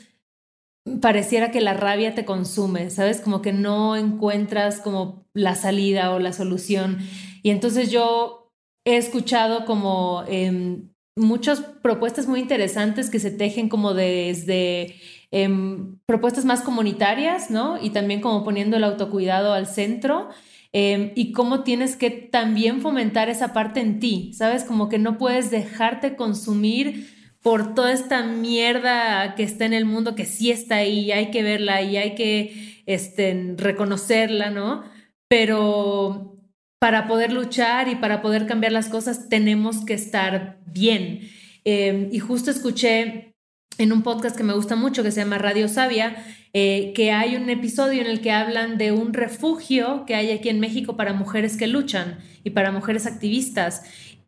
pareciera 1.01 1.51
que 1.51 1.61
la 1.61 1.73
rabia 1.73 2.15
te 2.15 2.25
consume, 2.25 2.89
¿sabes? 2.89 3.21
Como 3.21 3.41
que 3.41 3.53
no 3.53 3.95
encuentras 3.95 4.81
como 4.81 5.25
la 5.33 5.55
salida 5.55 6.11
o 6.11 6.19
la 6.19 6.33
solución. 6.33 6.99
Y 7.41 7.51
entonces 7.51 7.91
yo 7.91 8.51
he 8.85 8.97
escuchado 8.97 9.65
como 9.65 10.23
em, 10.27 10.92
muchas 11.15 11.61
propuestas 11.81 12.27
muy 12.27 12.39
interesantes 12.39 13.09
que 13.09 13.19
se 13.19 13.31
tejen 13.31 13.69
como 13.69 13.93
desde 13.93 14.95
em, 15.31 15.97
propuestas 16.05 16.45
más 16.45 16.61
comunitarias, 16.61 17.49
¿no? 17.51 17.81
Y 17.81 17.91
también 17.91 18.21
como 18.21 18.43
poniendo 18.43 18.77
el 18.77 18.83
autocuidado 18.83 19.53
al 19.53 19.67
centro. 19.67 20.29
em, 20.75 21.11
y 21.15 21.33
cómo 21.33 21.61
tienes 21.63 21.95
que 21.95 22.09
también 22.09 22.81
fomentar 22.81 23.29
esa 23.29 23.53
parte 23.53 23.79
en 23.79 23.99
ti, 23.99 24.33
¿sabes? 24.33 24.63
Como 24.63 24.89
que 24.89 24.97
no 24.97 25.19
puedes 25.19 25.51
dejarte 25.51 26.15
consumir 26.15 27.07
por 27.43 27.75
toda 27.75 27.91
esta 27.93 28.23
mierda 28.23 29.35
que 29.35 29.43
está 29.43 29.65
en 29.65 29.73
el 29.73 29.85
mundo, 29.85 30.15
que 30.15 30.25
sí 30.25 30.49
está 30.51 30.77
ahí, 30.77 31.11
hay 31.11 31.29
que 31.29 31.43
verla 31.43 31.81
y 31.83 31.97
hay 31.97 32.15
que 32.15 32.81
este, 32.87 33.53
reconocerla, 33.57 34.49
¿no? 34.49 34.83
Pero 35.27 36.37
para 36.83 37.07
poder 37.07 37.31
luchar 37.31 37.87
y 37.87 37.95
para 37.95 38.21
poder 38.21 38.45
cambiar 38.45 38.73
las 38.73 38.89
cosas 38.89 39.29
tenemos 39.29 39.85
que 39.85 39.93
estar 39.93 40.59
bien. 40.65 41.21
Eh, 41.63 42.09
y 42.11 42.19
justo 42.19 42.51
escuché 42.51 43.37
en 43.77 43.93
un 43.93 44.03
podcast 44.03 44.35
que 44.35 44.43
me 44.43 44.51
gusta 44.51 44.75
mucho, 44.75 45.01
que 45.01 45.11
se 45.11 45.21
llama 45.21 45.37
Radio 45.37 45.69
Sabia, 45.69 46.17
eh, 46.51 46.91
que 46.93 47.13
hay 47.13 47.37
un 47.37 47.49
episodio 47.49 48.01
en 48.01 48.07
el 48.07 48.19
que 48.19 48.33
hablan 48.33 48.77
de 48.77 48.91
un 48.91 49.13
refugio 49.13 50.03
que 50.05 50.15
hay 50.15 50.31
aquí 50.31 50.49
en 50.49 50.59
México 50.59 50.97
para 50.97 51.13
mujeres 51.13 51.55
que 51.55 51.67
luchan 51.67 52.19
y 52.43 52.49
para 52.49 52.73
mujeres 52.73 53.05
activistas. 53.05 53.83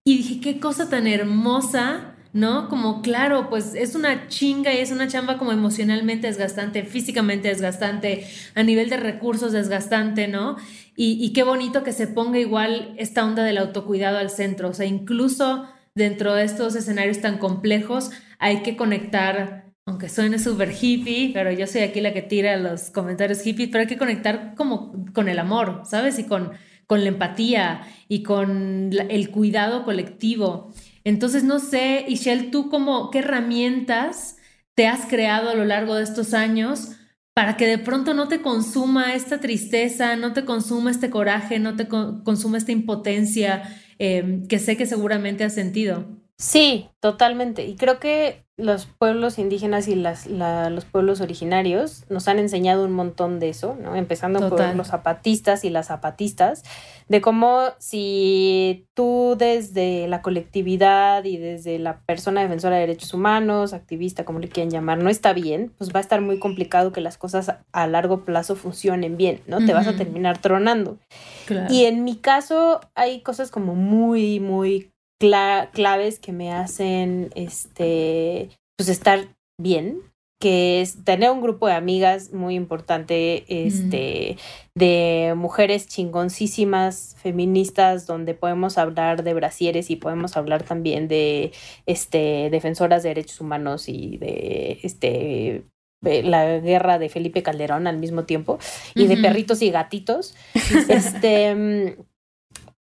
Y 0.06 0.20
dije, 0.20 0.39
qué 0.39 0.62
cosa 0.62 0.89
tan 0.89 1.08
hermosa, 1.08 2.14
¿no? 2.36 2.67
Como, 2.67 3.01
claro, 3.01 3.49
pues 3.49 3.75
es 3.75 3.95
una 3.95 4.27
chinga 4.27 4.73
y 4.73 4.79
es 4.79 4.91
una 4.91 5.07
chamba 5.07 5.38
como 5.38 5.53
emocionalmente 5.53 6.27
desgastante, 6.27 6.83
físicamente 6.83 7.47
desgastante, 7.47 8.27
a 8.55 8.61
nivel 8.61 8.89
de 8.89 8.97
recursos 8.97 9.53
desgastante, 9.53 10.27
¿no? 10.27 10.57
Y, 10.97 11.31
qué 11.31 11.43
bonito 11.43 11.83
que 11.83 11.93
se 11.93 12.07
ponga 12.07 12.38
igual 12.38 12.93
esta 12.97 13.25
onda 13.25 13.43
del 13.43 13.57
autocuidado 13.57 14.17
al 14.17 14.29
centro, 14.29 14.69
o 14.69 14.73
sea, 14.73 14.86
incluso 14.86 15.65
dentro 15.93 16.33
de 16.33 16.43
estos 16.43 16.75
escenarios 16.75 17.21
tan 17.21 17.38
complejos 17.38 18.11
hay 18.38 18.63
que 18.63 18.75
conectar, 18.75 19.71
aunque 19.86 20.09
suene 20.09 20.38
súper 20.38 20.73
hippie, 20.73 21.31
pero 21.33 21.53
yo 21.53 21.67
soy 21.67 21.81
aquí 21.81 22.01
la 22.01 22.11
que 22.11 22.21
tira 22.21 22.57
los 22.57 22.89
comentarios 22.89 23.41
hippies, 23.43 23.69
pero 23.69 23.83
hay 23.83 23.88
que 23.88 23.97
conectar 23.97 24.55
como 24.55 25.05
con 25.13 25.29
el 25.29 25.39
amor, 25.39 25.83
¿sabes? 25.86 26.19
Y 26.19 26.25
con, 26.25 26.51
con 26.86 27.01
la 27.01 27.09
empatía 27.09 27.81
y 28.09 28.23
con 28.23 28.91
el 29.09 29.31
cuidado 29.31 29.86
colectivo. 29.86 30.73
Entonces, 31.06 31.43
no 31.45 31.60
sé, 31.60 32.06
Ishel, 32.08 32.51
tú 32.51 32.70
como, 32.70 33.12
¿qué 33.12 33.20
herramientas 33.20 34.38
te 34.76 34.88
has 34.88 35.06
creado 35.08 35.49
a 35.49 35.56
lo 35.56 35.66
largo 35.66 35.95
de 35.95 36.03
estos 36.03 36.34
años 36.34 36.91
para 37.34 37.58
que 37.58 37.68
de 37.68 37.78
pronto 37.80 38.14
no 38.16 38.28
te 38.30 38.41
consuma 38.41 39.16
esta 39.16 39.39
tristeza, 39.39 40.16
no 40.18 40.34
te 40.34 40.45
consuma 40.45 40.91
este 40.91 41.10
coraje, 41.12 41.60
no 41.60 41.76
te 41.78 41.88
co- 41.88 42.24
consuma 42.24 42.58
esta 42.58 42.74
impotencia 42.74 43.64
eh, 43.99 44.43
que 44.49 44.60
sé 44.60 44.78
que 44.78 44.86
seguramente 44.88 45.43
has 45.45 45.53
sentido? 45.56 46.08
Sí, 46.38 46.89
totalmente. 46.99 47.65
Y 47.65 47.75
creo 47.75 47.99
que 47.99 48.43
los 48.57 48.86
pueblos 48.86 49.38
indígenas 49.39 49.88
y 49.88 49.95
las, 49.95 50.27
la- 50.27 50.69
los 50.69 50.86
pueblos 50.86 51.19
originarios 51.21 52.03
nos 52.09 52.27
han 52.27 52.39
enseñado 52.39 52.86
un 52.86 52.91
montón 52.93 53.39
de 53.39 53.49
eso, 53.49 53.77
¿no? 53.81 53.95
Empezando 53.95 54.39
Total. 54.39 54.67
por 54.69 54.75
los 54.77 54.88
zapatistas 54.88 55.63
y 55.65 55.69
las 55.69 55.88
zapatistas, 55.88 56.63
de 57.09 57.19
cómo 57.21 57.61
si 57.79 58.88
tú 58.93 59.36
desde 59.38 60.07
la 60.07 60.21
colectividad 60.21 61.23
y 61.25 61.38
desde 61.38 61.79
la 61.79 61.99
persona 62.01 62.41
defensora 62.41 62.75
de 62.75 62.81
derechos 62.81 63.13
humanos, 63.13 63.73
activista, 63.73 64.25
como 64.25 64.39
le 64.39 64.49
quieran 64.49 64.71
llamar, 64.71 64.97
no 64.99 65.09
está 65.09 65.31
bien, 65.33 65.73
pues 65.77 65.91
va 65.93 65.99
a 65.99 66.01
estar 66.01 66.19
muy 66.21 66.39
complicado 66.39 66.91
que 66.93 67.01
las 67.01 67.17
cosas 67.17 67.53
a- 67.71 67.88
largo 67.88 68.23
plazo 68.25 68.55
funcionen 68.55 69.15
bien, 69.17 69.41
¿no? 69.47 69.65
Te 69.65 69.73
vas 69.73 69.88
a 69.88 69.95
terminar 69.95 70.38
tronando. 70.39 70.97
Claro. 71.45 71.73
Y 71.73 71.86
en 71.86 72.03
mi 72.03 72.17
caso 72.17 72.79
hay 72.93 73.21
cosas 73.21 73.51
como 73.51 73.75
muy, 73.75 74.39
muy 74.39 74.91
cla- 75.26 75.69
claves 75.71 76.19
que 76.19 76.32
me 76.32 76.51
hacen 76.51 77.32
este, 77.36 78.49
pues 78.78 78.89
estar 78.89 79.28
bien, 79.59 80.01
que 80.39 80.82
es 80.82 81.03
tener 81.05 81.32
un 81.32 81.41
grupo 81.41 81.67
de 81.67 81.73
amigas 81.73 82.34
muy 82.34 82.55
importante, 82.55 83.45
este, 83.47 84.38
de 84.76 85.34
mujeres 85.36 85.88
chingoncísimas, 85.88 87.15
feministas, 87.21 88.05
donde 88.05 88.34
podemos 88.34 88.78
hablar 88.78 89.23
de 89.23 89.34
brasieres 89.34 89.89
y 89.89 89.95
podemos 89.95 90.36
hablar 90.38 90.63
también 90.63 91.07
de 91.07 91.51
este, 91.86 92.49
defensoras 92.51 93.01
de 93.03 93.09
derechos 93.09 93.41
humanos 93.41 93.88
y 93.88 94.17
de 94.17 94.80
este 94.84 95.63
de 96.03 96.21
la 96.21 96.59
guerra 96.59 96.99
de 96.99 97.09
Felipe 97.09 97.41
Calderón 97.41 97.88
al 97.88 97.97
mismo 97.97 98.26
tiempo 98.26 98.59
y 98.93 99.07
de 99.07 99.17
perritos 99.17 99.63
y 99.63 99.71
gatitos. 99.71 100.36
Este 100.89 101.55
mm, 101.55 102.03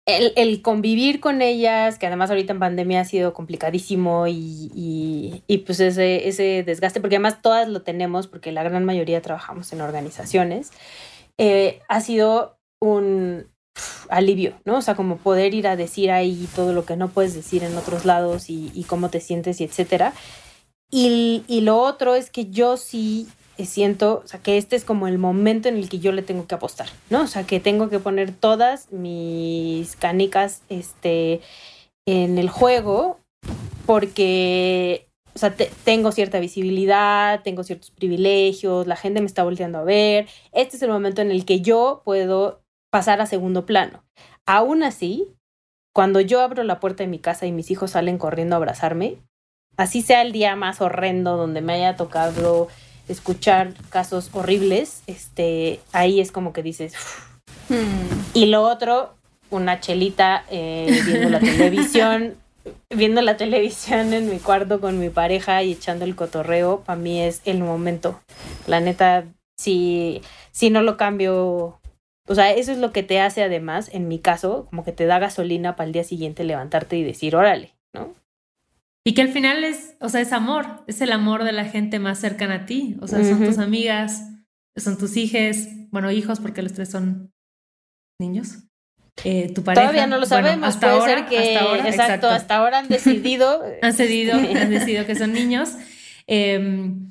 el, 0.09 0.33
el 0.37 0.63
convivir 0.63 1.21
con 1.21 1.43
ellas, 1.43 1.99
que 1.99 2.07
además 2.07 2.31
ahorita 2.31 2.55
en 2.55 2.59
pandemia 2.59 3.03
ha 3.03 3.05
sido 3.05 3.35
complicadísimo 3.35 4.27
y, 4.27 4.71
y, 4.75 5.43
y 5.47 5.59
pues 5.59 5.81
ese, 5.81 6.27
ese 6.27 6.63
desgaste, 6.65 7.01
porque 7.01 7.17
además 7.17 7.43
todas 7.43 7.69
lo 7.69 7.83
tenemos, 7.83 8.27
porque 8.27 8.51
la 8.51 8.63
gran 8.63 8.87
mayoría 8.87 9.21
trabajamos 9.21 9.71
en 9.75 9.83
organizaciones, 9.83 10.71
eh, 11.37 11.81
ha 11.89 12.01
sido 12.01 12.59
un 12.81 13.49
alivio, 14.09 14.55
¿no? 14.65 14.79
O 14.79 14.83
sea, 14.83 14.97
como 14.97 15.19
poder 15.19 15.53
ir 15.53 15.69
a 15.69 15.77
decir 15.77 16.11
ahí 16.11 16.49
todo 16.57 16.73
lo 16.73 16.87
que 16.87 16.97
no 16.97 17.09
puedes 17.09 17.35
decir 17.35 17.63
en 17.63 17.77
otros 17.77 18.07
lados 18.07 18.47
y, 18.49 18.87
cómo 18.89 19.11
te 19.11 19.21
sientes 19.21 19.61
y 19.61 19.65
etcétera. 19.65 20.15
Y, 20.91 21.45
y, 21.49 21.61
lo 21.61 21.79
otro 21.83 22.15
es 22.15 22.31
que 22.31 22.47
yo 22.47 22.79
sí 22.79 23.29
siento, 23.65 24.23
o 24.25 24.29
sea, 24.29 24.41
que 24.41 24.59
este 24.59 24.77
es 24.77 24.85
como 24.85 25.09
el 25.09 25.19
momento 25.19 25.69
en 25.69 25.77
el 25.77 25.89
que 25.89 25.99
yo 25.99 26.13
le 26.13 26.23
tengo 26.23 26.47
que 26.47 26.55
apostar, 26.55 26.89
¿no? 27.11 27.23
O 27.23 27.27
sea, 27.27 27.45
que 27.45 27.61
tengo 27.61 27.89
que 27.89 27.99
poner 27.99 28.33
todas 28.33 28.93
mis 28.93 29.97
canicas, 29.97 30.63
este, 30.69 31.41
en 32.07 32.39
el 32.39 32.49
juego 32.49 33.19
porque 33.87 35.09
o 35.35 35.41
sea, 35.41 35.55
tengo 35.85 36.11
cierta 36.11 36.41
visibilidad, 36.41 37.43
tengo 37.45 37.63
ciertos 37.63 37.93
privilegios, 37.93 38.89
la 38.89 38.97
gente 38.97 39.21
me 39.21 39.27
está 39.27 39.45
volteando 39.45 39.79
a 39.79 39.85
ver. 39.85 40.27
Este 40.51 40.77
es 40.77 40.83
el 40.83 40.91
momento 40.91 41.23
en 41.23 41.31
el 41.31 41.45
que 41.45 41.61
yo 41.61 42.03
puedo 42.05 42.61
pasar 42.91 43.21
a 43.21 43.27
segundo 43.27 43.65
plano. 43.65 44.03
Aún 44.47 44.83
así, 44.83 45.29
cuando 45.95 46.21
yo 46.21 46.41
abro 46.41 46.65
la 46.65 46.81
puerta 46.81 47.05
de 47.05 47.09
mi 47.09 47.21
casa 47.21 47.47
y 47.47 47.53
mis 47.53 47.71
hijos 47.71 47.93
salen 47.93 48.19
corriendo 48.19 48.57
a 48.57 48.59
abrazarme, 48.59 49.19
así 49.77 50.03
sea 50.03 50.23
el 50.23 50.33
día 50.33 50.57
más 50.57 50.81
horrendo 50.81 51.37
donde 51.37 51.61
me 51.61 51.75
haya 51.75 51.95
tocado 51.95 52.67
escuchar 53.09 53.75
casos 53.91 54.31
horribles, 54.33 55.03
este, 55.07 55.81
ahí 55.93 56.21
es 56.21 56.33
como 56.33 56.53
que 56.53 56.63
dices. 56.63 56.95
Hmm. 57.69 58.23
Y 58.35 58.47
lo 58.47 58.63
otro, 58.63 59.15
una 59.51 59.81
chelita 59.81 60.45
eh, 60.51 61.03
viendo 61.07 61.29
la 61.31 61.41
televisión 61.41 62.37
viendo 62.91 63.23
la 63.23 63.37
televisión 63.37 64.13
en 64.13 64.29
mi 64.29 64.39
cuarto 64.39 64.81
con 64.81 64.99
mi 64.99 65.11
pareja 65.11 65.63
y 65.63 65.73
echando 65.73 66.05
el 66.05 66.17
cotorreo, 66.17 66.81
para 66.81 66.99
mí 66.99 67.21
es 67.21 67.43
el 67.45 67.61
momento. 67.61 68.21
La 68.67 68.81
neta, 68.81 69.25
si, 69.57 70.23
si 70.53 70.71
no 70.71 70.83
lo 70.83 70.97
cambio, 70.97 71.79
o 72.27 72.35
sea, 72.35 72.53
eso 72.53 72.73
es 72.73 72.79
lo 72.79 72.93
que 72.93 73.03
te 73.03 73.21
hace 73.21 73.43
además, 73.43 73.91
en 73.93 74.09
mi 74.09 74.19
caso, 74.19 74.67
como 74.71 74.85
que 74.85 74.93
te 74.93 75.07
da 75.07 75.19
gasolina 75.19 75.77
para 75.77 75.87
el 75.87 75.93
día 75.93 76.05
siguiente 76.05 76.45
levantarte 76.45 76.97
y 76.97 77.05
decir, 77.05 77.37
órale, 77.37 77.75
¿no? 77.95 78.15
Y 79.09 79.15
que 79.15 79.23
al 79.23 79.31
final 79.31 79.65
es, 79.65 79.97
o 80.01 80.11
sea, 80.11 80.21
es 80.21 80.33
amor, 80.33 80.85
es 80.87 81.01
el 81.01 81.13
amor 81.13 81.45
de 81.45 81.53
la 81.53 81.65
gente 81.65 81.99
más 81.99 82.19
cercana 82.19 82.55
a 82.57 82.67
ti, 82.67 82.99
o 83.01 83.07
sea, 83.09 83.25
son 83.25 83.43
tus 83.43 83.57
amigas, 83.57 84.23
son 84.77 84.99
tus 84.99 85.17
hijos, 85.17 85.67
bueno, 85.91 86.13
hijos 86.13 86.41
porque 86.41 86.61
los 86.61 86.75
tres 86.75 86.91
son 86.91 87.33
niños. 88.21 88.65
Eh, 89.25 89.51
tu 89.55 89.65
pareja. 89.65 89.87
Todavía 89.87 90.07
no 90.07 90.19
lo 90.19 90.27
sabemos, 90.27 90.69
hasta 90.69 90.89
puede 90.89 91.01
ahora, 91.01 91.15
ser 91.15 91.27
que, 91.27 91.39
hasta 91.39 91.61
ahora, 91.61 91.89
exacto, 91.89 92.29
hasta 92.29 92.57
ahora 92.57 92.79
han 92.81 92.89
decidido. 92.89 93.63
han 93.81 93.95
cedido, 93.95 94.35
han 94.35 94.69
decidido 94.69 95.07
que 95.07 95.15
son 95.15 95.33
niños. 95.33 95.71
Em, 96.27 97.09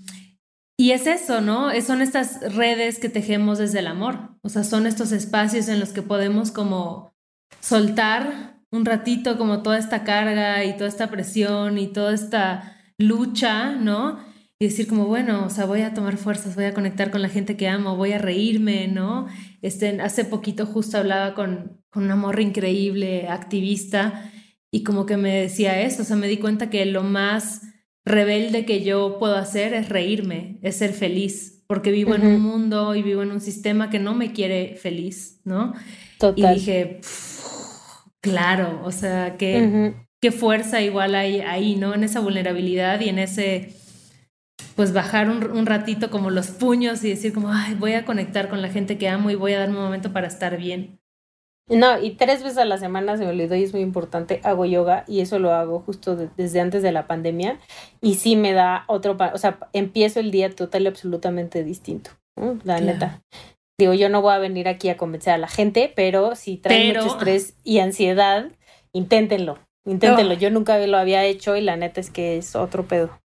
y 0.79 0.91
es 0.91 1.07
eso, 1.07 1.41
¿no? 1.41 1.71
Son 1.81 2.03
estas 2.03 2.53
redes 2.53 2.99
que 2.99 3.09
tejemos 3.09 3.57
desde 3.57 3.79
el 3.79 3.87
amor. 3.87 4.37
O 4.43 4.49
sea, 4.49 4.63
son 4.63 4.85
estos 4.85 5.11
espacios 5.11 5.67
en 5.67 5.79
los 5.79 5.93
que 5.93 6.03
podemos 6.03 6.51
como 6.51 7.11
soltar 7.59 8.56
un 8.71 8.85
ratito 8.85 9.37
como 9.37 9.63
toda 9.63 9.77
esta 9.77 10.03
carga 10.03 10.63
y 10.65 10.75
toda 10.75 10.89
esta 10.89 11.09
presión 11.09 11.77
y 11.77 11.87
toda 11.87 12.13
esta 12.13 12.77
lucha, 12.97 13.75
¿no? 13.75 14.19
y 14.59 14.65
decir 14.65 14.87
como, 14.87 15.05
bueno, 15.05 15.45
o 15.45 15.49
sea, 15.49 15.65
voy 15.65 15.81
a 15.81 15.93
tomar 15.93 16.17
fuerzas, 16.17 16.55
voy 16.55 16.65
a 16.65 16.73
conectar 16.73 17.11
con 17.11 17.21
la 17.21 17.29
gente 17.29 17.55
que 17.57 17.67
amo, 17.67 17.95
voy 17.95 18.13
a 18.13 18.17
reírme, 18.17 18.87
¿no? 18.87 19.27
Este, 19.61 20.01
hace 20.01 20.25
poquito 20.25 20.65
justo 20.65 20.97
hablaba 20.97 21.35
con, 21.35 21.79
con 21.91 22.03
una 22.03 22.15
morra 22.15 22.41
increíble, 22.41 23.27
activista, 23.27 24.31
y 24.71 24.83
como 24.83 25.05
que 25.05 25.15
me 25.15 25.41
decía 25.41 25.81
eso, 25.81 26.01
o 26.01 26.05
sea, 26.05 26.15
me 26.15 26.27
di 26.27 26.37
cuenta 26.37 26.71
que 26.71 26.85
lo 26.85 27.03
más 27.03 27.61
rebelde 28.03 28.65
que 28.65 28.83
yo 28.83 29.17
puedo 29.19 29.35
hacer 29.35 29.73
es 29.73 29.89
reírme, 29.89 30.57
es 30.63 30.77
ser 30.77 30.93
feliz, 30.93 31.63
porque 31.67 31.91
vivo 31.91 32.15
en 32.15 32.25
un 32.25 32.41
mundo 32.41 32.95
y 32.95 33.03
vivo 33.03 33.21
en 33.21 33.31
un 33.31 33.41
sistema 33.41 33.91
que 33.91 33.99
no 33.99 34.15
me 34.15 34.31
quiere 34.31 34.75
feliz, 34.75 35.39
¿no? 35.43 35.73
Total. 36.17 36.55
Y 36.55 36.59
dije, 36.59 36.99
claro, 38.29 38.81
o 38.83 38.91
sea, 38.91 39.37
qué, 39.37 39.93
qué 40.21 40.31
fuerza 40.31 40.81
igual 40.81 41.15
hay 41.15 41.41
ahí, 41.41 41.75
¿no? 41.75 41.93
En 41.93 42.03
esa 42.03 42.19
vulnerabilidad 42.19 42.99
y 43.01 43.09
en 43.09 43.19
ese 43.19 43.73
pues 44.77 44.93
bajar 44.93 45.27
un, 45.29 45.65
ratito 45.65 46.11
como 46.11 46.29
los 46.29 46.49
puños 46.49 47.03
y 47.03 47.09
decir 47.09 47.33
como, 47.33 47.51
ay, 47.51 47.73
voy 47.73 47.93
a 47.93 48.05
conectar 48.05 48.47
con 48.47 48.61
la 48.61 48.69
gente 48.69 48.99
que 48.99 49.09
amo 49.09 49.31
y 49.31 49.35
voy 49.35 49.53
a 49.53 49.59
darme 49.59 49.77
un 49.77 49.83
momento 49.83 50.13
para 50.13 50.27
estar 50.27 50.55
bien. 50.55 50.99
No, 51.67 51.99
y 51.99 52.11
tres 52.11 52.43
veces 52.43 52.59
a 52.59 52.65
la 52.65 52.77
semana 52.77 53.17
se 53.17 53.23
me 53.23 53.31
olvidó 53.31 53.55
y 53.55 53.63
es 53.63 53.73
muy 53.73 53.81
importante, 53.81 54.39
hago 54.43 54.65
yoga 54.65 55.03
y 55.07 55.19
eso 55.21 55.39
lo 55.39 55.51
hago 55.51 55.79
justo 55.79 56.15
desde 56.15 56.61
antes 56.61 56.83
de 56.83 56.91
la 56.91 57.07
pandemia 57.07 57.59
y 58.01 58.13
sí 58.13 58.35
me 58.35 58.53
da 58.53 58.85
otro, 58.87 59.17
o 59.33 59.37
sea, 59.37 59.57
empiezo 59.73 60.19
el 60.19 60.29
día 60.29 60.55
total 60.55 60.83
y 60.83 60.87
absolutamente 60.87 61.63
distinto, 61.63 62.11
la 62.63 62.79
neta. 62.79 63.23
Digo, 63.79 63.93
yo 63.93 64.09
no 64.09 64.21
voy 64.21 64.33
a 64.33 64.39
venir 64.39 64.67
aquí 64.67 64.89
a 64.89 64.97
convencer 64.97 65.33
a 65.33 65.37
la 65.37 65.47
gente, 65.47 65.91
pero 65.95 66.35
si 66.35 66.57
traen 66.57 66.95
mucho 66.95 67.07
estrés 67.07 67.55
y 67.63 67.79
ansiedad, 67.79 68.51
inténtenlo, 68.91 69.59
inténtenlo. 69.85 70.33
Yo 70.33 70.49
nunca 70.49 70.79
lo 70.79 70.97
había 70.97 71.23
hecho 71.25 71.55
y 71.55 71.61
la 71.61 71.77
neta 71.77 72.01
es 72.01 72.09
que 72.09 72.37
es 72.37 72.55
otro 72.55 72.87
pedo. 72.87 73.19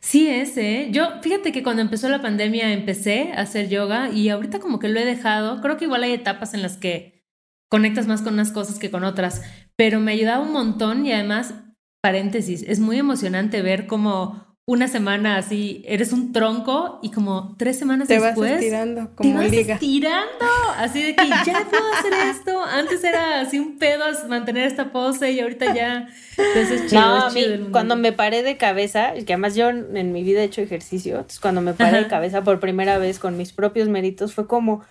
Sí 0.00 0.28
es, 0.28 0.56
¿eh? 0.56 0.88
Yo, 0.90 1.20
fíjate 1.22 1.52
que 1.52 1.62
cuando 1.62 1.82
empezó 1.82 2.08
la 2.08 2.20
pandemia 2.20 2.72
empecé 2.72 3.32
a 3.32 3.42
hacer 3.42 3.68
yoga 3.68 4.10
y 4.10 4.28
ahorita 4.28 4.58
como 4.58 4.80
que 4.80 4.88
lo 4.88 4.98
he 4.98 5.04
dejado. 5.04 5.60
Creo 5.60 5.76
que 5.76 5.84
igual 5.84 6.02
hay 6.02 6.12
etapas 6.12 6.54
en 6.54 6.62
las 6.62 6.76
que 6.76 7.24
conectas 7.70 8.08
más 8.08 8.22
con 8.22 8.34
unas 8.34 8.50
cosas 8.50 8.80
que 8.80 8.90
con 8.90 9.04
otras, 9.04 9.42
pero 9.76 10.00
me 10.00 10.12
ayudaba 10.12 10.42
un 10.42 10.52
montón 10.52 11.06
y 11.06 11.12
además, 11.12 11.54
paréntesis, 12.02 12.64
es 12.66 12.80
muy 12.80 12.98
emocionante 12.98 13.62
ver 13.62 13.86
cómo 13.86 14.47
una 14.68 14.86
semana 14.86 15.38
así, 15.38 15.82
eres 15.86 16.12
un 16.12 16.30
tronco 16.30 16.98
y 17.02 17.10
como 17.10 17.54
tres 17.56 17.78
semanas 17.78 18.06
te 18.06 18.20
después. 18.20 18.50
Vas 18.50 18.60
estirando 18.60 19.08
como 19.14 19.30
te 19.30 19.34
vas 19.34 19.50
liga. 19.50 19.74
estirando. 19.74 20.44
Así 20.76 21.02
de 21.02 21.16
que 21.16 21.26
ya 21.26 21.66
puedo 21.70 21.90
hacer 21.94 22.12
esto. 22.30 22.62
Antes 22.64 23.02
era 23.02 23.40
así 23.40 23.58
un 23.58 23.78
pedo 23.78 24.04
mantener 24.28 24.66
esta 24.66 24.92
pose 24.92 25.32
y 25.32 25.40
ahorita 25.40 25.74
ya. 25.74 26.08
Entonces, 26.36 26.90
chido, 26.90 27.00
no, 27.00 27.30
chido 27.30 27.72
cuando 27.72 27.96
me 27.96 28.12
paré 28.12 28.42
de 28.42 28.58
cabeza, 28.58 29.14
que 29.14 29.32
además 29.32 29.54
yo 29.54 29.70
en 29.70 30.12
mi 30.12 30.22
vida 30.22 30.42
he 30.42 30.44
hecho 30.44 30.60
ejercicio, 30.60 31.14
entonces 31.14 31.40
cuando 31.40 31.62
me 31.62 31.72
paré 31.72 32.02
de 32.02 32.06
cabeza 32.06 32.44
por 32.44 32.60
primera 32.60 32.98
vez 32.98 33.18
con 33.18 33.38
mis 33.38 33.54
propios 33.54 33.88
méritos 33.88 34.34
fue 34.34 34.46
como 34.46 34.84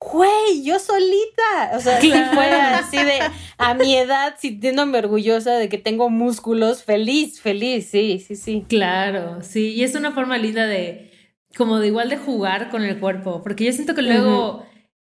güey, 0.00 0.64
yo 0.64 0.78
solita. 0.78 1.72
O 1.74 1.80
sea, 1.80 2.00
fue 2.00 2.52
así 2.52 2.96
de 2.96 3.20
a 3.58 3.74
mi 3.74 3.94
edad, 3.94 4.34
sintiéndome 4.38 4.98
orgullosa 4.98 5.52
de 5.52 5.68
que 5.68 5.78
tengo 5.78 6.08
músculos, 6.08 6.82
feliz, 6.82 7.40
feliz, 7.40 7.88
sí, 7.90 8.24
sí, 8.26 8.34
sí. 8.34 8.64
Claro, 8.68 9.42
sí, 9.42 9.74
y 9.74 9.84
es 9.84 9.94
una 9.94 10.12
forma 10.12 10.38
linda 10.38 10.66
de, 10.66 11.12
como 11.56 11.78
de 11.78 11.88
igual 11.88 12.08
de 12.08 12.16
jugar 12.16 12.70
con 12.70 12.82
el 12.82 12.98
cuerpo, 12.98 13.42
porque 13.42 13.64
yo 13.64 13.72
siento 13.72 13.94
que 13.94 14.02
luego, 14.02 14.66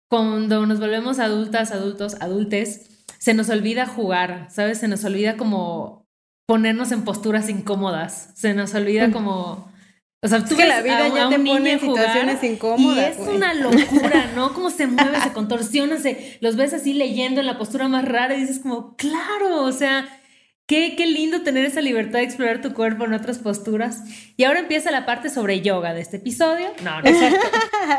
cuando 0.09 0.65
nos 0.67 0.79
volvemos 0.79 1.19
adultas, 1.19 1.71
adultos, 1.71 2.15
adultes, 2.21 2.89
se 3.17 3.33
nos 3.33 3.49
olvida 3.49 3.87
jugar, 3.87 4.47
¿sabes? 4.51 4.79
Se 4.79 4.87
nos 4.87 5.03
olvida 5.03 5.37
como 5.37 6.05
ponernos 6.45 6.91
en 6.91 7.03
posturas 7.03 7.49
incómodas, 7.49 8.29
se 8.35 8.53
nos 8.53 8.75
olvida 8.75 9.11
como 9.11 9.72
o 10.23 10.27
sea, 10.29 10.45
tú 10.45 10.55
que 10.55 10.65
la 10.65 10.81
vida 10.81 11.09
ya 11.13 11.27
te 11.27 11.37
pone 11.37 11.73
en 11.73 11.79
situaciones 11.81 12.41
incómodas. 12.45 13.17
Y 13.19 13.21
es 13.21 13.27
una 13.27 13.53
locura, 13.53 14.31
¿no? 14.33 14.53
Cómo 14.53 14.69
se 14.69 14.87
mueve, 14.87 15.19
se 15.21 15.33
contorsiona, 15.33 15.97
se, 15.97 16.37
los 16.39 16.55
ves 16.55 16.73
así 16.73 16.93
leyendo 16.93 17.41
en 17.41 17.45
la 17.45 17.57
postura 17.57 17.89
más 17.89 18.05
rara 18.05 18.33
y 18.35 18.39
dices 18.39 18.59
como, 18.59 18.95
claro, 18.95 19.63
o 19.63 19.71
sea, 19.73 20.07
qué, 20.65 20.95
qué 20.95 21.07
lindo 21.07 21.41
tener 21.41 21.65
esa 21.65 21.81
libertad 21.81 22.19
de 22.19 22.23
explorar 22.23 22.61
tu 22.61 22.73
cuerpo 22.73 23.03
en 23.03 23.13
otras 23.13 23.39
posturas. 23.39 24.01
Y 24.37 24.45
ahora 24.45 24.61
empieza 24.61 24.91
la 24.91 25.05
parte 25.05 25.29
sobre 25.29 25.59
yoga 25.59 25.93
de 25.93 25.99
este 25.99 26.17
episodio. 26.17 26.67
No, 26.85 27.01
no 27.01 27.09
es 27.09 27.19
cierto. 27.19 27.45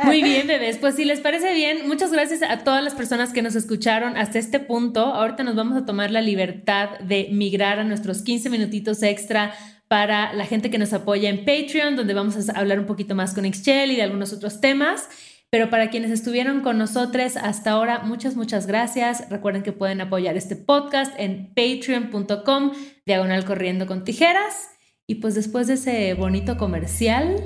Muy 0.04 0.22
bien, 0.22 0.46
bebés. 0.46 0.78
Pues 0.78 0.94
si 0.94 1.04
les 1.04 1.20
parece 1.20 1.52
bien, 1.52 1.86
muchas 1.86 2.10
gracias 2.10 2.40
a 2.42 2.64
todas 2.64 2.82
las 2.82 2.94
personas 2.94 3.34
que 3.34 3.42
nos 3.42 3.54
escucharon 3.54 4.16
hasta 4.16 4.38
este 4.38 4.60
punto. 4.60 5.00
Ahorita 5.00 5.42
nos 5.44 5.56
vamos 5.56 5.76
a 5.76 5.84
tomar 5.84 6.10
la 6.10 6.22
libertad 6.22 6.98
de 7.00 7.28
migrar 7.32 7.80
a 7.80 7.84
nuestros 7.84 8.22
15 8.22 8.48
minutitos 8.48 9.02
extra 9.02 9.52
para 9.94 10.32
la 10.32 10.44
gente 10.44 10.72
que 10.72 10.78
nos 10.78 10.92
apoya 10.92 11.30
en 11.30 11.44
Patreon, 11.44 11.94
donde 11.94 12.14
vamos 12.14 12.48
a 12.48 12.58
hablar 12.58 12.80
un 12.80 12.86
poquito 12.86 13.14
más 13.14 13.32
con 13.32 13.44
Excel 13.44 13.92
y 13.92 13.94
de 13.94 14.02
algunos 14.02 14.32
otros 14.32 14.60
temas. 14.60 15.08
Pero 15.50 15.70
para 15.70 15.88
quienes 15.88 16.10
estuvieron 16.10 16.62
con 16.62 16.78
nosotros 16.78 17.36
hasta 17.36 17.70
ahora, 17.70 18.00
muchas, 18.00 18.34
muchas 18.34 18.66
gracias. 18.66 19.30
Recuerden 19.30 19.62
que 19.62 19.70
pueden 19.70 20.00
apoyar 20.00 20.36
este 20.36 20.56
podcast 20.56 21.14
en 21.16 21.54
patreon.com, 21.54 22.72
diagonal 23.06 23.44
corriendo 23.44 23.86
con 23.86 24.02
tijeras. 24.02 24.68
Y 25.06 25.20
pues 25.20 25.36
después 25.36 25.68
de 25.68 25.74
ese 25.74 26.14
bonito 26.14 26.56
comercial, 26.56 27.36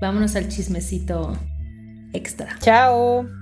vámonos 0.00 0.34
al 0.34 0.48
chismecito 0.48 1.36
extra. 2.14 2.56
Chao. 2.60 3.41